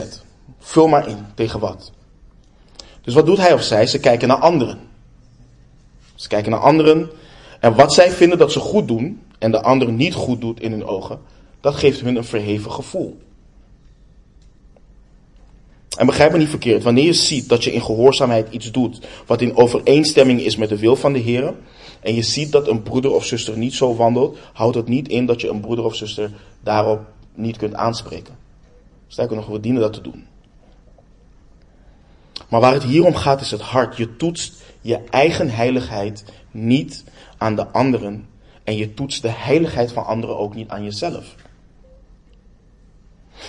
Vul 0.60 0.88
maar 0.88 1.07
in, 1.07 1.26
tegen 1.36 1.60
wat? 1.60 1.91
Dus 3.02 3.14
wat 3.14 3.26
doet 3.26 3.38
hij 3.38 3.54
of 3.54 3.64
zij? 3.64 3.88
Ze 3.88 4.00
kijken 4.00 4.28
naar 4.28 4.38
anderen. 4.38 4.80
Ze 6.16 6.28
kijken 6.28 6.52
naar 6.52 6.60
anderen. 6.60 7.10
En 7.60 7.76
wat 7.76 7.93
zij 7.93 8.12
vinden 8.12 8.38
dat 8.38 8.52
ze 8.52 8.60
goed 8.60 8.88
doen 8.88 9.22
en 9.39 9.52
de 9.52 9.62
ander 9.62 9.91
niet 9.91 10.14
goed 10.14 10.41
doet 10.41 10.60
in 10.62 10.72
hun 10.72 10.86
ogen, 10.86 11.20
dat 11.62 11.76
geeft 11.76 12.02
hun 12.02 12.16
een 12.16 12.24
verheven 12.24 12.72
gevoel. 12.72 13.18
En 15.97 16.06
begrijp 16.06 16.32
me 16.32 16.38
niet 16.38 16.50
verkeerd, 16.50 16.84
wanneer 16.84 17.06
je 17.06 17.14
ziet 17.14 17.50
dat 17.50 17.64
je 17.64 17.74
in 17.74 17.82
gehoorzaamheid 17.82 18.47
iets 18.54 18.72
doet 18.72 19.00
wat 19.26 19.41
in 19.41 19.58
overeenstemming 19.58 20.41
is 20.41 20.56
met 20.56 20.70
de 20.70 20.78
wil 20.78 20.95
van 20.95 21.14
de 21.14 21.20
Heer, 21.20 21.54
en 22.00 22.16
je 22.16 22.22
ziet 22.22 22.52
dat 22.52 22.68
een 22.68 22.84
broeder 22.84 23.12
of 23.12 23.26
zuster 23.26 23.58
niet 23.58 23.74
zo 23.74 23.95
wandelt, 23.95 24.38
houdt 24.54 24.76
het 24.76 24.88
niet 24.88 25.08
in 25.08 25.26
dat 25.26 25.41
je 25.41 25.50
een 25.50 25.60
broeder 25.60 25.86
of 25.86 25.95
zuster 25.95 26.32
daarop 26.64 27.02
niet 27.36 27.58
kunt 27.58 27.74
aanspreken. 27.74 28.38
Sterker 29.08 29.36
nog, 29.36 29.47
we 29.47 29.60
dienen 29.60 29.82
dat 29.82 29.93
te 29.93 30.02
doen. 30.02 30.26
Maar 32.50 32.60
waar 32.60 32.74
het 32.74 32.84
hier 32.84 33.06
om 33.06 33.16
gaat 33.16 33.41
is 33.41 33.52
het 33.52 33.62
hart. 33.62 33.97
Je 33.97 34.16
toetst 34.16 34.64
je 34.82 35.00
eigen 35.10 35.50
heiligheid 35.50 36.24
niet 36.52 37.04
aan 37.38 37.56
de 37.56 37.68
anderen. 37.68 38.28
En 38.64 38.76
je 38.76 38.93
toetst 38.93 39.22
de 39.22 39.32
heiligheid 39.32 39.91
van 39.91 40.06
anderen 40.06 40.38
ook 40.38 40.56
niet 40.56 40.70
aan 40.70 40.84
jezelf. 40.84 41.36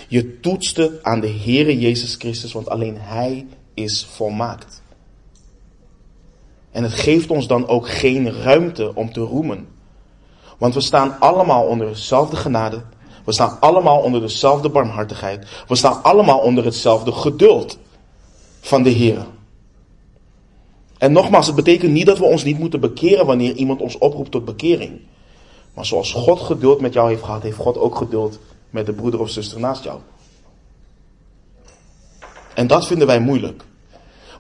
Je 0.09 0.41
toetst 0.41 0.77
het 0.77 1.03
aan 1.03 1.21
de 1.21 1.31
Heere 1.31 1.79
Jezus 1.79 2.15
Christus, 2.15 2.53
want 2.53 2.69
alleen 2.69 2.97
Hij 2.99 3.47
is 3.75 4.05
volmaakt. 4.05 4.83
En 6.71 6.83
het 6.83 6.93
geeft 6.93 7.31
ons 7.31 7.47
dan 7.47 7.69
ook 7.69 7.89
geen 7.89 8.33
ruimte 8.33 8.95
om 8.95 9.13
te 9.13 9.21
roemen. 9.21 9.69
Want 10.59 10.75
we 10.75 10.81
staan 10.81 11.21
allemaal 11.21 11.65
onder 11.65 11.87
dezelfde 11.87 12.37
genade. 12.37 12.83
We 13.25 13.33
staan 13.33 13.61
allemaal 13.61 14.01
onder 14.01 14.21
dezelfde 14.21 14.69
barmhartigheid. 14.69 15.47
We 15.69 15.75
staan 15.75 16.03
allemaal 16.03 16.39
onder 16.39 16.65
hetzelfde 16.65 17.13
geduld 17.13 17.79
van 18.61 18.83
de 18.83 18.91
Heer. 18.91 19.27
En 20.99 21.13
nogmaals, 21.13 21.47
het 21.47 21.57
betekent 21.57 21.93
niet 21.93 22.07
dat 22.07 22.19
we 22.19 22.25
ons 22.25 22.45
niet 22.45 22.59
moeten 22.59 22.81
bekeren 22.81 23.27
wanneer 23.27 23.55
iemand 23.55 23.81
ons 23.81 23.99
oproept 23.99 24.31
tot 24.31 24.45
bekering. 24.45 25.01
Maar 25.75 25.87
zoals 25.87 26.13
God 26.13 26.41
geduld 26.41 26.81
met 26.81 26.93
jou 26.93 27.09
heeft 27.09 27.23
gehad, 27.23 27.43
heeft 27.43 27.57
God 27.57 27.79
ook 27.79 27.97
geduld 27.97 28.39
met 28.71 28.87
de 28.87 28.93
broeder 28.93 29.21
of 29.21 29.31
zuster 29.31 29.61
naast 29.61 29.85
jou. 29.85 29.99
En 32.55 32.67
dat 32.67 32.87
vinden 32.87 33.07
wij 33.07 33.21
moeilijk. 33.21 33.65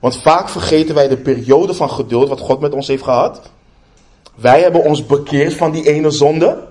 Want 0.01 0.17
vaak 0.17 0.49
vergeten 0.49 0.95
wij 0.95 1.09
de 1.09 1.17
periode 1.17 1.75
van 1.75 1.91
geduld 1.91 2.29
wat 2.29 2.41
God 2.41 2.61
met 2.61 2.73
ons 2.73 2.87
heeft 2.87 3.03
gehad. 3.03 3.51
Wij 4.35 4.61
hebben 4.61 4.85
ons 4.85 5.07
bekeerd 5.07 5.55
van 5.55 5.71
die 5.71 5.89
ene 5.89 6.11
zonde. 6.11 6.69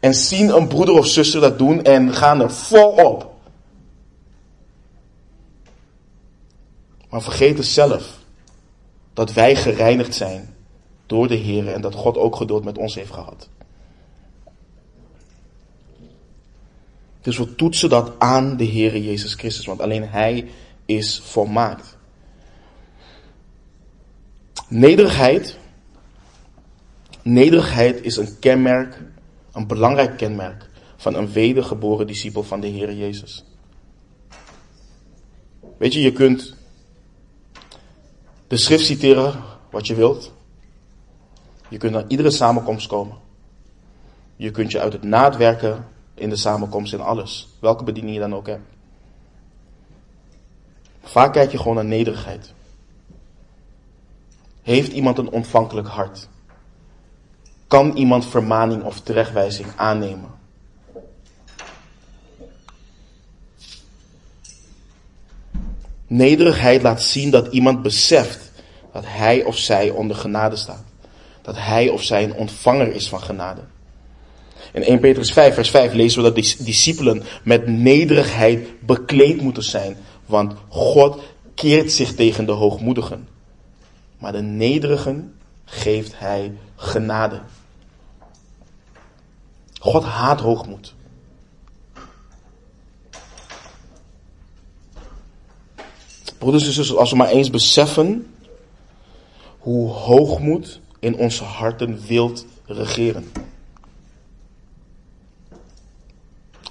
En 0.00 0.14
zien 0.14 0.56
een 0.56 0.68
broeder 0.68 0.94
of 0.94 1.06
zuster 1.06 1.40
dat 1.40 1.58
doen 1.58 1.82
en 1.82 2.14
gaan 2.14 2.40
er 2.40 2.50
volop. 2.50 3.33
Maar 7.14 7.22
vergeten 7.22 7.64
zelf 7.64 8.18
dat 9.12 9.32
wij 9.32 9.56
gereinigd 9.56 10.14
zijn 10.14 10.54
door 11.06 11.28
de 11.28 11.34
Heer 11.34 11.72
en 11.72 11.80
dat 11.80 11.94
God 11.94 12.16
ook 12.16 12.36
geduld 12.36 12.64
met 12.64 12.78
ons 12.78 12.94
heeft 12.94 13.12
gehad. 13.12 13.48
Dus 17.20 17.38
we 17.38 17.54
toetsen 17.54 17.88
dat 17.88 18.12
aan 18.18 18.56
de 18.56 18.64
Heer 18.64 18.98
Jezus 18.98 19.34
Christus, 19.34 19.66
want 19.66 19.80
alleen 19.80 20.08
Hij 20.08 20.48
is 20.84 21.20
volmaakt. 21.24 21.96
Nederigheid. 24.68 25.58
Nederigheid 27.22 28.02
is 28.02 28.16
een 28.16 28.38
kenmerk, 28.38 29.02
een 29.52 29.66
belangrijk 29.66 30.16
kenmerk 30.16 30.70
van 30.96 31.14
een 31.14 31.32
wedergeboren 31.32 32.06
discipel 32.06 32.42
van 32.42 32.60
de 32.60 32.68
Heer 32.68 32.94
Jezus. 32.94 33.44
Weet 35.78 35.92
je, 35.92 36.00
je 36.00 36.12
kunt 36.12 36.62
de 38.54 38.60
schrift 38.60 38.84
citeren 38.84 39.42
wat 39.70 39.86
je 39.86 39.94
wilt. 39.94 40.32
Je 41.68 41.78
kunt 41.78 41.92
naar 41.92 42.04
iedere 42.08 42.30
samenkomst 42.30 42.86
komen. 42.86 43.16
Je 44.36 44.50
kunt 44.50 44.70
je 44.70 44.80
uit 44.80 44.92
het 44.92 45.02
naadwerken 45.02 45.86
in 46.14 46.28
de 46.28 46.36
samenkomst 46.36 46.92
in 46.92 47.00
alles. 47.00 47.48
Welke 47.60 47.84
bediening 47.84 48.14
je 48.14 48.20
dan 48.20 48.34
ook 48.34 48.46
hebt. 48.46 48.62
Vaak 51.02 51.32
kijk 51.32 51.50
je 51.50 51.58
gewoon 51.58 51.74
naar 51.74 51.84
nederigheid. 51.84 52.52
Heeft 54.62 54.92
iemand 54.92 55.18
een 55.18 55.30
ontvankelijk 55.30 55.88
hart? 55.88 56.28
Kan 57.66 57.96
iemand 57.96 58.26
vermaning 58.26 58.82
of 58.82 59.00
terechtwijzing 59.00 59.68
aannemen? 59.76 60.30
Nederigheid 66.06 66.82
laat 66.82 67.02
zien 67.02 67.30
dat 67.30 67.46
iemand 67.46 67.82
beseft 67.82 68.43
dat 68.94 69.04
hij 69.06 69.44
of 69.44 69.58
zij 69.58 69.90
onder 69.90 70.16
genade 70.16 70.56
staat. 70.56 70.84
Dat 71.42 71.56
hij 71.58 71.88
of 71.88 72.02
zij 72.02 72.24
een 72.24 72.34
ontvanger 72.34 72.92
is 72.92 73.08
van 73.08 73.20
genade. 73.20 73.60
In 74.72 74.82
1 74.82 75.00
Petrus 75.00 75.32
5, 75.32 75.54
vers 75.54 75.70
5 75.70 75.92
lezen 75.92 76.22
we 76.22 76.32
dat 76.32 76.34
die 76.34 76.64
discipelen 76.64 77.22
met 77.42 77.66
nederigheid 77.66 78.86
bekleed 78.86 79.40
moeten 79.40 79.62
zijn. 79.62 79.96
Want 80.26 80.54
God 80.68 81.22
keert 81.54 81.92
zich 81.92 82.14
tegen 82.14 82.46
de 82.46 82.52
hoogmoedigen. 82.52 83.28
Maar 84.18 84.32
de 84.32 84.42
nederigen 84.42 85.34
geeft 85.64 86.18
hij 86.18 86.52
genade. 86.76 87.40
God 89.80 90.04
haat 90.04 90.40
hoogmoed. 90.40 90.94
Broeders 96.38 96.66
en 96.66 96.72
zusters, 96.72 96.98
als 96.98 97.10
we 97.10 97.16
maar 97.16 97.28
eens 97.28 97.50
beseffen 97.50 98.33
hoe 99.64 99.88
hoogmoed 99.90 100.80
in 100.98 101.16
onze 101.16 101.44
harten 101.44 102.00
wilt 102.06 102.46
regeren. 102.66 103.32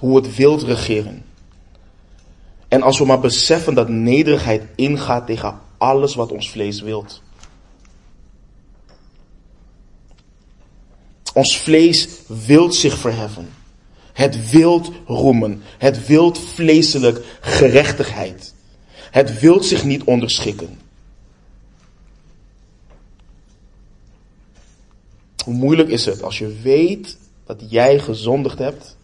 Hoe 0.00 0.16
het 0.16 0.36
wilt 0.36 0.62
regeren. 0.62 1.24
En 2.68 2.82
als 2.82 2.98
we 2.98 3.04
maar 3.04 3.20
beseffen 3.20 3.74
dat 3.74 3.88
nederigheid 3.88 4.62
ingaat 4.74 5.26
tegen 5.26 5.60
alles 5.78 6.14
wat 6.14 6.32
ons 6.32 6.50
vlees 6.50 6.80
wilt. 6.80 7.22
Ons 11.32 11.58
vlees 11.58 12.08
wilt 12.26 12.74
zich 12.74 12.98
verheffen. 12.98 13.48
Het 14.12 14.50
wilt 14.50 14.90
roemen. 15.06 15.62
Het 15.78 16.06
wilt 16.06 16.38
vleeselijk 16.38 17.38
gerechtigheid. 17.40 18.54
Het 19.10 19.40
wilt 19.40 19.64
zich 19.64 19.84
niet 19.84 20.04
onderschikken. 20.04 20.82
Hoe 25.44 25.54
moeilijk 25.54 25.88
is 25.88 26.06
het 26.06 26.22
als 26.22 26.38
je 26.38 26.60
weet 26.62 27.18
dat 27.46 27.70
jij 27.70 27.98
gezondigd 27.98 28.58
hebt 28.58 28.96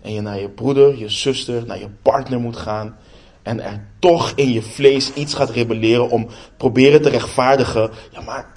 en 0.00 0.12
je 0.12 0.20
naar 0.20 0.40
je 0.40 0.48
broeder, 0.48 0.98
je 0.98 1.08
zuster, 1.08 1.66
naar 1.66 1.78
je 1.78 1.88
partner 2.02 2.40
moet 2.40 2.56
gaan 2.56 2.96
en 3.42 3.60
er 3.60 3.88
toch 3.98 4.32
in 4.34 4.52
je 4.52 4.62
vlees 4.62 5.12
iets 5.12 5.34
gaat 5.34 5.50
rebelleren 5.50 6.10
om 6.10 6.28
proberen 6.56 7.02
te 7.02 7.08
rechtvaardigen. 7.08 7.90
Ja, 8.10 8.20
maar 8.20 8.52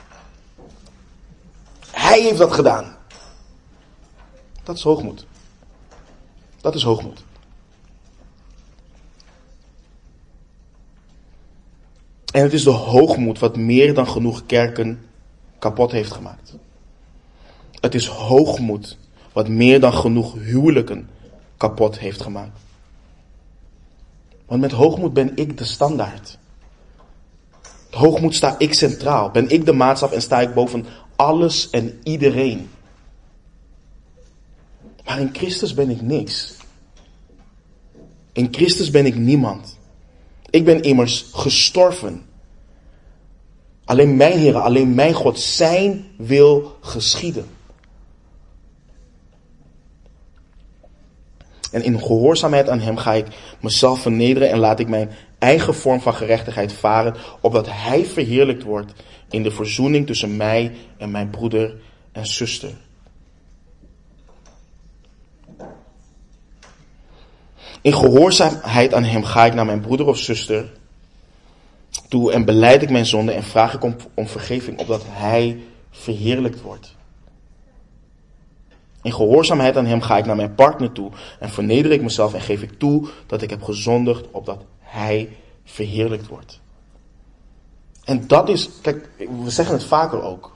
hij 1.92 2.22
heeft 2.22 2.38
dat 2.38 2.54
gedaan. 2.54 2.96
Dat 4.64 4.76
is 4.76 4.84
hoogmoed. 4.84 5.26
Dat 6.62 6.76
is 6.76 6.84
hoogmoed. 6.84 7.24
En 12.34 12.44
het 12.44 12.54
is 12.54 12.64
de 12.64 12.70
hoogmoed 12.70 13.40
wat 13.40 13.58
meer 13.58 13.94
dan 13.94 14.08
genoeg 14.08 14.46
kerken 14.46 15.11
kapot 15.62 15.92
heeft 15.92 16.12
gemaakt. 16.12 16.54
Het 17.80 17.96
is 17.96 18.08
hoogmoed 18.08 18.98
wat 19.34 19.48
meer 19.48 19.80
dan 19.80 19.94
genoeg 19.94 20.34
huwelijken 20.34 21.10
kapot 21.58 22.00
heeft 22.00 22.22
gemaakt. 22.22 22.60
Want 24.46 24.62
met 24.62 24.72
hoogmoed 24.72 25.14
ben 25.14 25.32
ik 25.36 25.58
de 25.58 25.66
standaard. 25.66 26.38
Hoogmoed 27.92 28.36
sta 28.36 28.56
ik 28.58 28.74
centraal. 28.74 29.32
Ben 29.32 29.50
ik 29.50 29.66
de 29.66 29.74
maatstaf 29.74 30.12
en 30.12 30.22
sta 30.22 30.42
ik 30.42 30.54
boven 30.54 30.86
alles 31.16 31.70
en 31.70 32.00
iedereen. 32.04 32.70
Maar 35.06 35.20
in 35.20 35.30
Christus 35.34 35.74
ben 35.74 35.90
ik 35.90 36.02
niks. 36.02 36.56
In 38.32 38.48
Christus 38.52 38.90
ben 38.90 39.06
ik 39.06 39.16
niemand. 39.16 39.78
Ik 40.50 40.66
ben 40.66 40.82
immers 40.82 41.30
gestorven. 41.32 42.26
Alleen 43.92 44.16
mijn 44.16 44.40
Heer, 44.40 44.58
alleen 44.58 44.96
mijn 44.96 45.14
God, 45.14 45.40
zijn 45.40 46.06
wil 46.18 46.78
geschieden. 46.82 47.46
En 51.72 51.84
in 51.84 52.00
gehoorzaamheid 52.00 52.70
aan 52.70 52.80
Hem 52.80 52.98
ga 52.98 53.14
ik 53.14 53.28
mezelf 53.60 54.02
vernederen 54.02 54.50
en 54.50 54.58
laat 54.58 54.80
ik 54.80 54.88
mijn 54.88 55.12
eigen 55.40 55.76
vorm 55.76 56.02
van 56.02 56.14
gerechtigheid 56.14 56.74
varen, 56.74 57.16
opdat 57.42 57.68
Hij 57.70 58.06
verheerlijkt 58.06 58.64
wordt 58.64 58.94
in 59.30 59.44
de 59.44 59.52
verzoening 59.52 60.08
tussen 60.08 60.38
mij 60.38 60.72
en 60.98 61.12
mijn 61.12 61.30
broeder 61.30 61.76
en 62.12 62.26
zuster. 62.26 62.72
In 67.82 67.94
gehoorzaamheid 67.94 68.94
aan 68.94 69.04
Hem 69.04 69.24
ga 69.24 69.46
ik 69.46 69.54
naar 69.54 69.66
mijn 69.66 69.82
broeder 69.82 70.08
of 70.08 70.18
zuster 70.18 70.80
toe 72.08 72.32
en 72.32 72.46
beleid 72.46 72.82
ik 72.82 72.90
mijn 72.90 73.06
zonde 73.06 73.32
en 73.32 73.44
vraag 73.44 73.74
ik 73.74 73.84
om, 74.16 74.28
vergeving, 74.28 74.80
opdat 74.80 75.04
Hij 75.06 75.64
verheerlijkt 75.90 76.62
wordt. 76.62 76.96
In 79.02 79.14
gehoorzaamheid 79.14 79.78
aan 79.78 79.86
Hem 79.86 80.02
ga 80.02 80.18
ik 80.18 80.26
naar 80.26 80.36
mijn 80.36 80.56
partner 80.56 80.92
toe 80.92 81.12
en 81.40 81.50
verneder 81.50 81.92
ik 81.92 82.02
mezelf 82.02 82.34
en 82.34 82.42
geef 82.42 82.62
ik 82.62 82.80
toe 82.80 83.08
dat 83.26 83.42
ik 83.42 83.50
heb 83.50 83.64
gezondigd, 83.64 84.32
opdat 84.32 84.64
Hij 84.80 85.30
verheerlijkt 85.64 86.28
wordt. 86.28 86.60
En 88.04 88.28
dat 88.28 88.50
is, 88.50 88.70
kijk, 88.82 89.10
we 89.44 89.50
zeggen 89.50 89.76
het 89.76 89.84
vaker 89.84 90.22
ook. 90.22 90.56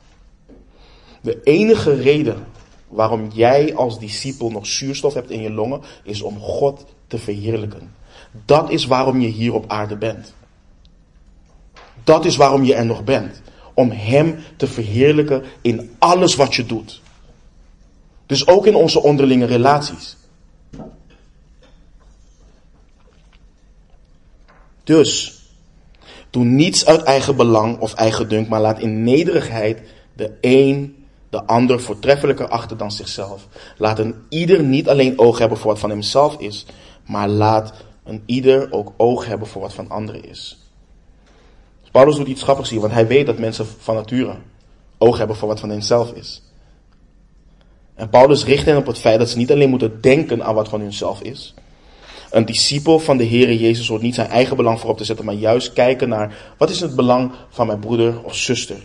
De 1.22 1.44
enige 1.44 1.96
reden 1.96 2.46
waarom 2.88 3.28
jij 3.34 3.76
als 3.76 4.00
discipel 4.00 4.52
nog 4.52 4.66
zuurstof 4.66 5.14
hebt 5.14 5.30
in 5.30 5.42
je 5.42 5.52
longen, 5.52 5.82
is 6.04 6.22
om 6.22 6.40
God 6.40 6.86
te 7.08 7.18
verheerlijken. 7.18 7.96
Dat 8.46 8.70
is 8.70 8.86
waarom 8.86 9.22
je 9.22 9.28
hier 9.28 9.54
op 9.54 9.66
aarde 9.68 9.98
bent. 9.98 10.34
Dat 12.06 12.26
is 12.26 12.36
waarom 12.36 12.64
je 12.64 12.74
er 12.74 12.86
nog 12.86 13.04
bent. 13.04 13.42
Om 13.74 13.92
Hem 13.92 14.36
te 14.58 14.68
verheerlijken 14.68 15.44
in 15.62 15.96
alles 16.00 16.36
wat 16.36 16.56
je 16.56 16.66
doet. 16.66 17.02
Dus 18.26 18.48
ook 18.48 18.66
in 18.66 18.76
onze 18.76 19.02
onderlinge 19.02 19.46
relaties. 19.46 20.18
Dus, 24.84 25.42
doe 26.30 26.44
niets 26.44 26.86
uit 26.86 27.04
eigen 27.04 27.36
belang 27.36 27.80
of 27.80 27.94
eigen 27.94 28.30
dunk, 28.30 28.48
maar 28.48 28.62
laat 28.62 28.80
in 28.80 29.04
nederigheid 29.04 29.82
de 30.14 30.32
een 30.42 31.06
de 31.30 31.46
ander 31.46 31.82
voortreffelijker 31.82 32.48
achter 32.48 32.78
dan 32.78 32.92
zichzelf. 32.92 33.48
Laat 33.78 34.00
een 34.00 34.16
ieder 34.30 34.64
niet 34.64 34.90
alleen 34.90 35.20
oog 35.20 35.38
hebben 35.38 35.58
voor 35.58 35.72
wat 35.72 35.80
van 35.80 35.90
hemzelf 35.90 36.40
is, 36.40 36.66
maar 37.06 37.28
laat 37.28 37.74
een 38.04 38.24
ieder 38.26 38.72
ook 38.72 38.94
oog 38.98 39.26
hebben 39.26 39.48
voor 39.48 39.62
wat 39.62 39.74
van 39.74 39.90
anderen 39.90 40.24
is. 40.24 40.65
Paulus 41.96 42.16
doet 42.16 42.28
iets 42.28 42.44
grappigs 42.44 42.70
hier, 42.70 42.80
want 42.80 42.94
hij 42.94 43.08
weet 43.08 43.26
dat 43.26 43.38
mensen 43.38 43.66
van 43.80 43.96
nature 43.96 44.36
oog 44.98 45.18
hebben 45.18 45.36
voor 45.36 45.48
wat 45.48 45.60
van 45.60 45.70
henzelf 45.70 46.12
is. 46.12 46.42
En 47.94 48.10
Paulus 48.10 48.46
richt 48.46 48.66
hen 48.66 48.78
op 48.78 48.86
het 48.86 48.98
feit 48.98 49.20
dat 49.20 49.30
ze 49.30 49.38
niet 49.38 49.52
alleen 49.52 49.70
moeten 49.70 50.02
denken 50.02 50.44
aan 50.44 50.56
wat 50.56 50.70
van 50.70 50.82
hunzelf 50.82 51.22
is. 51.22 51.54
Een 52.32 52.46
discipel 52.46 53.00
van 53.00 53.18
de 53.18 53.26
Heere 53.26 53.60
Jezus 53.60 53.88
hoort 53.88 54.02
niet 54.02 54.16
zijn 54.16 54.30
eigen 54.30 54.56
belang 54.56 54.80
voorop 54.80 54.98
te 54.98 55.04
zetten, 55.04 55.26
maar 55.26 55.36
juist 55.36 55.74
kijken 55.74 56.10
naar 56.10 56.54
wat 56.58 56.70
is 56.70 56.80
het 56.80 56.96
belang 56.96 57.32
van 57.50 57.68
mijn 57.68 57.80
broeder 57.80 58.24
of 58.24 58.36
zuster. 58.36 58.78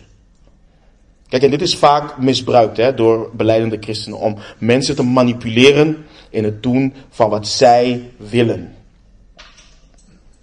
Kijk, 1.29 1.43
en 1.43 1.51
dit 1.51 1.63
is 1.63 1.77
vaak 1.77 2.19
misbruikt 2.19 2.77
hè, 2.77 2.95
door 2.95 3.31
beleidende 3.33 3.77
christenen 3.81 4.19
om 4.19 4.37
mensen 4.59 4.97
te 4.97 5.03
manipuleren 5.03 6.05
in 6.31 6.45
het 6.45 6.63
doen 6.63 6.95
van 7.09 7.31
wat 7.31 7.49
zij 7.49 8.11
willen. 8.17 8.75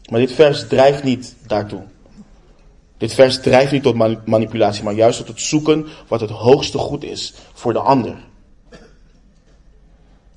Maar 0.10 0.20
dit 0.20 0.32
vers 0.32 0.68
drijft 0.68 1.04
niet 1.04 1.36
daartoe. 1.46 1.84
Dit 2.98 3.14
vers 3.14 3.42
drijft 3.42 3.72
niet 3.72 3.84
tot 3.84 4.26
manipulatie, 4.26 4.84
maar 4.84 4.94
juist 4.94 5.18
tot 5.18 5.28
het 5.28 5.42
zoeken 5.42 5.86
wat 6.08 6.22
het 6.22 6.30
hoogste 6.30 6.78
goed 6.78 7.04
is 7.04 7.34
voor 7.54 7.74
de 7.74 7.80
ander. 7.80 8.16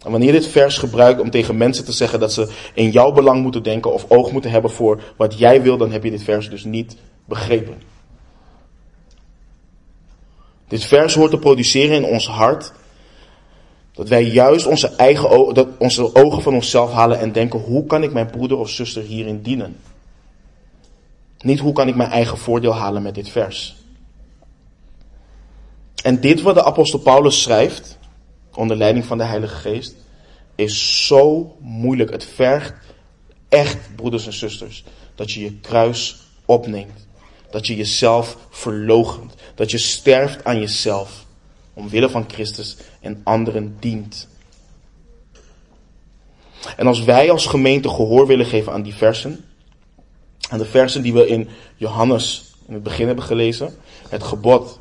En 0.04 0.10
wanneer 0.10 0.32
dit 0.32 0.46
vers 0.46 0.78
gebruikt 0.78 1.20
om 1.20 1.30
tegen 1.30 1.56
mensen 1.56 1.84
te 1.84 1.92
zeggen 1.92 2.20
dat 2.20 2.32
ze 2.32 2.48
in 2.74 2.90
jouw 2.90 3.12
belang 3.12 3.42
moeten 3.42 3.62
denken 3.62 3.92
of 3.92 4.04
oog 4.08 4.32
moeten 4.32 4.50
hebben 4.50 4.70
voor 4.70 5.02
wat 5.16 5.38
jij 5.38 5.62
wil, 5.62 5.76
dan 5.76 5.90
heb 5.90 6.04
je 6.04 6.10
dit 6.10 6.22
vers 6.22 6.50
dus 6.50 6.64
niet 6.64 6.96
begrepen. 7.24 7.82
Dit 10.68 10.84
vers 10.84 11.14
hoort 11.14 11.30
te 11.30 11.38
produceren 11.38 11.96
in 11.96 12.04
ons 12.04 12.28
hart 12.28 12.72
dat 13.92 14.08
wij 14.08 14.24
juist 14.24 14.66
onze 14.66 14.88
eigen 14.88 15.54
dat 15.54 15.68
onze 15.78 16.14
ogen 16.14 16.42
van 16.42 16.54
onszelf 16.54 16.92
halen 16.92 17.18
en 17.18 17.32
denken: 17.32 17.60
hoe 17.60 17.86
kan 17.86 18.02
ik 18.02 18.12
mijn 18.12 18.30
broeder 18.30 18.58
of 18.58 18.68
zuster 18.68 19.02
hierin 19.02 19.42
dienen? 19.42 19.76
Niet 21.40 21.58
hoe 21.58 21.72
kan 21.72 21.88
ik 21.88 21.94
mijn 21.94 22.10
eigen 22.10 22.38
voordeel 22.38 22.74
halen 22.74 23.02
met 23.02 23.14
dit 23.14 23.28
vers. 23.28 23.76
En 26.02 26.20
dit 26.20 26.42
wat 26.42 26.54
de 26.54 26.64
apostel 26.64 26.98
Paulus 26.98 27.42
schrijft, 27.42 27.98
onder 28.54 28.76
leiding 28.76 29.04
van 29.04 29.18
de 29.18 29.24
Heilige 29.24 29.54
Geest, 29.54 29.94
is 30.54 31.06
zo 31.06 31.56
moeilijk. 31.60 32.10
Het 32.10 32.24
vergt 32.24 32.74
echt, 33.48 33.96
broeders 33.96 34.26
en 34.26 34.32
zusters, 34.32 34.84
dat 35.14 35.32
je 35.32 35.40
je 35.40 35.60
kruis 35.60 36.20
opneemt. 36.44 37.08
Dat 37.50 37.66
je 37.66 37.76
jezelf 37.76 38.36
verloochent. 38.50 39.34
Dat 39.54 39.70
je 39.70 39.78
sterft 39.78 40.44
aan 40.44 40.60
jezelf. 40.60 41.24
Omwille 41.74 42.10
van 42.10 42.24
Christus 42.28 42.76
en 43.00 43.20
anderen 43.24 43.76
dient. 43.80 44.28
En 46.76 46.86
als 46.86 47.04
wij 47.04 47.30
als 47.30 47.46
gemeente 47.46 47.88
gehoor 47.88 48.26
willen 48.26 48.46
geven 48.46 48.72
aan 48.72 48.82
die 48.82 48.94
versen, 48.94 49.44
aan 50.50 50.58
de 50.58 50.64
versen 50.64 51.02
die 51.02 51.12
we 51.12 51.26
in 51.26 51.48
Johannes 51.76 52.54
in 52.66 52.74
het 52.74 52.82
begin 52.82 53.06
hebben 53.06 53.24
gelezen, 53.24 53.74
het 54.08 54.22
gebod 54.22 54.80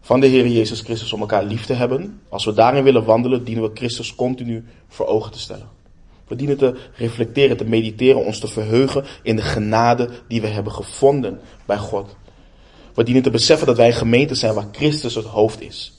van 0.00 0.20
de 0.20 0.26
Heer 0.26 0.46
Jezus 0.46 0.80
Christus 0.80 1.12
om 1.12 1.20
elkaar 1.20 1.44
lief 1.44 1.66
te 1.66 1.72
hebben. 1.72 2.20
Als 2.28 2.44
we 2.44 2.52
daarin 2.52 2.84
willen 2.84 3.04
wandelen, 3.04 3.44
dienen 3.44 3.64
we 3.64 3.70
Christus 3.74 4.14
continu 4.14 4.64
voor 4.88 5.06
ogen 5.06 5.32
te 5.32 5.38
stellen. 5.38 5.68
We 6.28 6.36
dienen 6.36 6.56
te 6.56 6.74
reflecteren, 6.96 7.56
te 7.56 7.64
mediteren, 7.64 8.24
ons 8.24 8.38
te 8.38 8.48
verheugen 8.48 9.04
in 9.22 9.36
de 9.36 9.42
genade 9.42 10.08
die 10.28 10.40
we 10.40 10.46
hebben 10.46 10.72
gevonden 10.72 11.40
bij 11.64 11.78
God. 11.78 12.16
We 12.94 13.04
dienen 13.04 13.22
te 13.22 13.30
beseffen 13.30 13.66
dat 13.66 13.76
wij 13.76 13.86
een 13.86 13.92
gemeente 13.92 14.34
zijn 14.34 14.54
waar 14.54 14.68
Christus 14.72 15.14
het 15.14 15.24
hoofd 15.24 15.60
is. 15.60 15.92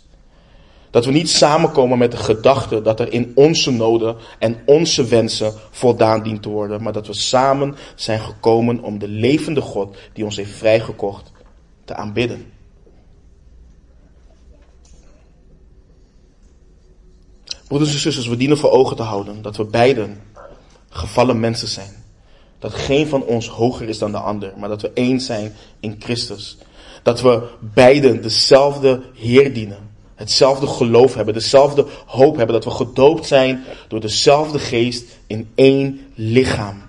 Dat 0.96 1.06
we 1.06 1.12
niet 1.12 1.30
samenkomen 1.30 1.98
met 1.98 2.12
de 2.12 2.18
gedachte 2.18 2.82
dat 2.82 3.00
er 3.00 3.14
in 3.14 3.32
onze 3.36 3.72
noden 3.72 4.16
en 4.40 4.58
onze 4.66 5.06
wensen 5.06 5.54
voldaan 5.72 6.24
dient 6.24 6.42
te 6.42 6.50
worden, 6.50 6.84
maar 6.84 6.94
dat 6.94 7.08
we 7.08 7.14
samen 7.14 7.76
zijn 7.96 8.20
gekomen 8.20 8.84
om 8.84 9.00
de 9.00 9.08
levende 9.08 9.62
God 9.62 9.98
die 10.14 10.24
ons 10.24 10.36
heeft 10.36 10.52
vrijgekocht 10.52 11.32
te 11.86 11.96
aanbidden. 11.96 12.52
Broeders 17.68 17.94
en 17.94 18.00
zusters, 18.00 18.28
we 18.28 18.38
dienen 18.38 18.58
voor 18.58 18.72
ogen 18.72 18.96
te 18.96 19.04
houden 19.04 19.42
dat 19.42 19.58
we 19.58 19.66
beiden 19.66 20.22
gevallen 20.90 21.40
mensen 21.40 21.68
zijn. 21.68 22.04
Dat 22.60 22.74
geen 22.74 23.08
van 23.08 23.24
ons 23.24 23.48
hoger 23.48 23.90
is 23.90 23.98
dan 23.98 24.12
de 24.12 24.18
ander, 24.20 24.54
maar 24.58 24.70
dat 24.70 24.82
we 24.82 24.92
één 24.94 25.20
zijn 25.20 25.54
in 25.80 25.96
Christus. 26.00 26.58
Dat 27.04 27.22
we 27.22 27.48
beiden 27.60 28.22
dezelfde 28.22 29.02
Heer 29.14 29.54
dienen. 29.54 29.85
Hetzelfde 30.16 30.68
geloof 30.68 31.14
hebben, 31.14 31.34
dezelfde 31.34 31.86
hoop 32.06 32.36
hebben. 32.36 32.56
Dat 32.56 32.64
we 32.64 32.72
gedoopt 32.72 33.26
zijn 33.26 33.64
door 33.88 34.00
dezelfde 34.00 34.60
geest 34.60 35.18
in 35.28 35.52
één 35.56 36.08
lichaam. 36.14 36.82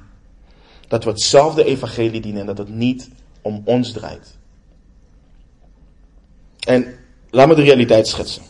Dat 0.89 1.05
we 1.05 1.11
hetzelfde 1.11 1.65
evangelie 1.65 2.21
dienen 2.21 2.41
en 2.41 2.47
dat 2.47 2.59
het 2.59 2.69
niet 2.69 3.11
om 3.43 3.63
ons 3.65 3.93
draait. 3.93 4.37
En 6.67 6.99
laat 7.31 7.49
me 7.49 7.55
de 7.55 7.63
realiteit 7.63 8.09
schetsen. 8.09 8.43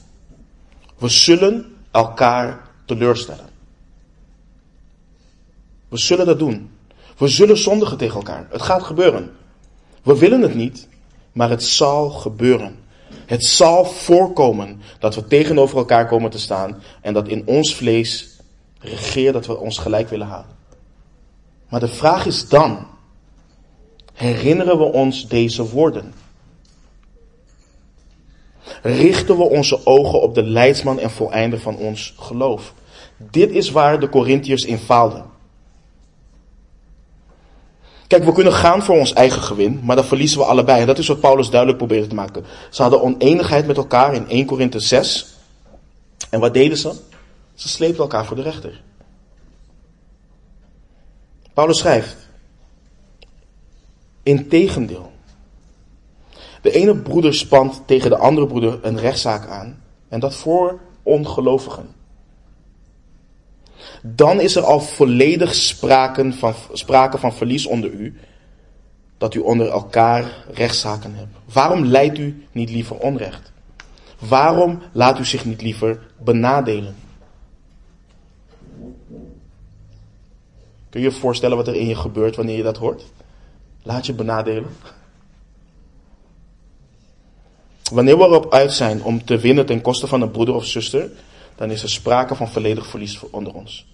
We 0.98 1.08
zullen 1.08 1.76
elkaar 1.90 2.70
teleurstellen. 2.84 3.48
We 5.88 5.98
zullen 5.98 6.26
dat 6.26 6.38
doen. 6.38 6.70
We 7.16 7.28
zullen 7.28 7.58
zondigen 7.58 7.96
tegen 7.96 8.16
elkaar. 8.16 8.46
Het 8.50 8.62
gaat 8.62 8.82
gebeuren. 8.82 9.30
We 10.02 10.18
willen 10.18 10.40
het 10.42 10.54
niet, 10.54 10.88
maar 11.32 11.50
het 11.50 11.64
zal 11.64 12.10
gebeuren. 12.10 12.84
Het 13.26 13.44
zal 13.44 13.84
voorkomen 13.84 14.80
dat 14.98 15.14
we 15.14 15.26
tegenover 15.26 15.76
elkaar 15.76 16.06
komen 16.06 16.30
te 16.30 16.38
staan 16.38 16.82
en 17.00 17.14
dat 17.14 17.28
in 17.28 17.42
ons 17.46 17.74
vlees 17.74 18.38
regeert 18.78 19.32
dat 19.32 19.46
we 19.46 19.58
ons 19.58 19.78
gelijk 19.78 20.08
willen 20.08 20.26
halen. 20.26 20.56
Maar 21.68 21.80
de 21.80 21.88
vraag 21.88 22.26
is 22.26 22.48
dan, 22.48 22.86
herinneren 24.12 24.78
we 24.78 24.84
ons 24.84 25.28
deze 25.28 25.68
woorden? 25.70 26.14
Richten 28.82 29.36
we 29.36 29.42
onze 29.42 29.86
ogen 29.86 30.22
op 30.22 30.34
de 30.34 30.42
leidsman 30.42 30.98
en 30.98 31.10
voleinder 31.10 31.60
van 31.60 31.76
ons 31.76 32.14
geloof? 32.18 32.74
Dit 33.16 33.50
is 33.50 33.70
waar 33.70 34.00
de 34.00 34.08
Corinthiërs 34.08 34.64
in 34.64 34.78
faalden. 34.78 35.24
Kijk, 38.07 38.24
we 38.24 38.32
kunnen 38.32 38.52
gaan 38.52 38.82
voor 38.82 38.98
ons 38.98 39.12
eigen 39.12 39.42
gewin, 39.42 39.80
maar 39.82 39.96
dan 39.96 40.04
verliezen 40.04 40.38
we 40.38 40.44
allebei. 40.44 40.80
En 40.80 40.86
dat 40.86 40.98
is 40.98 41.09
wat 41.09 41.20
Paulus 41.20 41.50
duidelijk 41.50 41.78
probeerde 41.78 42.07
te 42.07 42.14
maken. 42.14 42.44
Ze 42.70 42.82
hadden 42.82 43.02
oneenigheid 43.02 43.66
met 43.66 43.76
elkaar 43.76 44.14
in 44.14 44.28
1 44.28 44.46
Korinthe 44.46 44.80
6. 44.80 45.36
En 46.30 46.40
wat 46.40 46.54
deden 46.54 46.78
ze? 46.78 46.92
Ze 47.54 47.68
sleepten 47.68 48.02
elkaar 48.02 48.26
voor 48.26 48.36
de 48.36 48.42
rechter. 48.42 48.82
Paulus 51.54 51.78
schrijft, 51.78 52.16
Integendeel. 54.22 55.12
De 56.62 56.70
ene 56.70 56.96
broeder 56.96 57.34
spant 57.34 57.82
tegen 57.86 58.11
de 58.11 58.16
andere 58.16 58.46
broeder 58.46 58.78
een 58.82 58.98
rechtszaak 58.98 59.48
aan. 59.48 59.82
En 60.09 60.20
dat 60.20 60.34
voor 60.34 60.80
ongelovigen. 61.02 61.94
Dan 64.14 64.40
is 64.40 64.57
er 64.57 64.62
al 64.62 64.80
volledig 64.80 65.54
sprake 65.54 66.32
van, 66.32 66.54
sprake 66.72 67.18
van 67.18 67.34
verlies 67.34 67.66
onder 67.66 67.90
u. 67.90 68.20
Dat 69.18 69.34
u 69.34 69.38
onder 69.38 69.68
elkaar 69.68 70.44
rechtszaken 70.52 71.14
hebt. 71.14 71.36
Waarom 71.52 71.84
leidt 71.84 72.18
u 72.18 72.46
niet 72.52 72.70
liever 72.70 72.96
onrecht? 72.96 73.52
Waarom 74.18 74.82
laat 74.92 75.18
u 75.18 75.24
zich 75.24 75.44
niet 75.44 75.62
liever 75.62 76.00
benadelen? 76.18 76.96
Kun 80.90 81.00
je 81.00 81.11
je 81.11 81.12
voorstellen 81.12 81.57
wat 81.57 81.68
er 81.68 81.74
in 81.74 81.86
je 81.86 81.94
gebeurt 81.94 82.36
wanneer 82.36 82.57
je 82.57 82.62
dat 82.62 82.76
hoort? 82.76 83.04
Laat 83.82 84.07
je 84.07 84.14
benadelen. 84.14 84.76
Wanneer 87.92 88.18
we 88.18 88.24
erop 88.24 88.52
uit 88.52 88.72
zijn 88.72 89.02
om 89.02 89.24
te 89.24 89.38
winnen 89.38 89.66
ten 89.66 89.80
koste 89.80 90.07
van 90.07 90.20
een 90.20 90.30
broeder 90.30 90.54
of 90.54 90.64
zuster, 90.64 91.11
dan 91.54 91.70
is 91.70 91.82
er 91.82 91.90
sprake 91.90 92.34
van 92.34 92.48
volledig 92.48 92.86
verlies 92.86 93.20
onder 93.30 93.54
ons. 93.54 93.86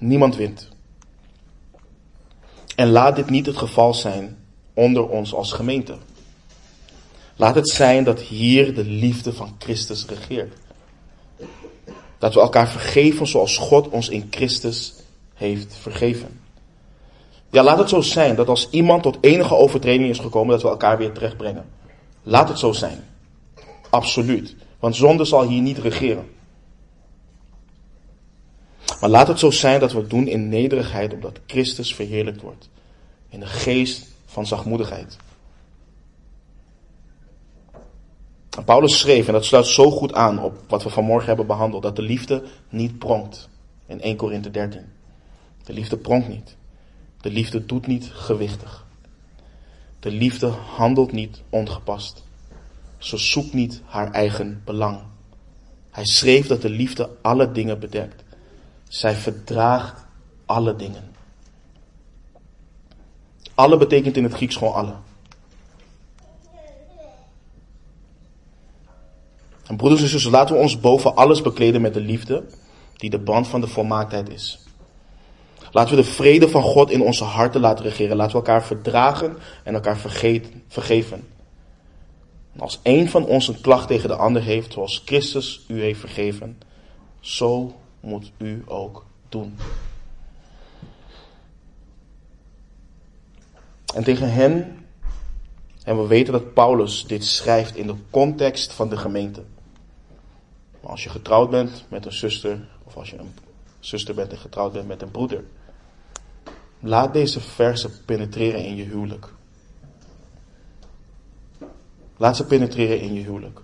Niemand 0.00 0.36
wint. 0.36 0.68
En 2.76 2.88
laat 2.88 3.16
dit 3.16 3.30
niet 3.30 3.46
het 3.46 3.56
geval 3.56 3.94
zijn 3.94 4.38
onder 4.74 5.08
ons 5.08 5.34
als 5.34 5.52
gemeente. 5.52 5.96
Laat 7.36 7.54
het 7.54 7.68
zijn 7.68 8.04
dat 8.04 8.20
hier 8.20 8.74
de 8.74 8.84
liefde 8.84 9.32
van 9.32 9.54
Christus 9.58 10.06
regeert. 10.06 10.54
Dat 12.18 12.34
we 12.34 12.40
elkaar 12.40 12.68
vergeven 12.68 13.26
zoals 13.26 13.56
God 13.56 13.88
ons 13.88 14.08
in 14.08 14.26
Christus 14.30 14.94
heeft 15.34 15.76
vergeven. 15.80 16.40
Ja, 17.50 17.62
laat 17.62 17.78
het 17.78 17.88
zo 17.88 18.00
zijn 18.00 18.34
dat 18.34 18.48
als 18.48 18.70
iemand 18.70 19.02
tot 19.02 19.18
enige 19.20 19.54
overtreding 19.54 20.08
is 20.08 20.18
gekomen, 20.18 20.50
dat 20.50 20.62
we 20.62 20.68
elkaar 20.68 20.98
weer 20.98 21.12
terechtbrengen. 21.12 21.64
Laat 22.22 22.48
het 22.48 22.58
zo 22.58 22.72
zijn. 22.72 23.04
Absoluut. 23.90 24.56
Want 24.78 24.96
zonde 24.96 25.24
zal 25.24 25.48
hier 25.48 25.62
niet 25.62 25.78
regeren. 25.78 26.35
Maar 29.00 29.10
laat 29.10 29.28
het 29.28 29.38
zo 29.38 29.50
zijn 29.50 29.80
dat 29.80 29.92
we 29.92 29.98
het 29.98 30.10
doen 30.10 30.28
in 30.28 30.48
nederigheid, 30.48 31.12
opdat 31.12 31.40
Christus 31.46 31.94
verheerlijkt 31.94 32.40
wordt. 32.40 32.68
In 33.28 33.40
de 33.40 33.46
geest 33.46 34.06
van 34.26 34.46
zachtmoedigheid. 34.46 35.16
Paulus 38.64 38.98
schreef, 38.98 39.26
en 39.26 39.32
dat 39.32 39.44
sluit 39.44 39.66
zo 39.66 39.90
goed 39.90 40.14
aan 40.14 40.42
op 40.42 40.58
wat 40.68 40.82
we 40.82 40.90
vanmorgen 40.90 41.26
hebben 41.26 41.46
behandeld, 41.46 41.82
dat 41.82 41.96
de 41.96 42.02
liefde 42.02 42.42
niet 42.68 42.98
pronkt. 42.98 43.48
In 43.86 44.00
1 44.00 44.16
Korinthe 44.16 44.50
13. 44.50 44.80
De 45.64 45.72
liefde 45.72 45.96
pronkt 45.96 46.28
niet. 46.28 46.56
De 47.20 47.30
liefde 47.30 47.66
doet 47.66 47.86
niet 47.86 48.10
gewichtig. 48.12 48.86
De 50.00 50.10
liefde 50.10 50.46
handelt 50.46 51.12
niet 51.12 51.42
ongepast. 51.48 52.24
Ze 52.98 53.16
zoekt 53.16 53.52
niet 53.52 53.82
haar 53.84 54.10
eigen 54.10 54.62
belang. 54.64 55.00
Hij 55.90 56.04
schreef 56.04 56.46
dat 56.46 56.62
de 56.62 56.70
liefde 56.70 57.10
alle 57.22 57.52
dingen 57.52 57.78
bedekt. 57.78 58.24
Zij 58.88 59.14
verdraagt 59.14 60.06
alle 60.46 60.76
dingen. 60.76 61.14
Alle 63.54 63.76
betekent 63.76 64.16
in 64.16 64.24
het 64.24 64.32
Grieks 64.32 64.56
gewoon 64.56 64.74
alle. 64.74 64.94
En 69.66 69.76
broeders 69.76 70.02
en 70.02 70.08
zusters, 70.08 70.34
laten 70.34 70.54
we 70.54 70.60
ons 70.60 70.80
boven 70.80 71.16
alles 71.16 71.42
bekleden 71.42 71.80
met 71.80 71.94
de 71.94 72.00
liefde, 72.00 72.44
die 72.96 73.10
de 73.10 73.18
band 73.18 73.48
van 73.48 73.60
de 73.60 73.66
volmaaktheid 73.66 74.28
is. 74.28 74.66
Laten 75.70 75.96
we 75.96 76.02
de 76.02 76.08
vrede 76.08 76.48
van 76.48 76.62
God 76.62 76.90
in 76.90 77.02
onze 77.02 77.24
harten 77.24 77.60
laten 77.60 77.84
regeren. 77.84 78.16
Laten 78.16 78.32
we 78.32 78.38
elkaar 78.38 78.64
verdragen 78.64 79.36
en 79.64 79.74
elkaar 79.74 79.98
vergeven. 80.68 81.28
En 82.52 82.60
als 82.60 82.80
een 82.82 83.08
van 83.08 83.24
ons 83.26 83.48
een 83.48 83.60
klacht 83.60 83.88
tegen 83.88 84.08
de 84.08 84.16
ander 84.16 84.42
heeft, 84.42 84.72
zoals 84.72 85.02
Christus 85.04 85.64
u 85.68 85.80
heeft 85.80 86.00
vergeven, 86.00 86.58
zo 87.20 87.74
moet 88.06 88.32
u 88.38 88.62
ook 88.66 89.04
doen. 89.28 89.56
En 93.94 94.04
tegen 94.04 94.32
hen, 94.32 94.86
en 95.84 95.96
we 96.00 96.06
weten 96.06 96.32
dat 96.32 96.54
Paulus 96.54 97.06
dit 97.06 97.24
schrijft 97.24 97.76
in 97.76 97.86
de 97.86 97.94
context 98.10 98.72
van 98.72 98.88
de 98.88 98.96
gemeente. 98.96 99.42
Maar 100.80 100.90
als 100.90 101.04
je 101.04 101.10
getrouwd 101.10 101.50
bent 101.50 101.84
met 101.88 102.06
een 102.06 102.12
zuster, 102.12 102.68
of 102.84 102.96
als 102.96 103.10
je 103.10 103.18
een 103.18 103.34
zuster 103.80 104.14
bent 104.14 104.32
en 104.32 104.38
getrouwd 104.38 104.72
bent 104.72 104.88
met 104.88 105.02
een 105.02 105.10
broeder, 105.10 105.44
laat 106.80 107.12
deze 107.12 107.40
versen 107.40 107.90
penetreren 108.04 108.64
in 108.64 108.76
je 108.76 108.84
huwelijk. 108.84 109.32
Laat 112.16 112.36
ze 112.36 112.46
penetreren 112.46 113.00
in 113.00 113.14
je 113.14 113.22
huwelijk. 113.22 113.60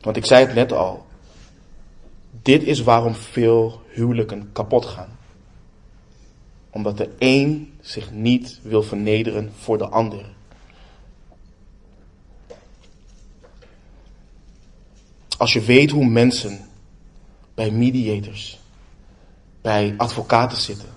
Want 0.00 0.16
ik 0.16 0.24
zei 0.24 0.46
het 0.46 0.54
net 0.54 0.72
al. 0.72 1.07
Dit 2.30 2.62
is 2.62 2.80
waarom 2.82 3.14
veel 3.14 3.82
huwelijken 3.88 4.52
kapot 4.52 4.86
gaan. 4.86 5.18
Omdat 6.70 6.96
de 6.96 7.10
een 7.18 7.72
zich 7.80 8.10
niet 8.10 8.60
wil 8.62 8.82
vernederen 8.82 9.52
voor 9.58 9.78
de 9.78 9.88
ander. 9.88 10.24
Als 15.38 15.52
je 15.52 15.60
weet 15.60 15.90
hoe 15.90 16.04
mensen 16.04 16.68
bij 17.54 17.70
mediators, 17.70 18.58
bij 19.60 19.94
advocaten 19.96 20.58
zitten. 20.58 20.88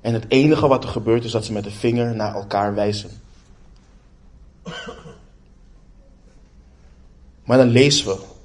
En 0.00 0.12
het 0.12 0.24
enige 0.28 0.68
wat 0.68 0.84
er 0.84 0.90
gebeurt 0.90 1.24
is 1.24 1.30
dat 1.30 1.44
ze 1.44 1.52
met 1.52 1.64
de 1.64 1.70
vinger 1.70 2.14
naar 2.14 2.34
elkaar 2.34 2.74
wijzen. 2.74 3.10
Maar 7.44 7.58
dan 7.58 7.68
lezen 7.68 8.06
we 8.06 8.36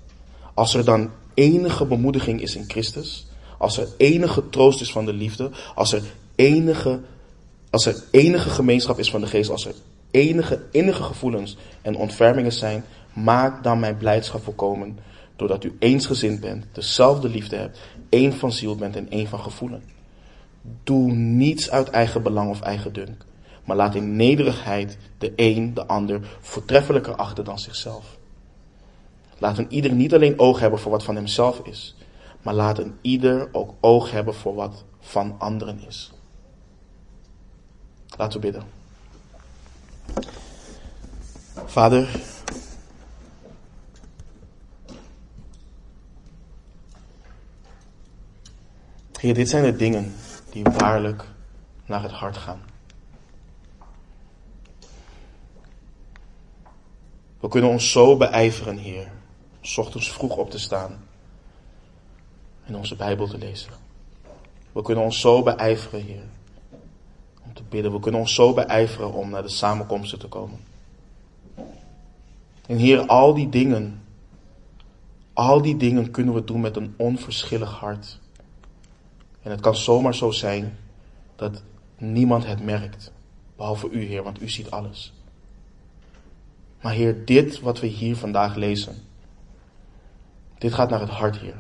als 0.54 0.74
er 0.74 0.86
dan 0.86 1.12
enige 1.34 1.86
bemoediging 1.86 2.42
is 2.42 2.56
in 2.56 2.66
Christus, 2.68 3.28
als 3.58 3.78
er 3.78 3.88
enige 3.98 4.50
troost 4.50 4.82
is 4.82 4.92
van 4.92 5.06
de 5.06 5.14
liefde, 5.14 5.50
als 5.76 5.94
er 5.94 6.02
enige, 6.36 7.00
als 7.70 7.86
er 7.86 8.04
enige 8.12 8.50
gemeenschap 8.50 9.00
is 9.00 9.12
van 9.12 9.22
de 9.22 9.28
geest, 9.28 9.50
als 9.50 9.66
er 9.66 9.74
enige 10.12 10.62
innige 10.72 11.04
gevoelens 11.04 11.58
en 11.82 11.96
ontfermingen 11.96 12.54
zijn, 12.54 12.84
maak 13.14 13.64
dan 13.64 13.80
mijn 13.80 13.98
blijdschap 13.98 14.44
volkomen, 14.44 15.00
doordat 15.36 15.64
u 15.64 15.76
eensgezind 15.80 16.40
bent, 16.40 16.66
dezelfde 16.72 17.30
liefde 17.30 17.56
hebt, 17.56 17.80
één 18.10 18.34
van 18.34 18.52
ziel 18.52 18.76
bent 18.76 18.96
en 18.96 19.10
één 19.10 19.28
van 19.28 19.40
gevoelen. 19.40 19.84
Doe 20.84 21.12
niets 21.12 21.72
uit 21.72 21.90
eigen 21.90 22.24
belang 22.24 22.50
of 22.50 22.62
eigen 22.62 22.94
dunk, 22.94 23.26
maar 23.66 23.76
laat 23.76 23.96
in 23.96 24.16
nederigheid 24.16 24.98
de 25.18 25.34
een 25.36 25.74
de 25.74 25.86
ander 25.86 26.20
voortreffelijker 26.42 27.16
achter 27.16 27.44
dan 27.44 27.60
zichzelf. 27.60 28.18
Laat 29.44 29.58
een 29.58 29.72
ieder 29.72 29.94
niet 29.94 30.14
alleen 30.14 30.40
oog 30.40 30.60
hebben 30.60 30.80
voor 30.80 30.92
wat 30.92 31.04
van 31.04 31.16
hemzelf 31.16 31.60
is, 31.60 31.96
maar 32.42 32.54
laat 32.54 32.80
een 32.80 32.98
ieder 33.02 33.50
ook 33.52 33.74
oog 33.80 34.12
hebben 34.12 34.34
voor 34.34 34.56
wat 34.56 34.84
van 35.00 35.36
anderen 35.40 35.88
is. 35.88 36.12
Laten 38.18 38.42
we 38.42 38.52
bidden. 38.52 38.64
Vader, 41.66 42.10
Heer, 49.20 49.34
dit 49.34 49.50
zijn 49.50 49.64
de 49.64 49.76
dingen 49.76 50.14
die 50.50 50.64
waarlijk 50.64 51.26
naar 51.86 52.02
het 52.02 52.12
hart 52.12 52.38
gaan. 52.38 52.62
We 57.40 57.48
kunnen 57.48 57.70
ons 57.70 57.92
zo 57.92 58.18
beijveren, 58.18 58.78
Heer, 58.78 59.22
s 59.66 59.78
ochtends 59.78 60.12
vroeg 60.12 60.36
op 60.36 60.50
te 60.50 60.60
staan. 60.60 61.04
en 62.66 62.76
onze 62.76 62.96
Bijbel 62.96 63.28
te 63.28 63.38
lezen. 63.38 63.72
We 64.72 64.82
kunnen 64.82 65.04
ons 65.04 65.20
zo 65.20 65.44
beijveren, 65.44 66.02
Heer, 66.02 66.24
om 67.46 67.54
te 67.54 67.64
bidden. 67.70 67.92
We 67.92 68.00
kunnen 68.00 68.20
ons 68.20 68.34
zo 68.34 68.54
beijveren 68.54 69.14
om 69.14 69.30
naar 69.30 69.42
de 69.42 69.50
samenkomsten 69.50 70.20
te 70.20 70.28
komen. 70.28 70.60
En 72.68 72.78
Heer, 72.78 73.06
al 73.06 73.34
die 73.34 73.50
dingen, 73.50 74.02
al 75.34 75.62
die 75.62 75.78
dingen 75.78 76.12
kunnen 76.12 76.34
we 76.34 76.44
doen 76.44 76.62
met 76.62 76.76
een 76.76 76.94
onverschillig 76.98 77.72
hart. 77.72 78.20
En 79.42 79.52
het 79.52 79.62
kan 79.62 79.76
zomaar 79.76 80.16
zo 80.16 80.32
zijn 80.32 80.78
dat 81.36 81.64
niemand 81.98 82.46
het 82.46 82.64
merkt, 82.64 83.12
behalve 83.56 83.90
u, 83.90 84.04
Heer, 84.04 84.24
want 84.24 84.42
u 84.42 84.50
ziet 84.50 84.72
alles. 84.72 85.14
Maar 86.82 86.94
Heer, 86.94 87.26
dit 87.26 87.60
wat 87.60 87.80
we 87.80 87.88
hier 87.88 88.16
vandaag 88.16 88.56
lezen, 88.56 88.96
dit 90.64 90.74
gaat 90.74 90.90
naar 90.90 91.00
het 91.00 91.10
hart, 91.10 91.38
Heer. 91.38 91.60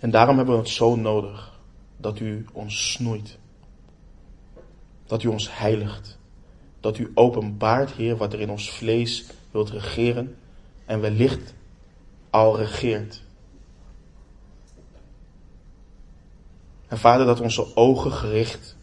En 0.00 0.10
daarom 0.10 0.36
hebben 0.36 0.54
we 0.54 0.60
het 0.60 0.70
zo 0.70 0.96
nodig 0.96 1.60
dat 1.96 2.20
u 2.20 2.46
ons 2.52 2.92
snoeit. 2.92 3.38
Dat 5.06 5.22
u 5.22 5.28
ons 5.28 5.56
heiligt. 5.56 6.18
Dat 6.80 6.98
u 6.98 7.10
openbaart, 7.14 7.90
Heer, 7.90 8.16
wat 8.16 8.32
er 8.32 8.40
in 8.40 8.50
ons 8.50 8.70
vlees 8.70 9.24
wilt 9.50 9.70
regeren 9.70 10.36
en 10.84 11.00
wellicht 11.00 11.54
al 12.30 12.56
regeert. 12.56 13.22
En 16.88 16.98
Vader, 16.98 17.26
dat 17.26 17.40
onze 17.40 17.76
ogen 17.76 18.12
gericht 18.12 18.76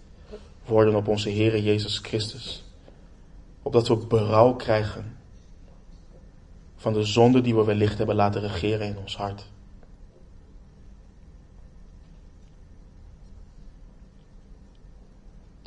worden 0.65 0.95
op 0.95 1.07
onze 1.07 1.29
Heer 1.29 1.59
Jezus 1.59 1.97
Christus. 1.97 2.63
Opdat 3.61 3.87
we 3.87 3.97
berouw 3.97 4.53
krijgen 4.53 5.16
van 6.77 6.93
de 6.93 7.03
zonde 7.03 7.41
die 7.41 7.55
we 7.55 7.63
wellicht 7.63 7.97
hebben 7.97 8.15
laten 8.15 8.41
regeren 8.41 8.87
in 8.87 8.97
ons 8.97 9.17
hart. 9.17 9.45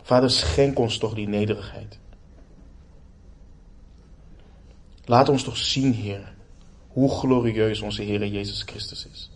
Vader, 0.02 0.30
schenk 0.30 0.78
ons 0.78 0.98
toch 0.98 1.14
die 1.14 1.28
nederigheid. 1.28 1.98
Laat 5.04 5.28
ons 5.28 5.42
toch 5.42 5.56
zien, 5.56 5.92
Heer, 5.92 6.32
hoe 6.88 7.10
glorieus 7.10 7.80
onze 7.80 8.02
Heer 8.02 8.26
Jezus 8.26 8.62
Christus 8.62 9.06
is. 9.06 9.30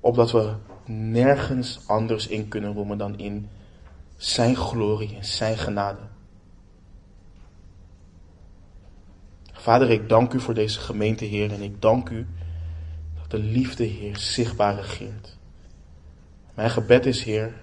Opdat 0.00 0.30
we 0.30 0.54
nergens 0.92 1.80
anders 1.86 2.26
in 2.26 2.48
kunnen 2.48 2.72
roemen 2.72 2.98
dan 2.98 3.18
in 3.18 3.48
Zijn 4.16 4.56
glorie 4.56 5.16
en 5.16 5.24
Zijn 5.24 5.58
genade. 5.58 6.00
Vader, 9.66 9.90
ik 9.90 10.08
dank 10.08 10.32
u 10.32 10.40
voor 10.40 10.54
deze 10.54 10.80
gemeente, 10.80 11.24
Heer, 11.24 11.52
en 11.52 11.62
ik 11.62 11.82
dank 11.82 12.08
u 12.08 12.26
dat 13.20 13.30
de 13.30 13.38
liefde, 13.38 13.84
Heer, 13.84 14.16
zichtbaar 14.16 14.74
regeert. 14.74 15.36
Mijn 16.54 16.70
gebed 16.70 17.06
is, 17.06 17.24
Heer, 17.24 17.54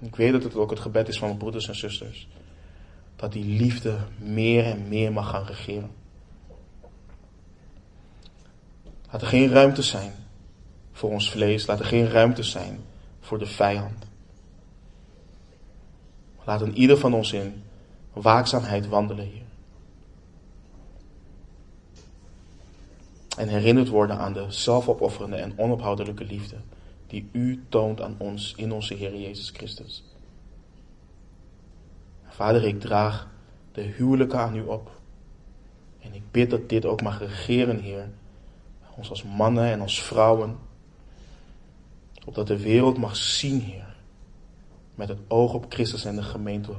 ik 0.00 0.16
weet 0.16 0.32
dat 0.32 0.42
het 0.42 0.54
ook 0.54 0.70
het 0.70 0.80
gebed 0.80 1.08
is 1.08 1.18
van 1.18 1.26
mijn 1.26 1.38
broeders 1.38 1.68
en 1.68 1.76
zusters, 1.76 2.28
dat 3.16 3.32
die 3.32 3.44
liefde 3.44 3.98
meer 4.18 4.64
en 4.64 4.88
meer 4.88 5.12
mag 5.12 5.30
gaan 5.30 5.44
regeren. 5.44 5.90
Laat 9.10 9.22
er 9.22 9.28
geen 9.28 9.50
ruimte 9.50 9.82
zijn 9.82 10.12
voor 10.92 11.10
ons 11.10 11.30
vlees, 11.30 11.66
laat 11.66 11.78
er 11.78 11.86
geen 11.86 12.08
ruimte 12.08 12.42
zijn 12.42 12.80
voor 13.20 13.38
de 13.38 13.46
vijand. 13.46 14.06
Laat 16.44 16.60
een 16.60 16.76
ieder 16.76 16.98
van 16.98 17.14
ons 17.14 17.32
in 17.32 17.62
waakzaamheid 18.12 18.88
wandelen, 18.88 19.24
Heer. 19.24 19.46
En 23.38 23.48
herinnerd 23.48 23.88
worden 23.88 24.18
aan 24.18 24.32
de 24.32 24.44
zelfopofferende 24.48 25.36
en 25.36 25.58
onophoudelijke 25.58 26.24
liefde 26.24 26.56
die 27.06 27.28
u 27.32 27.64
toont 27.68 28.00
aan 28.00 28.14
ons 28.18 28.54
in 28.56 28.72
onze 28.72 28.94
Heer 28.94 29.16
Jezus 29.16 29.50
Christus. 29.50 30.04
Vader, 32.26 32.64
ik 32.64 32.80
draag 32.80 33.28
de 33.72 33.80
huwelijken 33.80 34.38
aan 34.38 34.56
u 34.56 34.62
op. 34.62 34.90
En 36.00 36.14
ik 36.14 36.22
bid 36.30 36.50
dat 36.50 36.68
dit 36.68 36.84
ook 36.84 37.02
mag 37.02 37.18
regeren, 37.18 37.80
Heer. 37.80 38.08
Ons 38.96 39.10
als 39.10 39.22
mannen 39.22 39.64
en 39.64 39.80
als 39.80 40.02
vrouwen. 40.02 40.58
Opdat 42.26 42.46
de 42.46 42.60
wereld 42.60 42.98
mag 42.98 43.16
zien, 43.16 43.60
Heer. 43.60 43.96
Met 44.94 45.08
het 45.08 45.20
oog 45.28 45.54
op 45.54 45.66
Christus 45.68 46.04
en 46.04 46.16
de 46.16 46.22
gemeente. 46.22 46.72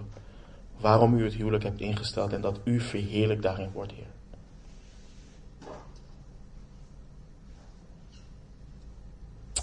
Waarom 0.78 1.14
u 1.14 1.24
het 1.24 1.34
huwelijk 1.34 1.64
hebt 1.64 1.82
ingesteld 1.82 2.34
en 2.34 2.42
dat 2.42 2.60
u 2.64 2.80
verheerlijk 2.80 3.42
daarin 3.42 3.72
wordt, 3.72 3.92
Heer. 3.92 4.18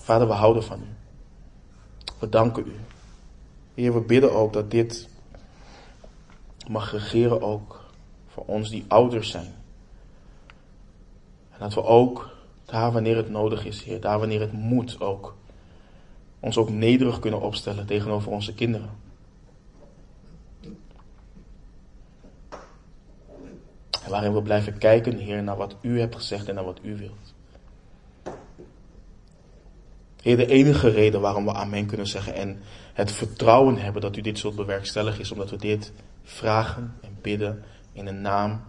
Vader, 0.02 0.26
we 0.26 0.32
houden 0.32 0.64
van 0.64 0.80
u. 0.80 0.94
We 2.18 2.28
danken 2.28 2.66
u. 2.66 2.74
Heer, 3.74 3.94
we 3.94 4.00
bidden 4.00 4.32
ook 4.32 4.52
dat 4.52 4.70
dit 4.70 5.08
mag 6.68 6.92
regeren 6.92 7.42
ook 7.42 7.84
voor 8.26 8.44
ons 8.46 8.70
die 8.70 8.84
ouders 8.88 9.30
zijn. 9.30 9.54
En 11.50 11.58
dat 11.58 11.74
we 11.74 11.84
ook 11.84 12.30
daar 12.64 12.92
wanneer 12.92 13.16
het 13.16 13.30
nodig 13.30 13.64
is, 13.64 13.82
Heer, 13.82 14.00
daar 14.00 14.18
wanneer 14.18 14.40
het 14.40 14.52
moet 14.52 15.00
ook, 15.00 15.34
ons 16.40 16.56
ook 16.56 16.70
nederig 16.70 17.18
kunnen 17.18 17.40
opstellen 17.40 17.86
tegenover 17.86 18.32
onze 18.32 18.54
kinderen. 18.54 18.90
En 24.04 24.10
waarin 24.10 24.34
we 24.34 24.42
blijven 24.42 24.78
kijken, 24.78 25.18
Heer, 25.18 25.42
naar 25.42 25.56
wat 25.56 25.76
u 25.80 26.00
hebt 26.00 26.14
gezegd 26.14 26.48
en 26.48 26.54
naar 26.54 26.64
wat 26.64 26.78
u 26.82 26.96
wilt. 26.96 27.25
De 30.34 30.46
enige 30.46 30.88
reden 30.88 31.20
waarom 31.20 31.44
we 31.44 31.52
amen 31.52 31.86
kunnen 31.86 32.06
zeggen 32.06 32.34
en 32.34 32.60
het 32.92 33.12
vertrouwen 33.12 33.76
hebben 33.76 34.02
dat 34.02 34.16
u 34.16 34.20
dit 34.20 34.38
zult 34.38 34.56
bewerkstelligen 34.56 35.20
is 35.20 35.32
omdat 35.32 35.50
we 35.50 35.56
dit 35.56 35.92
vragen 36.22 36.94
en 37.02 37.18
bidden 37.22 37.62
in 37.92 38.04
de 38.04 38.12
naam 38.12 38.64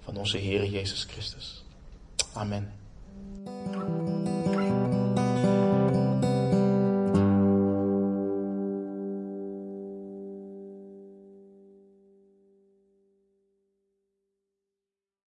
van 0.00 0.16
onze 0.16 0.38
Heer 0.38 0.64
Jezus 0.64 1.04
Christus. 1.04 1.64
Amen. 2.32 2.72